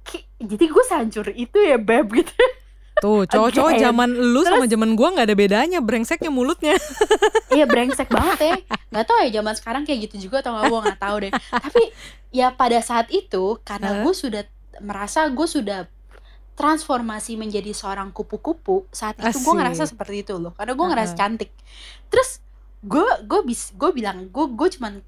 kayak 0.07 0.25
jadi 0.39 0.65
gue 0.67 0.85
sehancur 0.87 1.27
itu 1.35 1.59
ya 1.59 1.79
beb 1.79 2.07
gitu. 2.15 2.33
Tuh 3.01 3.25
cowok-cowok 3.25 3.81
zaman 3.81 4.15
lu 4.15 4.45
sama 4.45 4.63
Terus- 4.63 4.73
zaman 4.77 4.91
gua 4.95 5.09
nggak 5.17 5.27
ada 5.27 5.37
bedanya, 5.37 5.79
brengseknya 5.83 6.31
mulutnya. 6.31 6.77
Iya 7.53 7.69
brengsek 7.69 8.09
banget 8.09 8.39
ya. 8.41 8.55
Nggak 8.89 9.05
tahu 9.05 9.19
ya 9.29 9.31
zaman 9.37 9.55
sekarang 9.61 9.83
kayak 9.85 10.09
gitu 10.09 10.25
juga 10.25 10.41
atau 10.41 10.57
nggak 10.57 10.73
gue 10.73 10.81
nggak 10.89 11.01
tahu 11.05 11.17
deh. 11.21 11.33
Tapi 11.37 11.83
ya 12.33 12.49
pada 12.49 12.81
saat 12.81 13.13
itu 13.13 13.61
karena 13.61 13.93
Hah? 13.93 14.01
gue 14.01 14.15
sudah 14.17 14.49
merasa 14.81 15.29
gue 15.29 15.45
sudah 15.45 15.85
transformasi 16.57 17.37
menjadi 17.37 17.77
seorang 17.77 18.09
kupu-kupu 18.09 18.89
saat 18.89 19.21
itu 19.21 19.37
gue 19.37 19.53
ngerasa 19.53 19.85
seperti 19.85 20.25
itu 20.25 20.41
loh. 20.41 20.57
Karena 20.57 20.73
gue 20.73 20.87
ngerasa 20.97 21.13
Heeh. 21.13 21.21
cantik. 21.21 21.51
Terus 22.09 22.41
gue 22.83 23.07
gue 23.31 23.41
bis 23.47 23.71
gue 23.79 23.91
bilang 23.95 24.27
gue 24.29 24.47
gue 24.51 24.69
cuman 24.79 24.99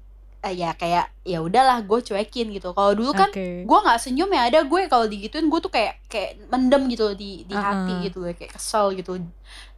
eh, 0.45 0.53
ya 0.55 0.71
kayak 0.77 1.11
ya 1.27 1.43
udahlah 1.43 1.83
gue 1.83 1.99
cuekin 2.05 2.53
gitu 2.55 2.71
kalau 2.71 2.95
dulu 2.95 3.11
kan 3.11 3.27
Oke. 3.33 3.67
gue 3.67 3.79
nggak 3.83 3.99
senyum 3.99 4.31
ya 4.31 4.47
ada 4.47 4.59
gue 4.63 4.81
kalau 4.87 5.05
digituin 5.09 5.51
gue 5.51 5.59
tuh 5.59 5.73
kayak 5.73 5.99
kayak 6.07 6.39
mendem 6.47 6.87
gitu 6.87 7.11
di 7.17 7.43
di 7.43 7.55
hati 7.57 7.91
Uh-uh. 7.99 8.05
gitu 8.05 8.17
loh 8.23 8.31
kayak 8.31 8.55
kesel 8.55 8.95
gitu 8.95 9.19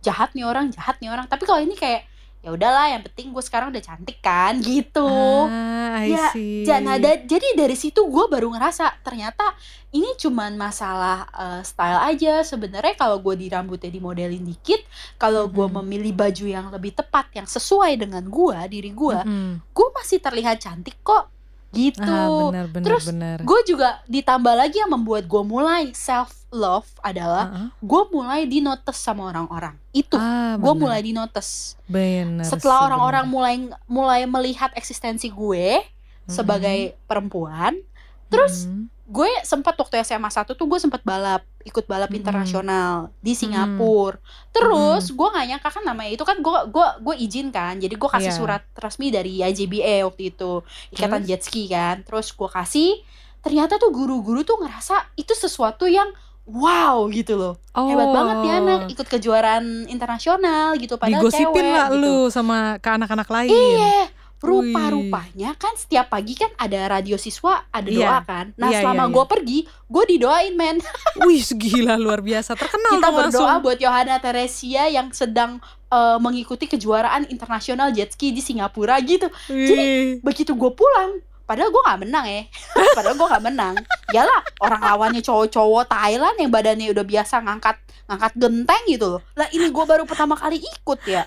jahat 0.05 0.29
nih 0.37 0.45
orang 0.45 0.69
jahat 0.69 0.99
nih 1.01 1.09
orang 1.09 1.25
tapi 1.25 1.47
kalau 1.49 1.63
ini 1.63 1.73
kayak 1.73 2.05
ya 2.39 2.49
udahlah 2.49 2.87
yang 2.87 3.01
penting 3.01 3.29
gue 3.29 3.41
sekarang 3.41 3.69
udah 3.69 3.81
cantik 3.81 4.17
kan 4.17 4.55
gitu 4.59 5.09
Ah, 5.43 5.75
Ya, 5.99 6.29
see. 6.29 6.61
Ja- 6.61 6.77
nah, 6.77 6.95
da- 6.95 7.19
jadi 7.19 7.57
dari 7.57 7.73
situ 7.73 8.05
gue 8.05 8.25
baru 8.25 8.47
ngerasa 8.47 9.01
ternyata 9.01 9.41
ini 9.89 10.13
cuman 10.15 10.53
masalah 10.53 11.25
eh, 11.27 11.61
style 11.61 11.97
aja 12.05 12.39
sebenarnya 12.41 12.93
kalau 12.93 13.17
gue 13.19 13.33
di 13.35 13.47
rambutnya 13.47 13.89
dimodelin 13.89 14.45
dikit 14.45 14.79
kalau 15.15 15.47
gue 15.47 15.65
Mhm. 15.65 15.75
memilih 15.81 16.13
baju 16.13 16.45
yang 16.47 16.65
lebih 16.69 16.93
tepat 16.93 17.33
yang 17.33 17.45
sesuai 17.45 17.97
dengan 17.97 18.21
gue 18.23 18.57
diri 18.69 18.91
gue 18.91 19.17
Mm-mm. 19.17 19.51
gue 19.67 19.87
masih 19.91 20.19
terlihat 20.19 20.59
cantik 20.59 21.01
kok 21.01 21.33
gitu 21.69 21.99
Ah, 21.99 22.47
benar 22.47 22.65
benar 22.69 22.85
Terus, 22.87 23.03
gue 23.41 23.59
juga 23.65 23.99
ditambah 24.05 24.53
lagi 24.55 24.77
yang 24.77 24.93
membuat 24.93 25.25
gue 25.25 25.43
mulai 25.43 25.89
self 25.91 26.36
love 26.49 26.87
adalah 27.01 27.45
Ah, 27.47 27.69
gue 27.75 28.01
mulai 28.07 28.43
di 28.43 28.59
notice 28.59 28.95
sama 28.97 29.27
orang-orang. 29.27 29.75
Itu 29.91 30.15
ah, 30.15 30.55
gue 30.55 30.73
mulai 30.73 31.01
di 31.01 31.11
notice 31.11 31.75
benar 31.85 32.43
setelah 32.43 32.87
orang-orang 32.87 33.25
mulai 33.25 33.55
mulai 33.85 34.23
melihat 34.23 34.71
eksistensi 34.73 35.27
gue 35.27 35.83
sebagai 36.25 36.95
perempuan 37.03 37.79
terus 38.27 38.67
Mm-mm. 38.67 38.91
gue 39.07 39.29
sempat 39.41 39.71
waktu 39.73 40.03
SMA 40.03 40.27
1 40.27 40.43
tuh 40.43 40.67
gue 40.67 40.75
sempat 40.75 40.99
balap 40.99 41.39
ikut 41.63 41.83
balap 41.83 42.07
Mm-mm. 42.07 42.19
internasional 42.19 42.91
di 43.17 43.31
Singapura. 43.31 44.19
Terus 44.51 45.07
gue 45.09 45.27
gak 45.27 45.47
nyangka 45.47 45.69
kan 45.69 45.83
namanya 45.83 46.11
itu 46.11 46.23
kan 46.23 46.35
gue 46.37 46.59
gue 46.67 46.87
gue 47.01 47.15
izin 47.17 47.47
kan 47.47 47.75
jadi 47.75 47.91
gue 47.91 48.09
kasih 48.09 48.31
Iya. 48.31 48.35
surat 48.35 48.63
resmi 48.75 49.07
dari 49.07 49.39
IJBA 49.39 50.03
waktu 50.03 50.31
itu 50.31 50.59
ikatan 50.91 51.23
Terus? 51.23 51.27
jet 51.27 51.41
ski 51.41 51.63
kan. 51.67 52.03
Terus 52.03 52.31
gue 52.31 52.49
kasih 52.51 52.91
ternyata 53.39 53.79
tuh 53.79 53.95
guru-guru 53.95 54.43
tuh 54.43 54.59
ngerasa 54.59 55.15
itu 55.15 55.31
sesuatu 55.31 55.87
yang 55.87 56.11
wow 56.47 57.05
gitu 57.11 57.35
loh 57.35 57.53
oh, 57.75 57.87
hebat 57.91 58.07
banget 58.09 58.35
nih 58.39 58.51
anak 58.55 58.79
ikut 58.87 59.07
kejuaraan 59.07 59.85
internasional 59.91 60.79
gitu 60.79 60.95
padahal 60.95 61.19
digosipin 61.19 61.51
cewek 61.51 61.75
lah 61.75 61.87
gitu. 61.91 61.99
lu 61.99 62.17
sama 62.31 62.79
ke 62.79 62.89
anak-anak 62.89 63.27
lain 63.27 63.51
Iya, 63.51 64.07
rupa-rupanya 64.37 65.57
kan 65.57 65.73
setiap 65.73 66.13
pagi 66.13 66.37
kan 66.37 66.53
ada 66.61 66.77
radio 66.87 67.17
siswa, 67.17 67.65
ada 67.73 67.89
Iya. 67.89 68.05
doa 68.05 68.19
kan. 68.21 68.45
Nah, 68.53 68.69
Iya, 68.69 68.85
selama 68.85 69.09
iya, 69.09 69.13
gue 69.17 69.25
pergi, 69.25 69.59
gue 69.65 70.03
didoain 70.13 70.53
men. 70.53 70.77
wih 71.25 71.41
gila 71.57 71.97
luar 71.97 72.21
biasa 72.21 72.53
terkenal 72.53 73.01
Kita 73.01 73.09
tuh 73.09 73.17
langsung 73.17 73.49
berdoa 73.49 73.65
buat 73.65 73.79
Yohana 73.81 74.21
Teresia 74.21 74.85
yang 74.93 75.09
sedang 75.09 75.57
eh, 75.89 76.17
mengikuti 76.21 76.69
kejuaraan 76.69 77.25
internasional 77.33 77.89
jet 77.89 78.13
ski 78.13 78.29
di 78.29 78.45
Singapura 78.45 79.01
gitu. 79.01 79.25
Wih. 79.49 80.21
Begitu 80.21 80.53
gue 80.53 80.71
pulang, 80.71 81.17
padahal 81.47 81.71
gue 81.71 81.81
nggak 81.81 82.01
menang 82.03 82.25
ya. 82.27 82.41
padahal 82.97 83.15
gue 83.15 83.27
nggak 83.31 83.45
menang. 83.47 83.75
Yalah, 84.11 84.41
orang 84.59 84.81
lawannya 84.83 85.21
cowok-cowok 85.23 85.87
Thailand 85.87 86.35
yang 86.37 86.51
badannya 86.51 86.91
udah 86.91 87.01
biasa 87.01 87.39
ngangkat 87.41 87.79
ngangkat 88.05 88.33
genteng 88.35 88.83
gitu 88.85 89.17
loh. 89.17 89.21
Lah 89.33 89.47
ini 89.49 89.67
gue 89.67 89.85
baru 89.87 90.03
pertama 90.03 90.35
kali 90.35 90.59
ikut 90.59 90.99
ya. 91.07 91.23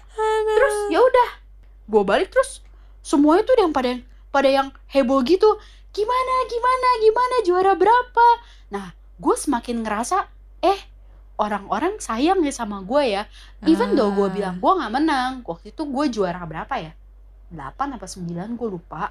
terus 0.50 0.76
ya 0.88 1.00
udah 1.00 1.28
gue 1.86 2.02
balik 2.02 2.30
terus 2.30 2.62
semuanya 3.00 3.42
tuh 3.42 3.58
yang 3.58 3.72
pada 3.72 3.98
pada 4.28 4.46
yang 4.46 4.68
heboh 4.86 5.20
gitu 5.22 5.46
gimana 5.90 6.34
gimana 6.46 6.88
gimana 7.02 7.36
juara 7.42 7.72
berapa 7.74 8.26
nah 8.68 8.86
gue 9.18 9.34
semakin 9.34 9.82
ngerasa 9.82 10.30
eh 10.62 10.78
orang-orang 11.34 11.98
sayang 11.98 12.44
ya 12.44 12.52
sama 12.52 12.84
gue 12.86 13.02
ya 13.10 13.22
even 13.66 13.98
though 13.98 14.12
gue 14.12 14.26
Ah. 14.26 14.30
bilang 14.30 14.56
gue 14.58 14.70
nggak 14.70 14.92
menang 14.92 15.32
waktu 15.42 15.74
itu 15.74 15.82
gue 15.82 16.04
juara 16.10 16.42
berapa 16.46 16.74
ya 16.78 16.92
8 17.50 17.96
apa 17.98 18.06
9 18.06 18.30
gue 18.54 18.68
lupa 18.70 19.10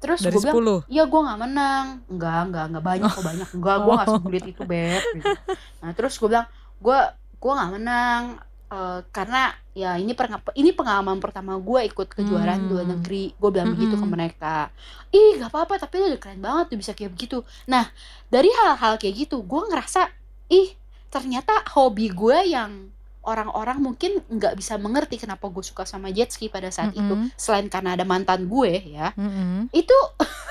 terus 0.00 0.18
dari 0.18 0.32
gue 0.32 0.42
bilang 0.42 0.80
10 0.82 0.90
iya 0.90 1.04
gue 1.04 1.20
nggak 1.20 1.40
menang. 1.40 1.86
Enggak 2.08 2.40
enggak 2.42 2.64
enggak 2.66 2.84
banyak 2.84 3.10
kok 3.10 3.22
banyak. 3.22 3.48
Enggak 3.56 3.76
gue 3.78 3.94
Oh. 3.94 4.06
sebulit 4.10 4.44
itu 4.46 4.62
beb. 4.64 5.02
Gitu. 5.12 5.34
nah 5.78 5.90
terus 5.92 6.16
gue 6.16 6.26
bilang 6.26 6.48
gue 6.78 6.98
gue 7.36 7.52
nggak 7.52 7.72
menang. 7.72 8.22
Eh, 8.70 9.00
karena 9.10 9.42
ya 9.72 9.94
ini 9.94 10.14
perng- 10.14 10.54
ini 10.54 10.70
pengalaman 10.70 11.18
pertama 11.18 11.58
gue 11.58 11.80
ikut 11.84 12.06
kejuaraan 12.08 12.64
Hmm. 12.64 12.70
luar 12.70 12.86
negeri. 12.88 13.34
Gue 13.34 13.50
bilang 13.50 13.74
begitu 13.74 13.94
ke 13.94 14.06
mereka. 14.08 14.70
Ih 15.10 15.36
gak 15.36 15.50
apa-apa 15.50 15.74
tapi 15.76 15.98
lu 15.98 16.06
udah 16.06 16.18
keren 16.18 16.38
banget 16.38 16.70
tuh 16.70 16.78
bisa 16.78 16.92
kayak 16.92 17.10
begitu. 17.10 17.42
Nah 17.66 17.90
dari 18.26 18.46
hal-hal 18.48 18.94
kayak 18.94 19.14
gitu 19.20 19.42
gue 19.42 19.62
ngerasa 19.66 20.06
ih 20.48 20.70
ternyata 21.06 21.66
hobi 21.74 22.08
gue 22.08 22.38
yang 22.48 22.94
orang-orang 23.20 23.76
mungkin 23.78 24.24
nggak 24.26 24.56
bisa 24.56 24.80
mengerti 24.80 25.20
kenapa 25.20 25.44
gue 25.46 25.60
suka 25.60 25.84
sama 25.84 26.08
jet 26.08 26.32
ski 26.32 26.48
pada 26.48 26.72
saat 26.72 26.96
itu 26.96 27.04
Mm-mm. 27.04 27.28
selain 27.36 27.68
karena 27.68 27.92
ada 27.92 28.04
mantan 28.04 28.48
gue 28.48 28.72
ya 28.96 29.12
Mm-mm. 29.12 29.68
itu 29.70 29.92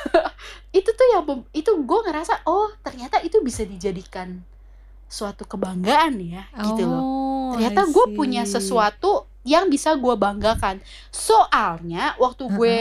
itu 0.80 0.90
tuh 0.90 1.08
yang 1.10 1.26
itu 1.52 1.72
gue 1.74 2.00
ngerasa 2.06 2.46
oh 2.46 2.70
ternyata 2.80 3.18
itu 3.20 3.42
bisa 3.42 3.66
dijadikan 3.66 4.46
suatu 5.10 5.42
kebanggaan 5.44 6.22
ya 6.22 6.46
gitu 6.54 6.86
loh 6.86 7.02
Oh, 7.50 7.58
ternyata 7.58 7.90
gue 7.90 8.06
punya 8.14 8.46
sesuatu 8.46 9.26
yang 9.42 9.74
bisa 9.74 9.98
gue 9.98 10.14
banggakan 10.14 10.78
soalnya 11.10 12.14
waktu 12.18 12.46
gue 12.48 12.76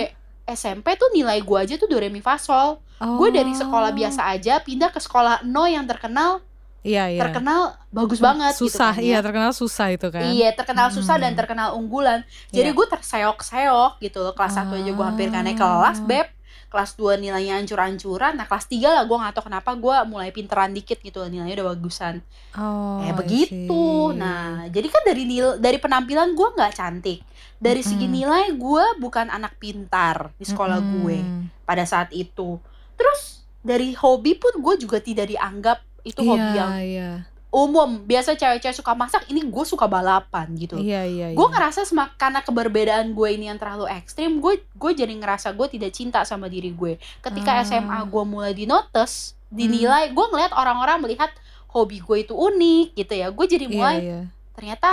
SMP 0.44 0.92
tuh 0.94 1.08
nilai 1.10 1.40
gue 1.40 1.56
aja 1.56 1.74
tuh 1.76 1.88
do 1.88 1.96
re 1.96 2.08
mi 2.08 2.20
fa 2.20 2.36
sol 2.36 2.76
gue 3.00 3.28
dari 3.30 3.56
sekolah 3.56 3.88
Oh. 3.88 3.96
biasa 3.96 4.28
aja 4.28 4.60
pindah 4.60 4.92
ke 4.92 5.00
sekolah 5.00 5.40
no 5.42 5.64
yang 5.64 5.88
terkenal 5.88 6.44
Iya, 6.80 7.04
iya. 7.08 7.20
terkenal 7.20 7.60
bagus 7.88 8.18
banget 8.18 8.52
gitu 8.52 8.70
susah, 8.70 8.92
kan 8.92 9.02
iya 9.02 9.14
ya. 9.14 9.20
terkenal 9.20 9.50
susah 9.50 9.86
itu 9.88 10.08
kan. 10.08 10.22
Iya 10.24 10.48
terkenal 10.52 10.88
susah 10.88 11.16
dan 11.16 11.32
Hmm. 11.32 11.38
terkenal 11.38 11.68
unggulan 11.74 12.22
Jadi 12.48 12.70
Iya. 12.70 12.74
gue 12.74 12.86
terseok-seok 12.88 13.92
gitu 14.00 14.18
loh 14.20 14.32
Kelas 14.32 14.54
1 14.54 14.72
aja 14.74 14.90
gue 14.90 15.04
hampir 15.04 15.26
gak 15.26 15.42
naik 15.42 15.56
kelas 15.56 15.98
Ah. 15.98 16.06
Beb 16.06 16.28
Kelas 16.68 16.92
2 16.94 17.16
nilainya 17.16 17.56
hancur-hancuran 17.56 18.34
Nah 18.34 18.44
kelas 18.44 18.66
3 18.66 18.84
lah 18.86 19.02
gue 19.02 19.16
gak 19.16 19.32
tau 19.32 19.42
kenapa 19.42 19.74
gue 19.74 19.96
mulai 20.04 20.30
pinteran 20.30 20.70
dikit 20.70 20.98
gitu 20.98 21.24
Nilainya 21.24 21.56
udah 21.56 21.68
bagusan 21.72 22.20
Oh, 22.54 23.00
Kayak 23.00 23.10
I 23.10 23.18
begitu. 23.18 23.84
Nah 24.14 24.44
jadi 24.68 24.86
kan 24.86 25.02
dari 25.02 25.22
nil 25.24 25.56
dari 25.56 25.76
penampilan 25.76 26.30
gue 26.30 26.48
gak 26.54 26.72
cantik 26.74 27.24
Dari 27.56 27.80
segi 27.80 28.04
Mm-mm. 28.04 28.14
nilai 28.14 28.46
gue 28.54 28.84
bukan 28.98 29.26
anak 29.28 29.56
pintar 29.56 30.30
di 30.36 30.44
sekolah 30.44 30.78
gue 30.78 31.16
Mm-mm. 31.18 31.64
pada 31.64 31.82
saat 31.82 32.12
itu 32.12 32.60
Terus 32.94 33.42
dari 33.58 33.92
hobi 33.92 34.36
pun 34.36 34.54
gue 34.56 34.74
juga 34.78 35.00
tidak 35.00 35.26
dianggap 35.26 35.87
itu 36.08 36.20
hobi 36.20 36.40
Iya, 36.40 36.56
yang 36.56 36.70
iya. 36.80 37.10
umum 37.48 38.02
Biasa 38.02 38.32
cewek-cewek 38.34 38.72
suka 38.74 38.92
masak 38.92 39.24
Ini 39.26 39.40
gue 39.42 39.64
suka 39.64 39.84
balapan 39.84 40.52
gitu 40.54 40.76
Iya, 40.76 41.04
iya, 41.04 41.26
gue 41.32 41.40
iya. 41.40 41.52
ngerasa 41.52 41.84
semak 41.84 42.16
karena 42.16 42.40
keberbedaan 42.40 43.12
gue 43.12 43.28
ini 43.30 43.46
yang 43.46 43.56
terlalu 43.56 43.84
ekstrim 43.86 44.38
gue 44.38 44.60
gue 44.62 44.92
jadi 44.92 45.12
ngerasa 45.12 45.52
gue 45.52 45.66
tidak 45.68 45.92
cinta 45.92 46.20
sama 46.22 46.46
diri 46.46 46.70
gue 46.70 46.96
ketika 47.20 47.50
Ah. 47.54 47.62
SMA 47.62 47.98
gue 48.04 48.24
mulai 48.24 48.52
di 48.52 48.64
notice 48.64 49.32
dinilai 49.48 50.10
gue 50.10 50.26
ngeliat 50.26 50.52
orang-orang 50.52 51.00
melihat 51.00 51.32
hobi 51.68 51.98
gue 51.98 52.22
itu 52.22 52.32
unik 52.32 52.96
gitu 52.96 53.12
ya 53.12 53.28
gue 53.28 53.46
jadi 53.46 53.64
Iya, 53.64 53.72
mulai 53.72 53.96
iya. 53.98 54.20
ternyata 54.52 54.90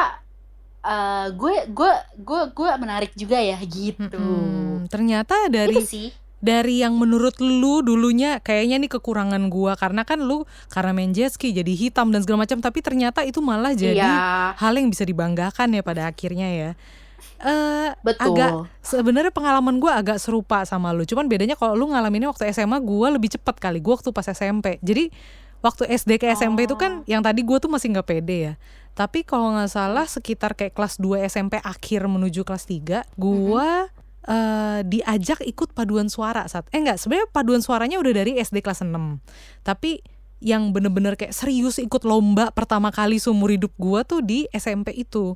eh, 0.82 1.28
gue 1.32 1.54
gue 1.67 1.91
gue 2.17 2.41
gue 2.51 2.69
menarik 2.78 3.12
juga 3.13 3.36
ya 3.36 3.60
gitu 3.60 4.15
Mm-mm. 4.15 4.86
Ternyata 4.86 5.49
dari 5.49 5.73
itu 5.73 5.82
sih 5.84 6.08
dari 6.46 6.86
yang 6.86 6.94
menurut 6.94 7.42
lu 7.42 7.82
dulunya 7.82 8.38
kayaknya 8.38 8.78
nih 8.78 8.92
kekurangan 8.94 9.50
gua. 9.50 9.74
Karena 9.74 10.06
kan 10.06 10.22
lu 10.22 10.46
karena 10.70 10.94
main 10.94 11.10
jet 11.10 11.34
ski 11.34 11.50
jadi 11.50 11.74
hitam 11.74 12.14
dan 12.14 12.22
segala 12.22 12.46
macam 12.46 12.62
tapi 12.62 12.86
ternyata 12.86 13.26
itu 13.26 13.42
malah 13.42 13.74
jadi 13.74 13.98
iya 13.98 14.54
hal 14.54 14.78
yang 14.78 14.94
bisa 14.94 15.02
dibanggakan 15.02 15.74
ya 15.74 15.82
pada 15.82 16.06
akhirnya 16.06 16.48
ya. 16.54 16.70
Eh 17.42 17.90
betul. 18.06 18.38
agak 18.38 18.52
sebenarnya 18.86 19.34
pengalaman 19.34 19.82
gua 19.82 19.98
agak 19.98 20.22
serupa 20.22 20.62
sama 20.70 20.94
lu. 20.94 21.04
Cuman 21.10 21.26
bedanya 21.26 21.58
kalau 21.58 21.74
lu 21.74 21.90
ngalaminnya 21.90 22.30
waktu 22.30 22.54
SMA 22.54 22.78
gua 22.86 23.10
lebih 23.10 23.34
cepet 23.34 23.58
kali. 23.58 23.82
Gua 23.82 23.98
waktu 23.98 24.14
pas 24.14 24.30
SMP 24.30 24.78
jadi 24.86 25.10
waktu 25.66 25.90
SD 25.90 26.22
ke 26.22 26.30
SMP 26.38 26.70
itu 26.70 26.78
kan 26.78 27.02
yang 27.10 27.26
tadi 27.26 27.42
gua 27.42 27.58
tuh 27.58 27.74
masih 27.74 27.90
nggak 27.90 28.06
pede 28.06 28.38
ya. 28.38 28.54
Tapi 28.96 29.28
kalau 29.28 29.52
nggak 29.52 29.68
salah 29.74 30.08
sekitar 30.08 30.56
kayak 30.56 30.72
kelas 30.72 31.02
2 31.02 31.28
SMP 31.28 31.60
akhir 31.60 32.08
menuju 32.08 32.48
kelas 32.48 32.64
3 32.70 33.04
gua 33.20 33.92
eh, 34.26 34.80
diajak 34.84 35.46
ikut 35.46 35.72
paduan 35.72 36.10
suara 36.10 36.46
saat 36.50 36.66
eh 36.74 36.82
enggak 36.82 36.98
sebenarnya 36.98 37.30
paduan 37.30 37.62
suaranya 37.62 38.02
udah 38.02 38.14
dari 38.14 38.38
SD 38.38 38.62
kelas 38.62 38.82
6 38.82 38.92
tapi 39.62 40.02
yang 40.44 40.76
bener-bener 40.76 41.16
kayak 41.16 41.34
serius 41.34 41.80
ikut 41.80 42.04
lomba 42.04 42.52
pertama 42.52 42.92
kali 42.92 43.18
seumur 43.18 43.50
hidup 43.50 43.72
gua 43.80 44.04
tuh 44.06 44.22
di 44.22 44.46
SMP 44.52 44.94
itu. 44.94 45.34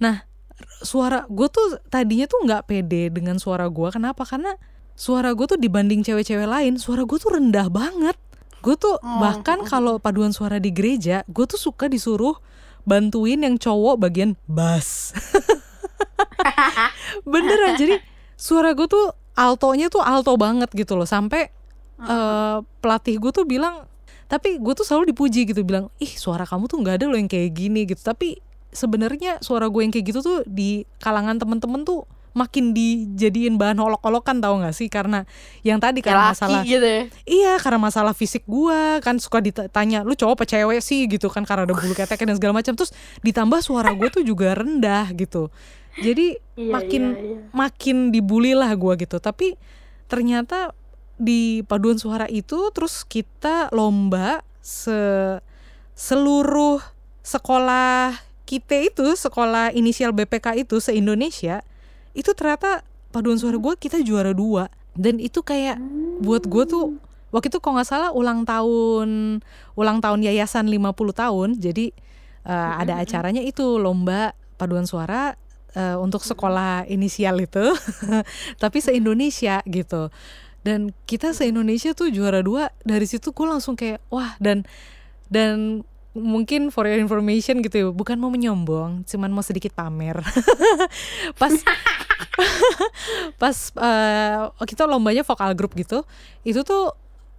Nah 0.00 0.26
suara 0.82 1.26
gue 1.30 1.46
tuh 1.46 1.78
tadinya 1.90 2.26
tuh 2.26 2.42
nggak 2.42 2.66
pede 2.66 3.10
dengan 3.10 3.38
suara 3.38 3.66
gue 3.70 3.88
kenapa? 3.92 4.22
Karena 4.26 4.54
suara 4.98 5.34
gue 5.34 5.46
tuh 5.46 5.58
dibanding 5.60 6.02
cewek-cewek 6.02 6.48
lain 6.48 6.74
suara 6.78 7.06
gue 7.06 7.18
tuh 7.18 7.38
rendah 7.38 7.70
banget. 7.70 8.16
Gue 8.62 8.74
tuh 8.74 8.98
Oh. 8.98 9.18
bahkan 9.18 9.62
kalau 9.66 9.98
paduan 9.98 10.30
suara 10.30 10.58
di 10.58 10.70
gereja 10.70 11.22
gue 11.30 11.44
tuh 11.46 11.60
suka 11.60 11.86
disuruh 11.86 12.38
bantuin 12.82 13.42
yang 13.42 13.58
cowok 13.58 13.94
bagian 14.00 14.34
bass. 14.50 15.12
Beneran 17.30 17.78
jadi 17.78 18.00
suara 18.42 18.74
gue 18.74 18.90
tuh 18.90 19.14
altonya 19.38 19.86
tuh 19.86 20.02
alto 20.02 20.34
banget 20.34 20.66
gitu 20.74 20.98
loh. 20.98 21.06
Sampai 21.06 21.54
eh, 22.02 22.58
pelatih 22.82 23.22
gue 23.22 23.30
tuh 23.30 23.46
bilang 23.46 23.86
tapi 24.26 24.58
gue 24.58 24.72
tuh 24.74 24.82
selalu 24.82 25.12
dipuji 25.12 25.44
gitu 25.44 25.62
bilang 25.62 25.92
ih 26.00 26.08
suara 26.08 26.48
kamu 26.48 26.64
tuh 26.64 26.80
nggak 26.80 27.04
ada 27.04 27.06
loh 27.06 27.18
yang 27.20 27.30
kayak 27.30 27.54
gini 27.54 27.86
gitu. 27.86 28.02
Tapi 28.02 28.42
sebenarnya 28.74 29.38
suara 29.44 29.70
gue 29.70 29.86
yang 29.86 29.92
kayak 29.94 30.06
gitu 30.10 30.20
tuh 30.24 30.38
di 30.48 30.82
kalangan 30.98 31.38
temen-temen 31.38 31.86
tuh 31.86 32.08
makin 32.32 32.72
dijadiin 32.72 33.60
bahan 33.60 33.76
olok-olokan 33.76 34.40
tau 34.40 34.56
gak 34.56 34.72
sih? 34.72 34.88
Karena 34.88 35.28
yang 35.60 35.76
tadi 35.76 36.00
kayak 36.00 36.16
karena 36.16 36.32
masalah 36.32 36.60
gitu 36.64 36.80
ya? 36.88 37.02
Iya 37.28 37.52
karena 37.60 37.78
masalah 37.78 38.14
fisik 38.16 38.48
gue 38.48 39.04
kan 39.04 39.20
suka 39.20 39.44
ditanya 39.44 40.00
lu 40.00 40.16
cowok 40.16 40.40
apa 40.40 40.44
cewek 40.48 40.80
sih? 40.80 41.04
gitu 41.12 41.28
kan 41.28 41.44
karena 41.44 41.68
ada 41.68 41.76
bulu 41.76 41.92
ketek 41.92 42.24
dan 42.24 42.34
segala 42.40 42.64
macam. 42.64 42.72
Terus 42.72 42.90
ditambah 43.20 43.60
suara 43.60 43.92
gue 43.92 44.08
tuh 44.08 44.24
juga 44.24 44.56
rendah 44.56 45.12
gitu 45.12 45.52
jadi 46.00 46.40
Iya, 46.52 46.68
makin 46.68 47.02
iya, 47.16 47.20
iya. 47.24 47.38
makin 47.56 47.96
dibully 48.12 48.52
lah 48.52 48.68
gue 48.76 48.92
gitu. 49.00 49.16
Tapi 49.16 49.56
ternyata 50.04 50.76
di 51.16 51.64
paduan 51.64 51.96
suara 51.96 52.28
itu 52.28 52.68
terus 52.76 53.08
kita 53.08 53.72
lomba 53.72 54.44
se 54.60 54.92
seluruh 55.96 56.80
sekolah 57.24 58.12
kita 58.44 58.84
itu 58.84 59.16
sekolah 59.16 59.72
inisial 59.72 60.12
BPK 60.12 60.66
itu 60.66 60.76
se 60.82 60.92
Indonesia 60.92 61.62
itu 62.12 62.36
ternyata 62.36 62.84
paduan 63.14 63.40
suara 63.40 63.56
gue 63.56 63.74
kita 63.80 64.04
juara 64.04 64.36
dua. 64.36 64.68
Dan 64.92 65.16
itu 65.16 65.40
kayak 65.40 65.80
buat 66.20 66.44
gue 66.44 66.68
tuh 66.68 67.00
waktu 67.32 67.48
itu 67.48 67.64
kalau 67.64 67.80
nggak 67.80 67.88
salah 67.88 68.10
ulang 68.12 68.44
tahun 68.44 69.40
ulang 69.72 70.04
tahun 70.04 70.20
yayasan 70.20 70.68
50 70.68 70.84
tahun. 71.16 71.48
Jadi 71.56 71.96
eh, 72.44 72.72
ada 72.76 73.00
acaranya 73.00 73.40
itu 73.40 73.80
lomba 73.80 74.36
paduan 74.60 74.84
suara 74.84 75.32
eh, 75.76 75.96
untuk 75.98 76.22
sekolah 76.22 76.88
inisial 76.88 77.38
itu 77.42 77.72
tapi 78.62 78.78
se 78.80 78.94
Indonesia 78.94 79.60
gitu. 79.66 80.12
Dan 80.62 80.94
kita 81.10 81.34
se 81.34 81.50
Indonesia 81.50 81.90
tuh 81.90 82.14
juara 82.14 82.38
dua 82.38 82.70
dari 82.86 83.02
situ 83.02 83.34
gue 83.34 83.46
langsung 83.46 83.74
kayak 83.74 83.98
wah 84.14 84.38
dan 84.38 84.62
dan 85.26 85.82
mungkin 86.14 86.70
for 86.70 86.86
your 86.86 87.00
information 87.00 87.64
gitu 87.64 87.76
ya 87.80 87.86
bukan 87.88 88.20
mau 88.20 88.28
menyombong 88.28 89.02
cuman 89.08 89.30
mau 89.34 89.42
sedikit 89.42 89.74
pamer. 89.74 90.22
Pas 91.40 91.52
pas 93.42 93.56
eh, 93.76 94.38
kita 94.64 94.86
lombanya 94.88 95.26
vokal 95.26 95.52
grup 95.52 95.74
gitu 95.76 96.06
itu 96.46 96.64
tuh 96.64 96.94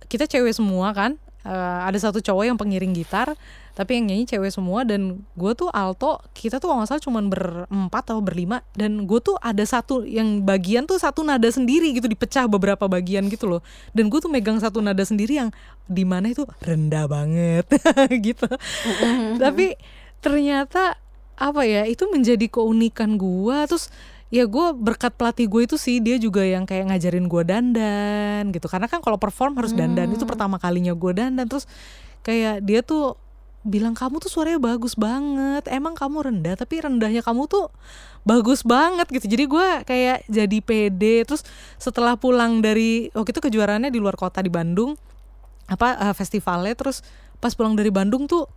kita 0.05 0.29
cewek 0.29 0.53
semua 0.53 0.93
kan 0.93 1.17
Eh, 1.43 1.79
ada 1.83 1.99
satu 1.99 2.23
cowok 2.23 2.47
yang 2.47 2.55
pengiring 2.55 2.95
gitar 2.95 3.35
tapi 3.73 3.97
yang 3.97 4.05
nyanyi 4.13 4.29
cewek 4.29 4.53
semua 4.53 4.85
dan 4.85 5.25
gue 5.33 5.51
tuh 5.57 5.65
alto 5.73 6.21
kita 6.37 6.61
tuh 6.61 6.69
kalau 6.69 6.85
nggak 6.85 6.93
salah 6.93 7.03
cuman 7.09 7.25
berempat 7.25 8.05
atau 8.05 8.21
berlima. 8.21 8.61
Dan 8.77 9.09
gue 9.09 9.17
tuh 9.17 9.33
ada 9.41 9.65
satu 9.65 10.05
yang 10.05 10.45
bagian 10.45 10.85
tuh 10.85 11.01
satu 11.01 11.25
nada 11.25 11.49
sendiri 11.49 11.89
gitu 11.97 12.05
dipecah 12.05 12.45
beberapa 12.45 12.85
bagian 12.85 13.25
gitu 13.33 13.49
loh. 13.49 13.61
Dan 13.89 14.13
gue 14.13 14.21
tuh 14.21 14.29
megang 14.29 14.61
satu 14.61 14.77
nada 14.77 15.01
sendiri 15.01 15.41
yang 15.41 15.49
di 15.89 16.05
mana 16.05 16.29
itu 16.29 16.45
rendah 16.61 17.09
banget 17.09 17.65
gitu. 18.29 18.45
Tapi 19.41 19.73
ternyata 20.21 21.01
apa 21.33 21.65
ya 21.65 21.89
itu 21.89 22.05
menjadi 22.13 22.45
keunikan 22.45 23.17
gua. 23.17 23.65
Terus 23.65 23.89
ya 24.29 24.45
gue 24.45 24.65
berkat 24.77 25.17
pelatih 25.17 25.49
gue 25.49 25.65
itu 25.65 25.81
sih 25.81 25.97
dia 25.97 26.21
juga 26.21 26.45
yang 26.45 26.69
kayak 26.69 26.93
ngajarin 26.93 27.25
gua 27.25 27.41
dandan 27.41 28.53
gitu. 28.53 28.69
Karena 28.69 28.85
kan 28.85 29.01
kalau 29.01 29.17
perform 29.17 29.57
harus 29.57 29.73
dandan. 29.73 30.13
Itu 30.13 30.29
pertama 30.29 30.61
kalinya 30.61 30.93
gue 30.93 31.11
dandan. 31.17 31.49
Terus 31.49 31.65
kayak 32.21 32.61
dia 32.61 32.85
tuh 32.85 33.17
bilang 33.63 33.95
kamu 33.95 34.19
tuh 34.19 34.31
suaranya 34.31 34.59
bagus 34.59 34.93
banget. 34.99 35.67
Emang 35.71 35.95
kamu 35.95 36.29
rendah 36.29 36.55
tapi 36.59 36.83
rendahnya 36.83 37.23
kamu 37.23 37.47
tuh 37.47 37.71
bagus 38.27 38.63
banget 38.63 39.07
gitu. 39.09 39.25
Jadi 39.31 39.43
gue 39.47 39.67
kayak 39.87 40.17
jadi 40.27 40.57
pede. 40.59 41.23
Terus 41.23 41.41
setelah 41.79 42.19
pulang 42.19 42.59
dari 42.59 43.07
waktu 43.15 43.31
itu 43.31 43.41
kejuaraannya 43.41 43.89
di 43.89 43.99
luar 44.03 44.19
kota 44.19 44.43
di 44.43 44.51
Bandung 44.51 44.99
apa 45.67 45.95
eh, 45.95 46.15
festivalnya 46.15 46.75
terus 46.75 47.01
pas 47.39 47.55
pulang 47.55 47.75
dari 47.75 47.91
Bandung 47.91 48.27
tuh 48.27 48.47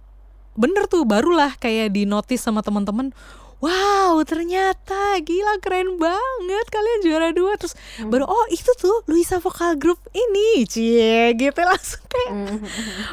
bener 0.57 0.88
tuh 0.88 1.04
barulah 1.04 1.54
kayak 1.61 1.92
di 1.92 2.09
notice 2.09 2.42
sama 2.42 2.64
teman-teman 2.64 3.12
wow 3.59 4.20
ternyata 4.22 4.94
gila 5.18 5.57
keren 5.59 5.96
banget 5.96 6.66
kalian 6.66 7.00
juara 7.00 7.28
dua 7.30 7.57
terus 7.57 7.72
Hmm. 7.96 8.09
baru 8.09 8.24
oh 8.24 8.46
itu 8.48 8.68
tuh 8.74 9.00
Luisa 9.07 9.36
vokal 9.36 9.74
group 9.74 9.96
ini 10.11 10.62
cie 10.64 11.32
gitu 11.32 11.61
langsung 11.62 12.04
kayak 12.04 12.30
Hmm. 12.30 12.59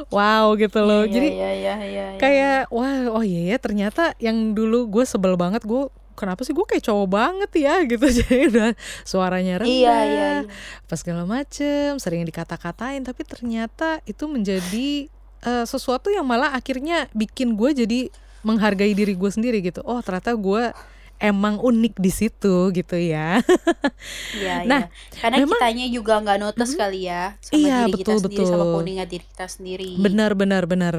wow 0.09 0.51
gitu 0.55 0.79
loh 0.79 1.03
Iya, 1.03 1.11
jadi 1.11 1.27
iya, 1.29 1.49
iya, 1.51 1.75
iya, 1.79 2.05
iya. 2.09 2.19
kayak 2.19 2.59
wah 2.69 2.91
oh 3.09 3.23
iya 3.23 3.41
ya 3.49 3.57
ternyata 3.57 4.11
yang 4.17 4.51
dulu 4.51 4.87
gue 4.89 5.03
sebel 5.03 5.33
banget 5.33 5.63
gue 5.63 5.87
kenapa 6.13 6.43
sih 6.43 6.51
gue 6.51 6.61
kayak 6.61 6.83
cowok 6.83 7.07
banget 7.07 7.51
ya 7.55 7.79
gitu 7.89 8.03
jadi 8.03 8.45
udah 8.47 8.69
suaranya 9.01 9.57
rendah 9.57 9.71
Iya, 9.71 9.97
iya, 10.03 10.29
iya. 10.39 10.51
apa 10.79 10.93
segala 10.93 11.23
macem 11.23 11.97
sering 11.97 12.21
dikata-katain 12.21 13.01
tapi 13.01 13.23
ternyata 13.23 14.03
itu 14.03 14.27
menjadi 14.27 15.07
eh, 15.41 15.65
sesuatu 15.65 16.07
yang 16.07 16.23
malah 16.23 16.51
akhirnya 16.51 17.07
bikin 17.11 17.55
gue 17.55 17.71
jadi 17.73 17.99
menghargai 18.43 18.91
diri 18.91 19.13
gue 19.13 19.27
sendiri 19.27 19.59
gitu. 19.59 19.81
Oh 19.81 19.99
ternyata 19.99 20.31
gue 20.33 20.71
emang 21.17 21.55
unik 21.57 21.95
di 21.97 22.11
situ 22.11 22.55
gitu 22.69 22.95
ya. 22.95 23.39
Iya, 24.35 24.67
Nah, 24.67 24.81
iya. 24.85 25.15
Karena 25.15 25.37
memang- 25.39 25.55
kitanya 25.55 25.85
juga 25.87 26.13
nggak 26.19 26.37
notice 26.37 26.73
kali 26.75 27.07
ya 27.07 27.39
sama 27.39 27.55
Iya, 27.55 27.77
diri 27.85 27.91
kita 27.95 28.11
betul, 28.11 28.19
sendiri 28.19 28.43
sama 28.43 28.57
betul. 28.59 28.75
codingan 28.75 29.07
diri 29.07 29.25
kita 29.25 29.45
sendiri. 29.47 29.89
benar 29.97 30.31
benar 30.33 30.63
benar. 30.65 30.93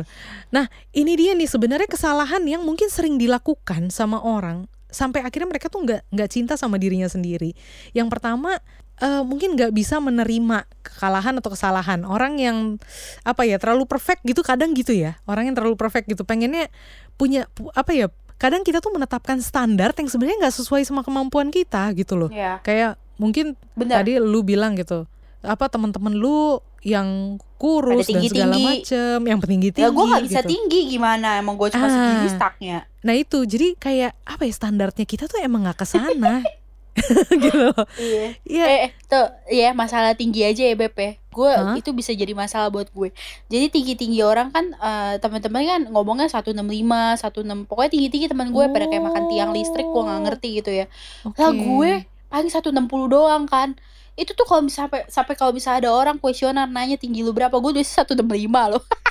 Nah 0.48 0.64
ini 0.90 1.12
dia 1.14 1.32
nih 1.34 1.44
sebenarnya 1.44 1.84
kesalahan 1.84 2.40
yang 2.42 2.64
mungkin 2.64 2.88
sering 2.88 3.20
dilakukan 3.20 3.90
sama 3.90 4.18
orang 4.18 4.64
sampai 4.88 5.20
akhirnya 5.20 5.50
mereka 5.50 5.66
tuh 5.66 5.82
nggak 5.82 6.06
nggak 6.08 6.30
cinta 6.30 6.54
sama 6.54 6.78
dirinya 6.78 7.06
sendiri. 7.06 7.52
Yang 7.92 8.08
pertama 8.08 8.56
eh, 8.96 9.22
mungkin 9.22 9.58
nggak 9.58 9.74
bisa 9.74 9.98
menerima 9.98 10.64
kekalahan 10.80 11.34
atau 11.42 11.50
kesalahan. 11.50 12.06
Orang 12.06 12.38
yang 12.38 12.78
apa 13.20 13.42
ya 13.42 13.58
terlalu 13.58 13.84
perfect 13.84 14.22
gitu 14.22 14.40
kadang 14.40 14.70
gitu 14.72 14.94
ya. 14.94 15.18
Orang 15.26 15.44
yang 15.44 15.58
terlalu 15.58 15.74
perfect 15.74 16.06
gitu. 16.06 16.22
Pengennya 16.22 16.70
punya 17.14 17.46
pu- 17.48 17.70
apa 17.70 17.90
ya 17.90 18.06
kadang 18.34 18.60
kita 18.60 18.78
tuh 18.78 18.90
menetapkan 18.90 19.38
standar 19.38 19.92
yang 19.92 20.06
sebenarnya 20.06 20.38
nggak 20.40 20.56
sesuai 20.56 20.82
sama 20.82 21.00
kemampuan 21.00 21.48
kita 21.48 21.90
gitu 21.92 22.14
loh 22.16 22.28
Iya, 22.28 22.58
kayak 22.60 22.98
mungkin 23.14 23.54
benar. 23.72 24.02
tadi 24.02 24.18
lu 24.18 24.42
bilang 24.42 24.74
gitu 24.74 25.06
apa 25.40 25.66
teman-teman 25.66 26.12
lu 26.12 26.56
yang 26.80 27.38
kurus 27.56 28.04
Pada 28.04 28.12
dan 28.12 28.22
segala 28.22 28.52
tinggi-tinggi. 28.52 28.64
macem 28.84 29.18
yang 29.22 29.38
tinggi 29.40 29.68
tinggi 29.70 29.80
Ya 29.80 29.88
gue 29.88 30.04
nggak 30.04 30.24
bisa 30.26 30.40
gitu. 30.40 30.50
tinggi 30.50 30.80
gimana? 30.86 31.28
Emang 31.38 31.54
gue 31.54 31.68
cuma 31.70 31.84
Ah. 31.84 31.90
segini 31.90 32.28
stucknya. 32.28 32.78
nah 33.00 33.14
itu 33.14 33.38
jadi 33.42 33.72
kayak 33.74 34.12
apa 34.22 34.42
ya 34.42 34.52
standarnya 34.52 35.04
kita 35.04 35.24
tuh 35.24 35.38
emang 35.38 35.64
nggak 35.64 35.78
ke 35.78 35.86
sana 35.86 36.44
gitu 37.42 37.58
loh 37.58 37.84
Iya. 37.98 38.24
Iya. 38.46 38.64
Eh, 38.64 38.80
eh, 38.88 38.90
tuh, 39.10 39.26
ya 39.50 39.74
masalah 39.74 40.14
tinggi 40.14 40.46
aja 40.46 40.62
ya 40.62 40.74
Beb 40.78 40.94
ya. 40.94 41.18
Gue 41.34 41.50
Hah? 41.50 41.74
itu 41.74 41.90
bisa 41.90 42.14
jadi 42.14 42.30
masalah 42.32 42.70
buat 42.70 42.88
gue. 42.94 43.10
Jadi 43.50 43.66
tinggi-tinggi 43.74 44.22
orang 44.22 44.54
kan 44.54 44.74
eh, 44.78 45.14
teman-teman 45.18 45.62
kan 45.66 45.82
ngomongnya 45.90 46.30
165, 46.30 46.54
16 46.54 47.66
pokoknya 47.66 47.90
tinggi-tinggi 47.90 48.26
teman 48.30 48.54
gue 48.54 48.64
pada 48.70 48.86
kayak 48.86 49.04
makan 49.10 49.24
tiang 49.30 49.50
listrik 49.50 49.86
gue 49.86 50.02
nggak 50.06 50.20
ngerti 50.30 50.48
gitu 50.62 50.70
ya. 50.70 50.86
Lah 51.34 51.50
Oke. 51.50 51.58
gue 51.58 51.92
paling 52.30 52.50
160 52.50 52.70
doang 53.10 53.44
kan. 53.50 53.74
Itu 54.14 54.30
tuh 54.38 54.46
kalau 54.46 54.62
sampai 54.70 55.10
sampai 55.10 55.34
kalau 55.34 55.50
bisa 55.50 55.74
ada 55.74 55.90
orang 55.90 56.22
kuesioner 56.22 56.70
nanya 56.70 56.94
tinggi 56.94 57.26
lu 57.26 57.34
berapa, 57.34 57.58
gue 57.58 57.82
biasa 57.82 58.06
165 58.06 58.22
loh. 58.70 58.82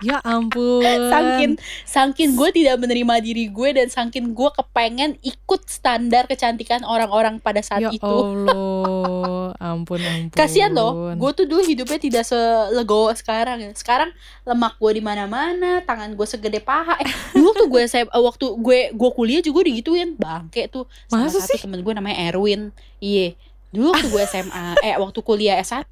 ya 0.00 0.16
ampun 0.24 0.80
Sangkin 0.82 1.50
sangkin 1.84 2.28
gue 2.32 2.48
tidak 2.56 2.80
menerima 2.80 3.14
diri 3.20 3.52
gue 3.52 3.68
dan 3.76 3.86
sangkin 3.92 4.32
gue 4.32 4.50
kepengen 4.52 5.20
ikut 5.20 5.68
standar 5.68 6.24
kecantikan 6.24 6.84
orang-orang 6.88 7.36
pada 7.36 7.60
saat 7.60 7.84
ya 7.84 7.90
itu. 7.92 8.04
allah 8.04 9.52
ampun 9.72 10.00
ampun 10.00 10.32
Kasian 10.32 10.72
loh, 10.72 11.12
gue 11.14 11.30
tuh 11.36 11.44
dulu 11.44 11.62
hidupnya 11.62 11.98
tidak 12.00 12.24
selegowo 12.24 13.12
sekarang 13.12 13.60
ya. 13.60 13.70
Sekarang 13.76 14.10
lemak 14.48 14.80
gue 14.80 14.92
di 14.98 15.02
mana-mana, 15.04 15.84
tangan 15.84 16.16
gue 16.16 16.26
segede 16.26 16.62
paha. 16.64 16.96
Eh, 17.02 17.10
dulu 17.36 17.52
tuh 17.52 17.66
gue 17.68 17.82
saya 17.84 18.08
waktu 18.08 18.46
gue 18.56 18.78
gue 18.94 19.10
kuliah 19.12 19.42
juga 19.44 19.66
digituin, 19.66 20.16
bangke 20.16 20.70
tuh. 20.72 20.88
Sama 21.10 21.28
Masa 21.28 21.42
satu 21.42 21.54
sih? 21.54 21.60
temen 21.60 21.82
gue 21.82 21.92
namanya 21.92 22.16
Erwin. 22.30 22.72
Iya. 23.02 23.36
Dulu 23.70 23.86
waktu 23.88 24.08
gue 24.08 24.22
SMA, 24.30 24.66
eh 24.80 24.94
waktu 24.94 25.20
kuliah 25.20 25.54
S1, 25.56 25.86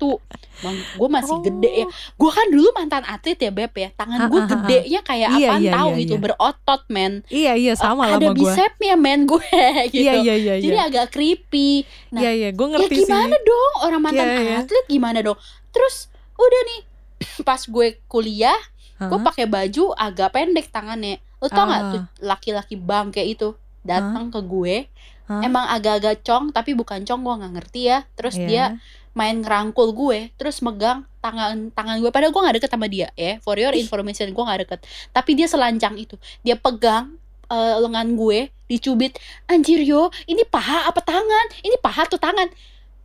bang, 0.59 0.75
gue 0.75 1.09
masih 1.09 1.31
Oh. 1.31 1.41
gede 1.41 1.71
ya. 1.73 1.87
Gue 2.13 2.31
kan 2.31 2.47
dulu 2.47 2.69
mantan 2.73 3.03
atlet 3.03 3.39
ya 3.39 3.51
Beb 3.51 3.71
ya. 3.73 3.89
Tangan 3.93 4.27
gue 4.27 4.41
ah. 4.41 4.47
gedenya 4.47 5.01
kayak 5.01 5.29
Iya, 5.31 5.39
apaan 5.47 5.61
iya, 5.61 5.73
tahu 5.73 5.89
iya, 5.89 6.01
gitu, 6.01 6.13
iya. 6.13 6.21
berotot 6.21 6.83
men. 6.89 7.13
iya 7.29 7.53
iya 7.55 7.73
sama 7.73 8.03
lah 8.05 8.19
Ada 8.19 8.31
bisepnya 8.33 8.95
men 8.95 9.25
gue 9.25 9.39
gitu. 9.95 10.03
iya 10.03 10.13
iya 10.17 10.35
iya 10.35 10.55
Jadi 10.59 10.75
iya 10.75 10.85
agak 10.85 11.07
creepy. 11.11 11.87
Nah, 12.11 12.21
iya 12.21 12.31
iya 12.33 12.49
gue 12.51 12.63
ya 12.63 12.73
ngerti 12.75 12.95
gimana 12.99 13.33
sih 13.33 13.45
dong 13.45 13.73
orang 13.81 14.01
mantan 14.01 14.27
Iya, 14.27 14.41
iya. 14.41 14.57
atlet 14.61 14.87
gimana 14.87 15.19
dong 15.21 15.39
terus 15.69 15.97
udah 16.35 16.61
nih 16.67 16.81
pas 17.47 17.61
gue 17.61 17.87
kuliah 18.05 18.59
gue 18.99 19.19
pakai 19.21 19.47
baju 19.47 19.95
agak 19.95 20.33
pendek 20.33 20.67
tangannya 20.69 21.19
lo 21.39 21.47
tau 21.47 21.65
nggak 21.65 21.79
Ah. 21.81 21.91
tuh 21.93 22.03
laki-laki 22.21 22.75
bangke 22.75 23.23
itu 23.23 23.55
datang 23.81 24.27
ke 24.29 24.41
gue 24.41 24.91
Hah? 25.29 25.45
emang 25.45 25.69
agak-agak 25.69 26.25
cong 26.25 26.51
tapi 26.51 26.73
bukan 26.73 27.05
cong 27.05 27.21
gue 27.21 27.35
nggak 27.37 27.53
ngerti 27.55 27.81
ya. 27.87 27.99
Terus 28.15 28.35
Iya. 28.35 28.47
dia 28.47 28.65
main 29.13 29.39
ngerangkul 29.39 29.93
gue 29.93 30.31
terus 30.35 30.59
megang 30.59 31.05
tangan 31.19 31.69
tangan 31.71 31.99
gue. 31.99 32.09
Padahal 32.09 32.31
gue 32.31 32.43
nggak 32.43 32.57
deket 32.57 32.71
sama 32.71 32.87
dia 32.87 33.13
ya. 33.13 33.37
For 33.39 33.55
your 33.55 33.75
information 33.75 34.31
gue 34.31 34.41
nggak 34.41 34.61
deket. 34.65 34.81
Tapi 35.11 35.31
dia 35.35 35.45
selancang 35.45 35.95
itu. 35.95 36.17
Dia 36.41 36.57
pegang 36.57 37.21
eh, 37.47 37.77
lengan 37.79 38.09
gue 38.13 38.49
dicubit 38.65 39.17
anjir 39.45 39.81
yo 39.81 40.09
ini 40.25 40.45
paha 40.45 40.85
apa 40.85 41.01
tangan? 41.01 41.47
Ini 41.61 41.77
paha 41.77 42.05
atau 42.05 42.17
tangan? 42.17 42.49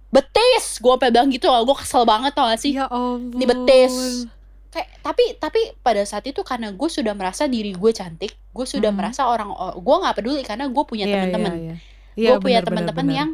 Betis! 0.10 0.78
Gue 0.78 0.94
bilang 0.96 1.28
gitu 1.28 1.48
gue 1.48 1.76
kesel 1.76 2.04
banget 2.04 2.32
tau 2.32 2.46
gak 2.46 2.62
sih? 2.62 2.72
Ya 2.74 2.86
ampun 2.86 3.34
ini 3.34 3.44
betis. 3.44 4.28
Kayak 4.70 4.90
tapi 5.02 5.24
tapi 5.38 5.60
pada 5.80 6.02
saat 6.04 6.24
itu 6.24 6.42
karena 6.42 6.70
gue 6.70 6.86
sudah 6.88 7.14
merasa 7.14 7.46
diri 7.46 7.74
gue 7.74 7.92
cantik 7.92 8.34
gue 8.34 8.66
sudah 8.66 8.90
Hmm. 8.90 9.00
merasa 9.00 9.26
orang 9.26 9.50
gue 9.74 9.96
nggak 9.98 10.16
peduli 10.16 10.42
karena 10.42 10.66
gue 10.66 10.84
punya 10.84 11.06
Iya, 11.06 11.14
teman-teman. 11.16 11.54
iya, 11.54 11.66
iya. 11.66 11.76
Iya, 12.14 12.30
gue 12.30 12.38
punya 12.40 12.60
benar, 12.60 12.64
benar, 12.64 12.66
teman-teman 12.66 13.06
benar. 13.06 13.18
yang 13.18 13.32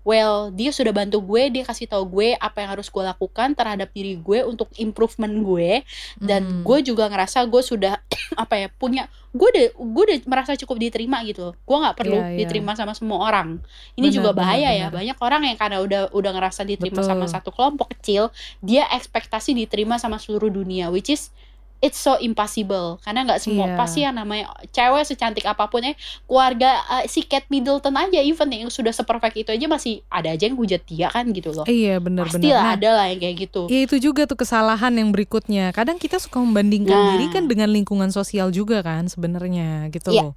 well 0.00 0.48
dia 0.48 0.72
sudah 0.72 0.96
bantu 0.96 1.20
gue 1.20 1.52
dia 1.52 1.60
kasih 1.60 1.84
tahu 1.84 2.08
gue 2.08 2.28
apa 2.34 2.64
yang 2.64 2.72
harus 2.72 2.88
gue 2.88 3.04
lakukan 3.04 3.52
terhadap 3.52 3.92
diri 3.92 4.16
gue 4.16 4.40
untuk 4.42 4.72
improvement 4.74 5.28
gue 5.44 5.84
dan 6.16 6.40
Hmm. 6.40 6.64
gue 6.64 6.78
juga 6.82 7.04
ngerasa 7.06 7.44
gue 7.44 7.60
sudah 7.60 8.00
apa 8.42 8.54
ya 8.56 8.68
punya 8.72 9.12
gue 9.30 9.44
udah 9.44 9.66
gue 9.76 10.02
udah 10.08 10.18
merasa 10.24 10.56
cukup 10.56 10.80
diterima 10.80 11.20
gitu 11.22 11.52
gue 11.52 11.76
nggak 11.76 11.96
perlu 11.96 12.16
Iya, 12.16 12.26
iya. 12.32 12.38
diterima 12.40 12.72
sama 12.72 12.96
semua 12.96 13.20
orang 13.22 13.60
ini 13.92 14.08
Benar, 14.08 14.16
juga 14.16 14.30
benar, 14.32 14.40
bahaya 14.40 14.70
ya 14.72 14.88
benar. 14.88 14.96
banyak 14.96 15.18
orang 15.20 15.42
yang 15.44 15.58
karena 15.60 15.78
udah 15.78 16.02
udah 16.10 16.30
ngerasa 16.32 16.60
diterima 16.64 16.96
Betul. 16.96 17.10
sama 17.12 17.24
satu 17.28 17.52
kelompok 17.52 17.92
kecil 17.92 18.32
dia 18.58 18.88
ekspektasi 18.88 19.52
diterima 19.52 20.00
sama 20.00 20.16
seluruh 20.16 20.48
dunia 20.48 20.88
which 20.88 21.12
is 21.12 21.28
it's 21.80 21.96
so 21.96 22.16
impossible 22.16 23.00
karena 23.00 23.24
nggak 23.24 23.40
semua 23.40 23.66
Iya. 23.66 23.74
pasti 23.74 23.98
yang 24.00 24.12
namanya 24.12 24.48
cewek 24.68 25.00
secantik 25.02 25.42
apa 25.42 25.64
pun 25.64 25.80
ya 25.80 25.96
keluarga 26.24 26.70
eh, 26.94 27.04
si 27.06 27.20
Kate 27.22 27.48
Middleton 27.48 27.92
aja 27.92 28.20
even 28.20 28.48
yang 28.48 28.68
sudah 28.68 28.90
seperfect 28.90 29.34
itu 29.34 29.48
aja 29.48 29.64
masih 29.64 30.04
ada 30.06 30.28
aja 30.28 30.44
yang 30.44 30.54
hujat 30.54 30.84
dia 30.84 31.08
kan 31.08 31.24
gitu 31.28 31.50
loh 31.50 31.64
iya 31.64 31.96
benar 31.96 32.28
pasti 32.28 32.44
benar 32.44 32.52
lah 32.52 32.62
Nah, 32.62 32.76
ada 32.76 32.90
lah 32.94 33.06
yang 33.08 33.18
kayak 33.18 33.36
gitu 33.40 33.62
Ya 33.66 33.80
itu 33.82 33.96
juga 33.98 34.24
tuh 34.24 34.36
kesalahan 34.36 34.92
yang 34.92 35.08
berikutnya. 35.08 35.70
Kadang 35.70 35.96
kita 35.96 36.16
suka 36.16 36.36
membandingkan 36.38 36.92
Nah. 36.92 37.06
diri 37.14 37.26
kan 37.28 37.46
dengan 37.46 37.68
lingkungan 37.68 38.10
sosial 38.10 38.50
juga 38.50 38.80
kan 38.80 39.06
sebenarnya 39.06 39.88
gitu 39.88 40.12
Iya. 40.12 40.22
loh. 40.28 40.34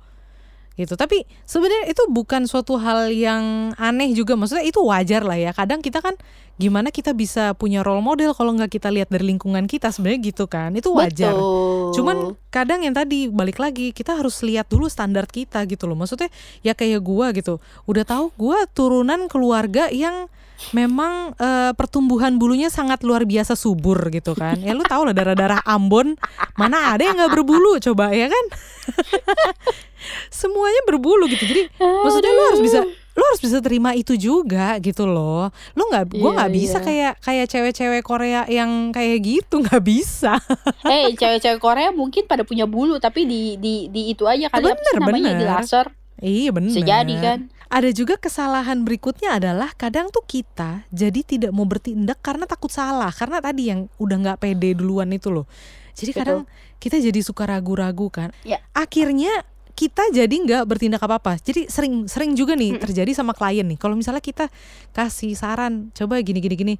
Gitu. 0.73 0.93
Tapi 0.93 1.21
sebenarnya 1.43 1.85
itu 1.87 2.01
bukan 2.09 2.45
suatu 2.45 2.77
hal 2.77 3.09
yang 3.09 3.43
aneh 3.75 4.09
juga. 4.11 4.33
Maksudnya 4.33 4.65
itu 4.65 4.81
wajar 4.81 5.21
lah 5.21 5.37
ya. 5.37 5.51
Kadang 5.51 5.81
kita 5.81 6.01
kan 6.01 6.17
gimana 6.53 6.93
kita 6.93 7.17
bisa 7.17 7.57
punya 7.57 7.81
role 7.81 8.05
model 8.05 8.37
kalau 8.37 8.53
nggak 8.53 8.77
kita 8.77 8.93
lihat 8.93 9.09
dari 9.09 9.25
lingkungan 9.33 9.65
kita 9.65 9.89
sebenarnya 9.89 10.21
gitu 10.29 10.45
kan. 10.45 10.69
Itu 10.77 10.93
wajar. 10.93 11.33
Betul. 11.33 11.91
Cuman 11.97 12.17
kadang 12.53 12.85
yang 12.85 12.93
tadi 12.93 13.27
balik 13.29 13.57
lagi 13.57 13.89
kita 13.89 14.13
harus 14.13 14.41
lihat 14.45 14.69
dulu 14.69 14.85
standar 14.85 15.25
kita 15.25 15.65
gitu 15.65 15.89
loh. 15.89 15.97
Maksudnya 15.97 16.29
ya 16.61 16.77
kayak 16.77 17.01
gua 17.01 17.33
gitu. 17.33 17.57
Udah 17.89 18.05
tahu 18.05 18.29
gua 18.37 18.69
turunan 18.69 19.25
keluarga 19.25 19.89
yang 19.89 20.29
memang 20.71 21.35
eh, 21.35 21.71
pertumbuhan 21.75 22.39
bulunya 22.39 22.71
sangat 22.71 23.01
luar 23.03 23.25
biasa 23.25 23.57
subur 23.57 23.97
gitu 24.13 24.37
kan. 24.37 24.55
Ya 24.61 24.77
lu 24.77 24.85
tau 24.85 25.03
lah 25.03 25.11
darah-darah 25.11 25.59
Ambon 25.65 26.15
mana 26.55 26.93
ada 26.93 27.03
yang 27.03 27.17
nggak 27.17 27.33
berbulu 27.33 27.81
coba 27.81 28.13
ya 28.13 28.29
kan? 28.29 28.45
Semuanya 30.39 30.81
berbulu 30.85 31.27
gitu. 31.27 31.43
Jadi 31.43 31.63
maksudnya 31.81 32.31
lu 32.31 32.43
harus 32.53 32.61
bisa 32.61 32.79
lu 33.13 33.21
harus 33.21 33.41
bisa 33.41 33.61
terima 33.61 33.93
itu 33.93 34.17
juga 34.17 34.81
gitu 34.81 35.05
loh. 35.05 35.53
Lu 35.73 35.85
nggak 35.85 36.17
gua 36.17 36.33
Iya, 36.33 36.35
nggak 36.35 36.51
bisa 36.51 36.77
iya. 36.77 36.85
kayak 36.85 37.13
kayak 37.21 37.45
cewek-cewek 37.47 38.01
Korea 38.01 38.41
yang 38.49 38.89
kayak 38.89 39.17
gitu 39.21 39.61
nggak 39.61 39.83
bisa. 39.85 40.41
eh 40.89 41.13
cewek-cewek 41.13 41.61
Korea 41.61 41.89
mungkin 41.89 42.25
pada 42.25 42.41
punya 42.41 42.65
bulu 42.65 42.97
tapi 42.97 43.23
di 43.23 43.61
di 43.61 43.87
di 43.87 44.09
itu 44.11 44.25
aja 44.25 44.49
kali 44.49 44.65
apa 44.65 44.73
sih 44.73 44.81
Bener, 44.81 44.93
namanya 44.97 45.29
bener. 45.29 45.39
di 45.39 45.45
laser 45.45 45.87
Iya 46.17 46.49
benar. 46.51 46.69
bisa 46.71 46.81
jadi 46.81 47.15
kan 47.19 47.39
Ada 47.67 47.89
juga 47.89 48.15
kesalahan 48.15 48.85
berikutnya 48.85 49.41
adalah 49.41 49.73
kadang 49.73 50.13
tuh 50.13 50.21
kita 50.21 50.85
jadi 50.89 51.25
tidak 51.25 51.51
mau 51.51 51.65
bertindak 51.65 52.21
karena 52.21 52.45
takut 52.45 52.69
salah 52.69 53.09
karena 53.09 53.41
tadi 53.41 53.73
yang 53.73 53.89
udah 53.97 54.17
nggak 54.21 54.39
pede 54.39 54.77
duluan 54.77 55.09
itu 55.09 55.33
loh. 55.33 55.49
Jadi 55.93 56.13
Betul. 56.13 56.21
kadang 56.21 56.39
kita 56.77 56.97
jadi 56.97 57.19
suka 57.21 57.49
ragu-ragu 57.49 58.13
kan. 58.13 58.29
Ya. 58.45 58.61
Akhirnya 58.73 59.41
kita 59.73 60.13
jadi 60.13 60.29
nggak 60.29 60.63
bertindak 60.69 61.01
apa-apa. 61.01 61.41
Jadi 61.41 61.65
sering 61.65 62.05
sering 62.05 62.37
juga 62.37 62.53
nih 62.53 62.77
terjadi 62.77 63.09
sama 63.17 63.33
klien 63.33 63.65
nih. 63.65 63.77
Kalau 63.81 63.97
misalnya 63.97 64.21
kita 64.21 64.47
kasih 64.93 65.33
saran, 65.33 65.89
coba 65.97 66.21
gini 66.21 66.39
gini 66.39 66.55
gini, 66.55 66.73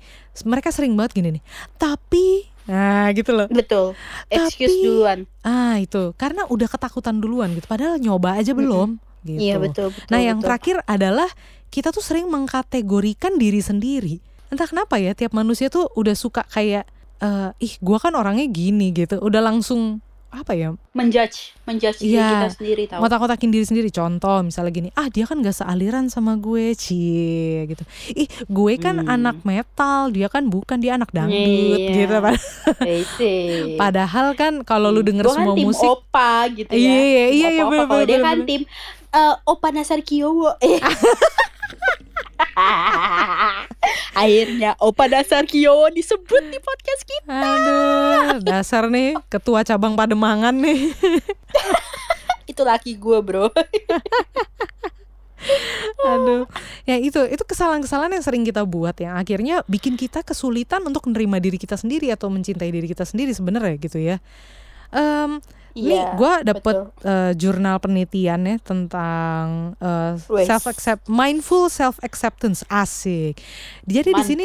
mereka 0.46 0.70
sering 0.70 0.94
banget 0.94 1.18
gini 1.18 1.30
nih. 1.38 1.44
Tapi 1.76 2.54
nah 2.64 3.12
gitu 3.12 3.36
loh. 3.36 3.52
betul 3.52 3.92
excuse 4.32 4.72
Tapi- 4.72 4.88
duluan 4.88 5.28
Ah 5.44 5.76
itu 5.84 6.16
karena 6.16 6.48
udah 6.48 6.70
ketakutan 6.72 7.20
duluan 7.20 7.52
gitu. 7.58 7.68
Padahal 7.68 8.00
nyoba 8.00 8.40
aja 8.40 8.56
belum. 8.56 8.96
gitu. 9.28 9.40
Iya 9.40 9.60
betul 9.60 9.92
betul. 9.92 10.08
Nah, 10.12 10.20
yang 10.24 10.40
betul. 10.40 10.48
terakhir 10.48 10.76
adalah 10.88 11.28
kita 11.68 11.92
tuh 11.92 12.04
sering 12.04 12.28
mengkategorikan 12.32 13.36
diri 13.36 13.60
sendiri. 13.60 14.16
Entah 14.48 14.70
kenapa 14.70 14.96
ya, 15.02 15.12
tiap 15.18 15.34
manusia 15.34 15.68
tuh 15.68 15.90
udah 15.98 16.14
suka 16.14 16.46
kayak 16.48 16.86
eh, 17.20 17.50
ih, 17.60 17.74
gua 17.84 17.98
kan 18.00 18.14
orangnya 18.14 18.46
gini 18.48 18.92
gitu. 18.92 19.20
Udah 19.20 19.40
langsung 19.44 20.00
apa 20.34 20.52
ya? 20.52 20.74
menjudge 20.92 21.54
menjudge 21.64 22.00
diri 22.00 22.14
Iya. 22.14 22.28
kita 22.28 22.50
sendiri 22.54 22.84
tahu. 22.86 23.00
Ngotak-ngotakin 23.00 23.50
diri 23.50 23.64
sendiri. 23.64 23.90
Contoh 23.90 24.42
misalnya 24.42 24.70
gini, 24.70 24.90
ah 24.94 25.08
dia 25.08 25.24
kan 25.24 25.40
gak 25.40 25.54
sealiran 25.56 26.06
sama 26.08 26.36
gue, 26.36 26.74
cie 26.74 27.66
gitu. 27.66 27.82
Ih, 28.12 28.26
gue 28.44 28.74
kan 28.76 29.00
Hmm. 29.00 29.10
anak 29.12 29.42
metal, 29.42 30.10
dia 30.10 30.28
kan 30.28 30.46
bukan, 30.46 30.78
dia 30.78 30.94
anak 30.94 31.10
dangdut 31.10 31.78
Iya. 31.80 31.94
gitu. 31.96 32.14
Ese. 32.84 33.36
Padahal 33.82 34.34
kan 34.34 34.62
kalau 34.62 34.90
lu 34.90 35.02
denger 35.02 35.24
Gua 35.24 35.34
kan 35.34 35.44
semua 35.44 35.56
tim 35.56 35.68
musik, 35.68 35.88
opa 35.88 36.34
gitu 36.52 36.70
ya. 36.70 36.78
Iya, 36.78 36.90
iya, 36.90 37.24
Tim 37.24 37.34
iya, 37.34 37.50
iya, 37.50 37.64
bener, 37.64 37.86
Kalau 37.86 38.04
dia 38.04 38.20
kan 38.20 38.38
tim 38.44 38.62
eh, 39.10 39.34
opa 39.46 39.68
Nasar 39.70 40.02
Kiyowo. 40.02 40.52
Akhirnya 44.14 44.78
opa 44.78 45.10
Nasar 45.10 45.44
Kiyowo 45.50 45.90
disebut 45.92 46.44
di 46.54 46.60
podcast 46.62 47.02
kita. 47.04 47.34
aduh, 47.34 48.40
dasar 48.46 48.88
nih 48.88 49.18
ketua 49.28 49.66
cabang 49.66 49.98
Pademangan 49.98 50.54
nih. 50.54 50.94
Itu 52.52 52.62
laki 52.68 53.00
gue 53.00 53.20
bro. 53.24 53.50
Aduh, 56.04 56.48
ya 56.88 56.96
itu 57.00 57.20
itu 57.28 57.44
kesalahan-kesalahan 57.44 58.16
yang 58.16 58.24
sering 58.24 58.44
kita 58.48 58.64
buat 58.64 58.96
yang 59.00 59.20
akhirnya 59.20 59.64
bikin 59.68 60.00
kita 60.00 60.24
kesulitan 60.24 60.84
untuk 60.88 61.08
menerima 61.08 61.40
diri 61.44 61.60
kita 61.60 61.76
sendiri 61.76 62.12
atau 62.16 62.32
mencintai 62.32 62.72
diri 62.72 62.88
kita 62.88 63.04
sendiri 63.04 63.32
sebenarnya 63.36 63.76
gitu 63.80 64.00
ya. 64.00 64.24
Em, 64.92 65.44
nih 65.74 65.90
Iya, 65.90 66.14
gue 66.14 66.34
dapet 66.46 66.76
betul. 66.78 67.10
eh, 67.10 67.32
jurnal 67.34 67.82
penelitian 67.82 68.42
ya 68.46 68.58
tentang 68.62 69.74
eh, 69.78 70.14
Wes. 70.30 70.46
self 70.46 70.70
accept 70.70 71.10
mindful 71.10 71.66
self 71.66 71.98
acceptance 72.02 72.62
asik. 72.70 73.42
Jadi 73.84 74.10
di 74.14 74.24
sini 74.24 74.44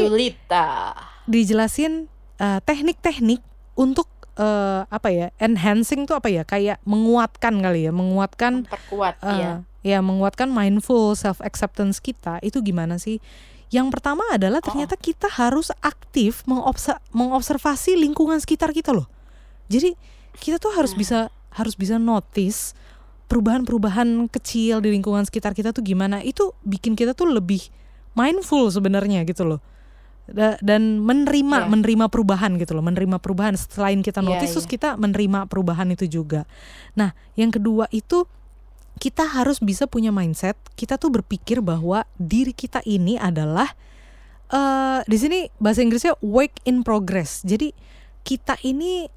dijelasin 1.25 2.09
eh, 2.39 2.61
teknik-teknik 2.65 3.45
untuk 3.77 4.09
eh, 4.37 4.83
apa 4.89 5.09
ya 5.13 5.29
enhancing 5.37 6.09
tuh 6.09 6.17
apa 6.17 6.33
ya 6.33 6.43
kayak 6.43 6.81
menguatkan 6.89 7.61
kali 7.61 7.85
ya 7.85 7.93
menguatkan 7.93 8.65
Memperkuat 8.65 9.15
eh, 9.21 9.37
ya. 9.37 9.53
ya 9.85 9.99
menguatkan 10.01 10.49
mindful 10.49 11.13
self 11.13 11.45
acceptance 11.45 12.01
kita 12.01 12.41
itu 12.41 12.65
gimana 12.65 12.97
sih? 12.97 13.21
Yang 13.69 14.01
pertama 14.01 14.25
adalah 14.33 14.65
ternyata 14.65 14.97
kita 14.97 15.29
harus 15.29 15.69
aktif 15.85 16.41
mengobser- 16.49 17.05
mengobservasi 17.13 18.01
lingkungan 18.01 18.41
sekitar 18.41 18.73
kita 18.73 18.97
loh. 18.97 19.05
Jadi 19.69 19.93
kita 20.39 20.57
tuh 20.57 20.73
harus 20.75 20.95
Nah. 20.95 20.99
bisa 20.99 21.19
harus 21.51 21.75
bisa 21.75 21.99
notice 21.99 22.73
perubahan-perubahan 23.29 24.31
kecil 24.33 24.81
di 24.81 24.95
lingkungan 24.95 25.27
sekitar 25.27 25.53
kita 25.53 25.75
tuh 25.75 25.85
gimana. 25.85 26.25
Itu 26.25 26.57
bikin 26.65 26.97
kita 26.97 27.13
tuh 27.13 27.29
lebih 27.29 27.61
mindful 28.17 28.73
sebenarnya 28.73 29.23
gitu 29.29 29.45
loh. 29.45 29.61
Da- 30.29 30.61
dan 30.61 31.01
menerima 31.01 31.65
Iya. 31.65 31.69
menerima 31.73 32.07
perubahan 32.13 32.61
gitu 32.61 32.77
loh, 32.77 32.85
menerima 32.85 33.17
perubahan 33.17 33.57
selain 33.57 34.05
kita 34.05 34.21
Iya, 34.21 34.29
notice 34.29 34.53
terus 34.57 34.69
iya. 34.69 34.75
kita 34.77 34.89
menerima 35.01 35.49
perubahan 35.49 35.89
itu 35.89 36.05
juga. 36.05 36.45
Nah, 36.93 37.17
yang 37.33 37.49
kedua 37.49 37.89
itu 37.89 38.29
kita 38.99 39.25
harus 39.25 39.63
bisa 39.63 39.87
punya 39.87 40.11
mindset 40.11 40.59
kita 40.75 40.99
tuh 40.99 41.09
berpikir 41.15 41.63
bahwa 41.63 42.03
diri 42.19 42.51
kita 42.53 42.83
ini 42.85 43.15
adalah 43.17 43.73
eh 44.49 45.01
di 45.05 45.17
sini 45.17 45.39
bahasa 45.61 45.81
Inggrisnya 45.85 46.17
work 46.21 46.61
in 46.65 46.81
progress. 46.85 47.41
Jadi 47.45 47.73
kita 48.21 48.57
ini 48.65 49.09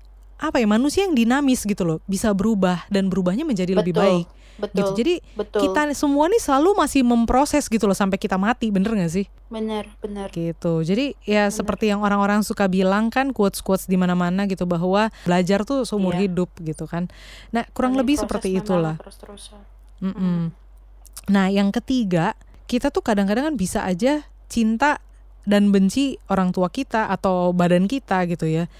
apa 0.42 0.58
ya 0.58 0.66
manusia 0.66 1.06
yang 1.06 1.14
dinamis 1.14 1.62
gitu 1.62 1.86
loh, 1.86 1.98
bisa 2.10 2.34
berubah 2.34 2.90
dan 2.90 3.14
berubahnya 3.14 3.46
menjadi 3.46 3.78
lebih 3.78 3.94
Betul, 3.94 4.04
baik 4.04 4.28
Betul. 4.58 4.74
gitu. 4.78 4.92
Jadi 4.98 5.16
betul. 5.38 5.62
kita 5.70 5.82
semua 5.94 6.26
nih 6.30 6.42
selalu 6.42 6.70
masih 6.78 7.02
memproses 7.06 7.70
gitu 7.70 7.86
loh 7.86 7.94
sampai 7.94 8.18
kita 8.18 8.42
mati, 8.42 8.74
bener 8.74 8.94
gak 8.98 9.14
sih? 9.14 9.26
benar, 9.52 9.84
benar. 10.00 10.32
Gitu. 10.32 10.74
Jadi 10.82 11.14
ya 11.28 11.52
seperti 11.52 11.92
yang 11.92 12.00
orang-orang 12.02 12.40
suka 12.40 12.72
bilang 12.72 13.12
kan 13.12 13.36
quotes-quotes 13.36 13.86
di 13.86 14.00
mana-mana 14.00 14.48
gitu 14.48 14.64
bahwa 14.64 15.12
belajar 15.28 15.68
tuh 15.68 15.84
seumur 15.84 16.16
Iya. 16.16 16.32
hidup 16.32 16.50
gitu 16.64 16.88
kan. 16.88 17.12
Nah, 17.52 17.68
kurang 17.76 17.94
Benar, 18.00 18.02
lebih 18.08 18.16
seperti 18.16 18.56
itulah. 18.56 18.96
terus-terusan. 18.96 19.60
Mm-mm. 20.00 20.56
Nah, 21.30 21.52
yang 21.52 21.70
ketiga, 21.76 22.34
kita 22.66 22.90
tuh 22.96 23.04
kadang-kadang 23.04 23.52
kan 23.52 23.56
bisa 23.60 23.84
aja 23.84 24.24
cinta 24.48 25.04
dan 25.44 25.70
benci 25.76 26.16
orang 26.32 26.56
tua 26.56 26.72
kita 26.72 27.12
atau 27.12 27.52
badan 27.52 27.92
kita 27.92 28.24
gitu 28.32 28.48
ya. 28.48 28.72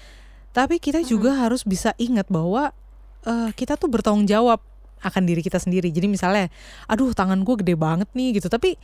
Tapi 0.52 0.76
kita 0.76 1.00
juga 1.00 1.32
harus 1.32 1.64
bisa 1.64 1.96
ingat 1.96 2.28
bahwa 2.28 2.76
eh, 3.24 3.50
kita 3.56 3.80
tuh 3.80 3.88
bertanggung 3.88 4.28
jawab 4.28 4.60
akan 5.02 5.22
diri 5.26 5.42
kita 5.42 5.58
sendiri. 5.58 5.90
Jadi 5.90 6.06
misalnya, 6.06 6.46
aduh 6.86 7.10
tangan 7.16 7.42
gue 7.42 7.56
gede 7.64 7.74
banget 7.74 8.08
nih 8.14 8.38
gitu. 8.38 8.52
Tapi 8.52 8.76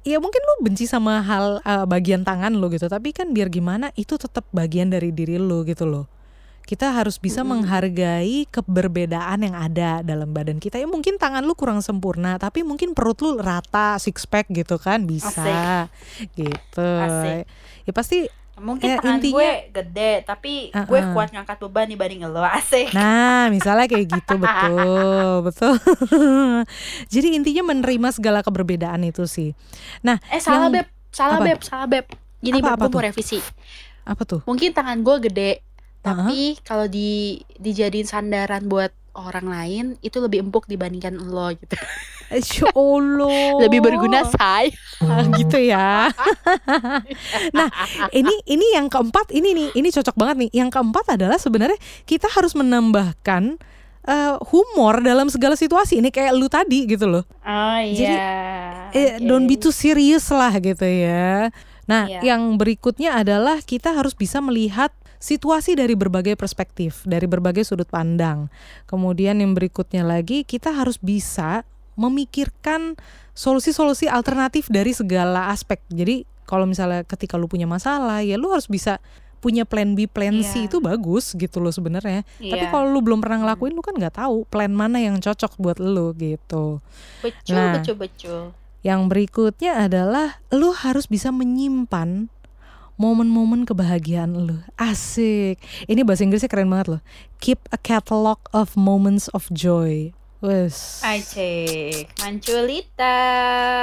ya 0.00 0.16
mungkin 0.16 0.40
lu 0.40 0.54
benci 0.64 0.88
sama 0.88 1.20
hal 1.20 1.60
eh, 1.60 1.84
bagian 1.84 2.22
tangan 2.22 2.56
lo 2.56 2.70
gitu. 2.70 2.86
Tapi 2.86 3.12
kan 3.12 3.34
biar 3.34 3.50
gimana 3.52 3.92
itu 3.98 4.16
tetap 4.16 4.46
bagian 4.54 4.88
dari 4.88 5.10
diri 5.12 5.36
lo 5.36 5.66
gitu 5.66 5.84
loh. 5.84 6.06
Kita 6.60 6.94
harus 6.94 7.18
bisa 7.18 7.42
menghargai 7.42 8.46
keberbedaan 8.46 9.42
yang 9.42 9.58
ada 9.58 10.06
dalam 10.06 10.30
badan 10.30 10.62
kita. 10.62 10.78
Ya 10.78 10.86
mungkin 10.86 11.18
tangan 11.18 11.42
lu 11.42 11.58
kurang 11.58 11.82
sempurna, 11.82 12.38
tapi 12.38 12.62
mungkin 12.62 12.94
perut 12.94 13.18
lu 13.26 13.42
rata, 13.42 13.98
six 13.98 14.22
pack 14.22 14.46
gitu 14.54 14.78
kan 14.78 15.02
bisa. 15.02 15.90
Gitu. 16.38 16.90
Asik. 17.02 17.50
Ya 17.88 17.92
pasti 17.96 18.30
Mungkin 18.60 18.86
Ya, 18.86 19.00
tangan 19.00 19.16
intinya- 19.18 19.34
gue 19.34 19.48
gede, 19.72 20.12
tapi 20.22 20.52
gue 20.68 20.84
Uh-uh. 20.94 21.10
kuat 21.10 21.32
ngangkat 21.32 21.56
beban 21.58 21.88
dibanding 21.88 22.20
lo. 22.24 22.38
Asik. 22.40 22.92
Nah, 22.92 23.48
misalnya 23.48 23.86
kayak 23.86 24.06
gitu 24.10 24.34
betul, 24.44 25.40
betul. 25.42 25.74
Jadi 27.12 27.28
intinya 27.32 27.62
menerima 27.66 28.08
segala 28.12 28.40
keberbedaan 28.40 29.00
itu 29.02 29.24
sih. 29.24 29.56
Nah, 30.00 30.20
eh 30.28 30.38
salah 30.38 30.68
yang- 30.68 30.76
beb, 30.76 30.86
salah 31.10 31.36
apa? 31.36 31.46
beb, 31.46 31.60
salah 31.60 31.86
beb. 31.86 32.06
Gini 32.38 32.56
Apa- 32.56 32.66
beb, 32.66 32.74
apa 32.74 32.78
gue 32.78 32.90
mau 32.90 32.94
tuh? 32.94 33.02
revisi. 33.02 33.38
apa 34.02 34.22
tuh? 34.24 34.40
Mungkin 34.44 34.70
tangan 34.70 35.00
gue 35.00 35.16
gede, 35.22 35.50
tapi 36.00 36.56
kalau 36.60 36.84
di 36.84 37.36
dijadiin 37.54 38.04
sandaran 38.04 38.64
buat 38.64 38.90
orang 39.12 39.46
lain 39.46 39.84
itu 40.00 40.16
lebih 40.18 40.42
empuk 40.42 40.64
dibandingkan 40.64 41.16
lo 41.16 41.52
gitu. 41.52 41.76
Insya 42.30 42.70
Allah. 42.72 43.58
Lebih 43.66 43.80
berguna 43.82 44.22
say. 44.30 44.70
Ah, 45.02 45.26
gitu 45.34 45.58
ya. 45.58 46.08
nah, 47.56 47.68
ini 48.14 48.34
ini 48.46 48.66
yang 48.74 48.86
keempat 48.86 49.34
ini 49.34 49.50
nih, 49.50 49.68
ini 49.74 49.88
cocok 49.90 50.14
banget 50.14 50.36
nih. 50.46 50.50
Yang 50.62 50.70
keempat 50.78 51.18
adalah 51.18 51.38
sebenarnya 51.42 51.78
kita 52.06 52.30
harus 52.30 52.54
menambahkan 52.54 53.58
eh, 54.06 54.34
humor 54.54 55.02
dalam 55.02 55.26
segala 55.26 55.58
situasi. 55.58 55.98
Ini 55.98 56.08
kayak 56.14 56.32
lu 56.38 56.46
tadi 56.46 56.86
gitu 56.86 57.10
loh. 57.10 57.24
Oh 57.42 57.80
Jadi, 57.82 58.06
iya. 58.06 58.90
Eh, 58.94 59.18
Oke. 59.18 59.26
don't 59.26 59.46
be 59.50 59.58
too 59.58 59.74
serious 59.74 60.30
lah 60.30 60.54
gitu 60.62 60.86
ya. 60.86 61.50
Nah, 61.90 62.06
Iya. 62.06 62.22
yang 62.34 62.54
berikutnya 62.54 63.18
adalah 63.18 63.58
kita 63.66 63.90
harus 63.90 64.14
bisa 64.14 64.38
melihat 64.38 64.94
situasi 65.20 65.76
dari 65.76 65.98
berbagai 65.98 66.38
perspektif, 66.38 67.02
dari 67.04 67.26
berbagai 67.28 67.66
sudut 67.66 67.90
pandang. 67.90 68.48
Kemudian 68.86 69.42
yang 69.42 69.52
berikutnya 69.52 70.06
lagi 70.06 70.46
kita 70.46 70.70
harus 70.72 70.96
bisa 70.96 71.66
memikirkan 72.00 72.96
solusi-solusi 73.36 74.08
alternatif 74.08 74.72
dari 74.72 74.96
segala 74.96 75.52
aspek. 75.52 75.84
Jadi 75.92 76.24
kalau 76.48 76.64
misalnya 76.64 77.04
ketika 77.04 77.36
lu 77.36 77.44
punya 77.46 77.68
masalah, 77.68 78.24
ya 78.24 78.40
lu 78.40 78.48
harus 78.48 78.66
bisa 78.66 78.96
punya 79.40 79.64
plan 79.64 79.96
B, 79.96 80.04
plan 80.04 80.36
C 80.44 80.64
Iya. 80.64 80.68
itu 80.68 80.76
bagus 80.84 81.32
gitu 81.32 81.64
loh 81.64 81.72
sebenarnya. 81.72 82.24
Tapi 82.36 82.60
Iya. 82.60 82.68
kalau 82.68 82.92
lu 82.92 83.00
belum 83.00 83.24
pernah 83.24 83.40
ngelakuin, 83.40 83.72
lu 83.72 83.80
kan 83.80 83.96
nggak 83.96 84.16
tahu 84.16 84.44
plan 84.48 84.68
mana 84.68 85.00
yang 85.00 85.16
cocok 85.16 85.56
buat 85.56 85.76
lu 85.80 86.12
gitu. 86.16 86.80
betul, 87.24 87.56
Nah. 87.56 87.76
betul, 87.80 87.96
betul. 87.96 88.40
Yang 88.80 89.00
berikutnya 89.08 89.88
adalah 89.88 90.40
lu 90.52 90.72
harus 90.72 91.04
bisa 91.04 91.28
menyimpan 91.32 92.28
momen-momen 93.00 93.64
kebahagiaan 93.64 94.36
lu. 94.44 94.60
Asik. 94.76 95.56
Ini 95.88 96.04
bahasa 96.04 96.20
Inggrisnya 96.20 96.52
keren 96.52 96.68
banget 96.68 97.00
loh. 97.00 97.02
Keep 97.40 97.64
a 97.72 97.80
catalog 97.80 98.36
of 98.52 98.76
moments 98.76 99.32
of 99.32 99.48
joy. 99.48 100.12
Wes. 100.40 101.04
Acek, 101.04 102.16
manculita. 102.16 103.20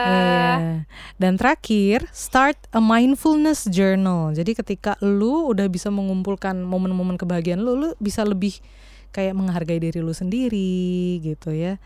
Iya. 0.09 0.89
Dan 1.21 1.37
terakhir, 1.37 2.09
start 2.09 2.57
a 2.73 2.81
mindfulness 2.81 3.69
journal. 3.69 4.33
Jadi 4.33 4.57
ketika 4.57 4.97
lu 5.05 5.53
udah 5.53 5.69
bisa 5.69 5.93
mengumpulkan 5.93 6.57
momen-momen 6.65 7.21
kebahagiaan 7.21 7.61
lu, 7.61 7.77
lu 7.77 7.89
bisa 8.01 8.25
lebih 8.25 8.57
kayak 9.13 9.37
menghargai 9.37 9.77
diri 9.77 10.01
lu 10.01 10.17
sendiri 10.17 11.21
gitu 11.21 11.53
ya. 11.53 11.77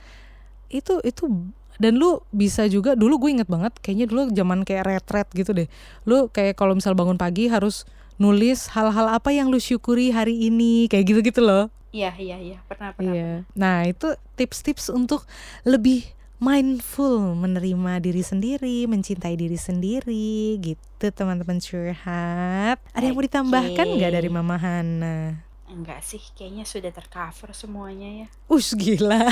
Itu 0.72 1.04
itu 1.04 1.28
dan 1.76 2.00
lu 2.00 2.24
bisa 2.32 2.64
juga 2.72 2.96
dulu 2.96 3.28
gue 3.28 3.42
inget 3.42 3.50
banget 3.52 3.76
kayaknya 3.84 4.08
dulu 4.08 4.22
zaman 4.32 4.64
kayak 4.64 4.88
retret 4.88 5.28
gitu 5.36 5.52
deh. 5.52 5.68
Lu 6.08 6.32
kayak 6.32 6.56
kalau 6.56 6.80
misal 6.80 6.96
bangun 6.96 7.20
pagi 7.20 7.52
harus 7.52 7.84
nulis 8.16 8.72
hal-hal 8.72 9.12
apa 9.12 9.36
yang 9.36 9.52
lu 9.52 9.60
syukuri 9.60 10.16
hari 10.16 10.48
ini 10.48 10.88
kayak 10.88 11.12
gitu-gitu 11.12 11.44
loh. 11.44 11.68
Iya, 11.92 12.16
iya, 12.16 12.38
iya, 12.40 12.58
pernah, 12.66 12.96
pernah. 12.96 13.12
Iya. 13.12 13.32
Nah, 13.52 13.84
itu 13.84 14.16
tips-tips 14.40 14.88
untuk 14.88 15.28
lebih 15.68 16.08
mindful 16.42 17.38
menerima 17.38 18.02
diri 18.02 18.24
sendiri, 18.26 18.90
mencintai 18.90 19.38
diri 19.38 19.60
sendiri 19.60 20.58
gitu 20.58 21.06
teman-teman 21.14 21.62
curhat. 21.62 22.82
Ada 22.98 23.04
yang 23.06 23.16
mau 23.16 23.22
ditambahkan 23.28 23.86
nggak 23.86 24.12
dari 24.18 24.30
Mama 24.32 24.58
Hana? 24.58 25.46
Enggak 25.72 26.04
sih, 26.04 26.20
kayaknya 26.36 26.68
sudah 26.68 26.92
tercover 26.92 27.56
semuanya 27.56 28.26
ya. 28.26 28.28
Ush 28.52 28.76
gila. 28.76 29.32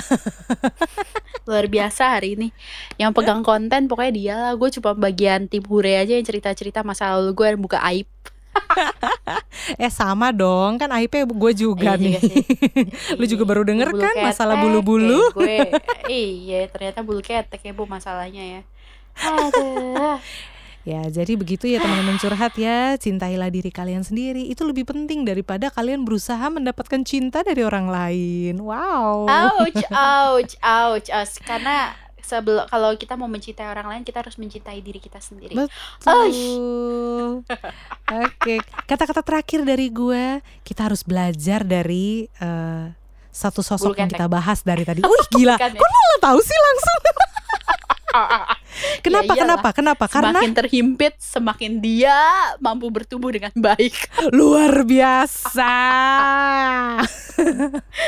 Luar 1.49 1.67
biasa 1.67 2.15
hari 2.15 2.39
ini. 2.39 2.55
Yang 2.95 3.11
pegang 3.19 3.43
konten 3.43 3.91
pokoknya 3.91 4.13
dia 4.15 4.35
lah. 4.39 4.53
Gue 4.55 4.71
cuma 4.71 4.95
bagian 4.95 5.51
tim 5.51 5.65
hure 5.67 5.99
aja 5.99 6.15
yang 6.15 6.23
cerita-cerita 6.23 6.79
masa 6.87 7.11
lalu 7.19 7.35
gue 7.35 7.47
dan 7.51 7.59
buka 7.59 7.83
aib. 7.91 8.07
eh 9.83 9.91
sama 9.91 10.31
dong, 10.31 10.77
kan 10.77 10.89
aibnya 10.89 11.23
gue 11.23 11.51
juga 11.53 11.95
Iya 11.95 12.01
nih. 12.01 12.13
juga. 12.15 12.35
Lu 13.19 13.25
juga 13.25 13.43
baru 13.45 13.61
denger 13.63 13.89
Bulu 13.89 14.01
kan 14.01 14.15
masalah 14.21 14.55
ketek, 14.55 14.63
bulu-bulu? 14.65 15.21
eh, 15.21 15.31
gue, 15.33 15.57
iya 16.43 16.59
ternyata 16.67 16.99
bulu 17.01 17.19
ketek 17.19 17.61
ya 17.61 17.71
bu 17.71 17.85
masalahnya 17.85 18.43
ya. 18.43 18.61
Aduh. 19.19 20.17
Ya, 20.87 21.05
jadi 21.05 21.35
begitu 21.35 21.67
ya 21.67 21.77
teman-teman 21.77 22.17
curhat 22.17 22.55
ya. 22.55 22.95
Cintailah 22.95 23.51
diri 23.51 23.69
kalian 23.69 24.01
sendiri. 24.01 24.47
Itu 24.47 24.63
lebih 24.63 24.87
penting 24.87 25.21
daripada 25.21 25.67
kalian 25.69 26.01
berusaha 26.01 26.41
mendapatkan 26.49 27.03
cinta 27.03 27.43
dari 27.43 27.61
orang 27.61 27.91
lain. 27.91 28.57
Wow. 28.57 29.27
Ouch, 29.27 29.83
ouch, 29.91 30.53
ouch, 30.57 31.07
ouch. 31.11 31.35
Karena 31.43 31.93
sebelum 32.29 32.69
kalau 32.69 32.93
kita 32.93 33.17
mau 33.17 33.25
mencintai 33.25 33.65
orang 33.65 33.89
lain, 33.89 34.03
kita 34.05 34.21
harus 34.21 34.37
mencintai 34.37 34.77
diri 34.85 35.01
kita 35.01 35.17
sendiri. 35.17 35.57
Betul. 35.57 36.29
Oke, 38.29 38.55
kata-kata 38.85 39.25
terakhir 39.25 39.65
dari 39.65 39.89
gue, 39.89 40.45
kita 40.61 40.85
harus 40.85 41.01
belajar 41.01 41.65
dari 41.65 42.29
eh, 42.37 42.85
satu 43.33 43.65
sosok 43.65 43.97
Bulu 43.97 44.01
yang 44.05 44.09
ketek. 44.13 44.21
kita 44.21 44.27
bahas 44.29 44.59
dari 44.61 44.85
tadi. 44.85 45.01
Wih, 45.09 45.25
gila. 45.33 45.57
Ya? 45.57 45.73
Kok 45.73 45.89
lo 45.89 46.17
tahu 46.21 46.39
sih 46.45 46.59
langsung? 46.61 47.01
Kenapa? 49.05 49.37
Ya 49.37 49.41
kenapa? 49.45 49.69
Kenapa? 49.73 50.05
Karena 50.09 50.39
Semakin 50.39 50.53
terhimpit, 50.53 51.13
semakin 51.21 51.81
dia 51.81 52.17
mampu 52.59 52.89
bertumbuh 52.89 53.31
dengan 53.31 53.51
baik. 53.53 53.93
luar 54.37 54.83
biasa. 54.85 55.73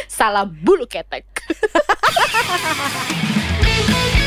Salah 0.10 0.46
bulu 0.46 0.86
ketek. 0.90 1.26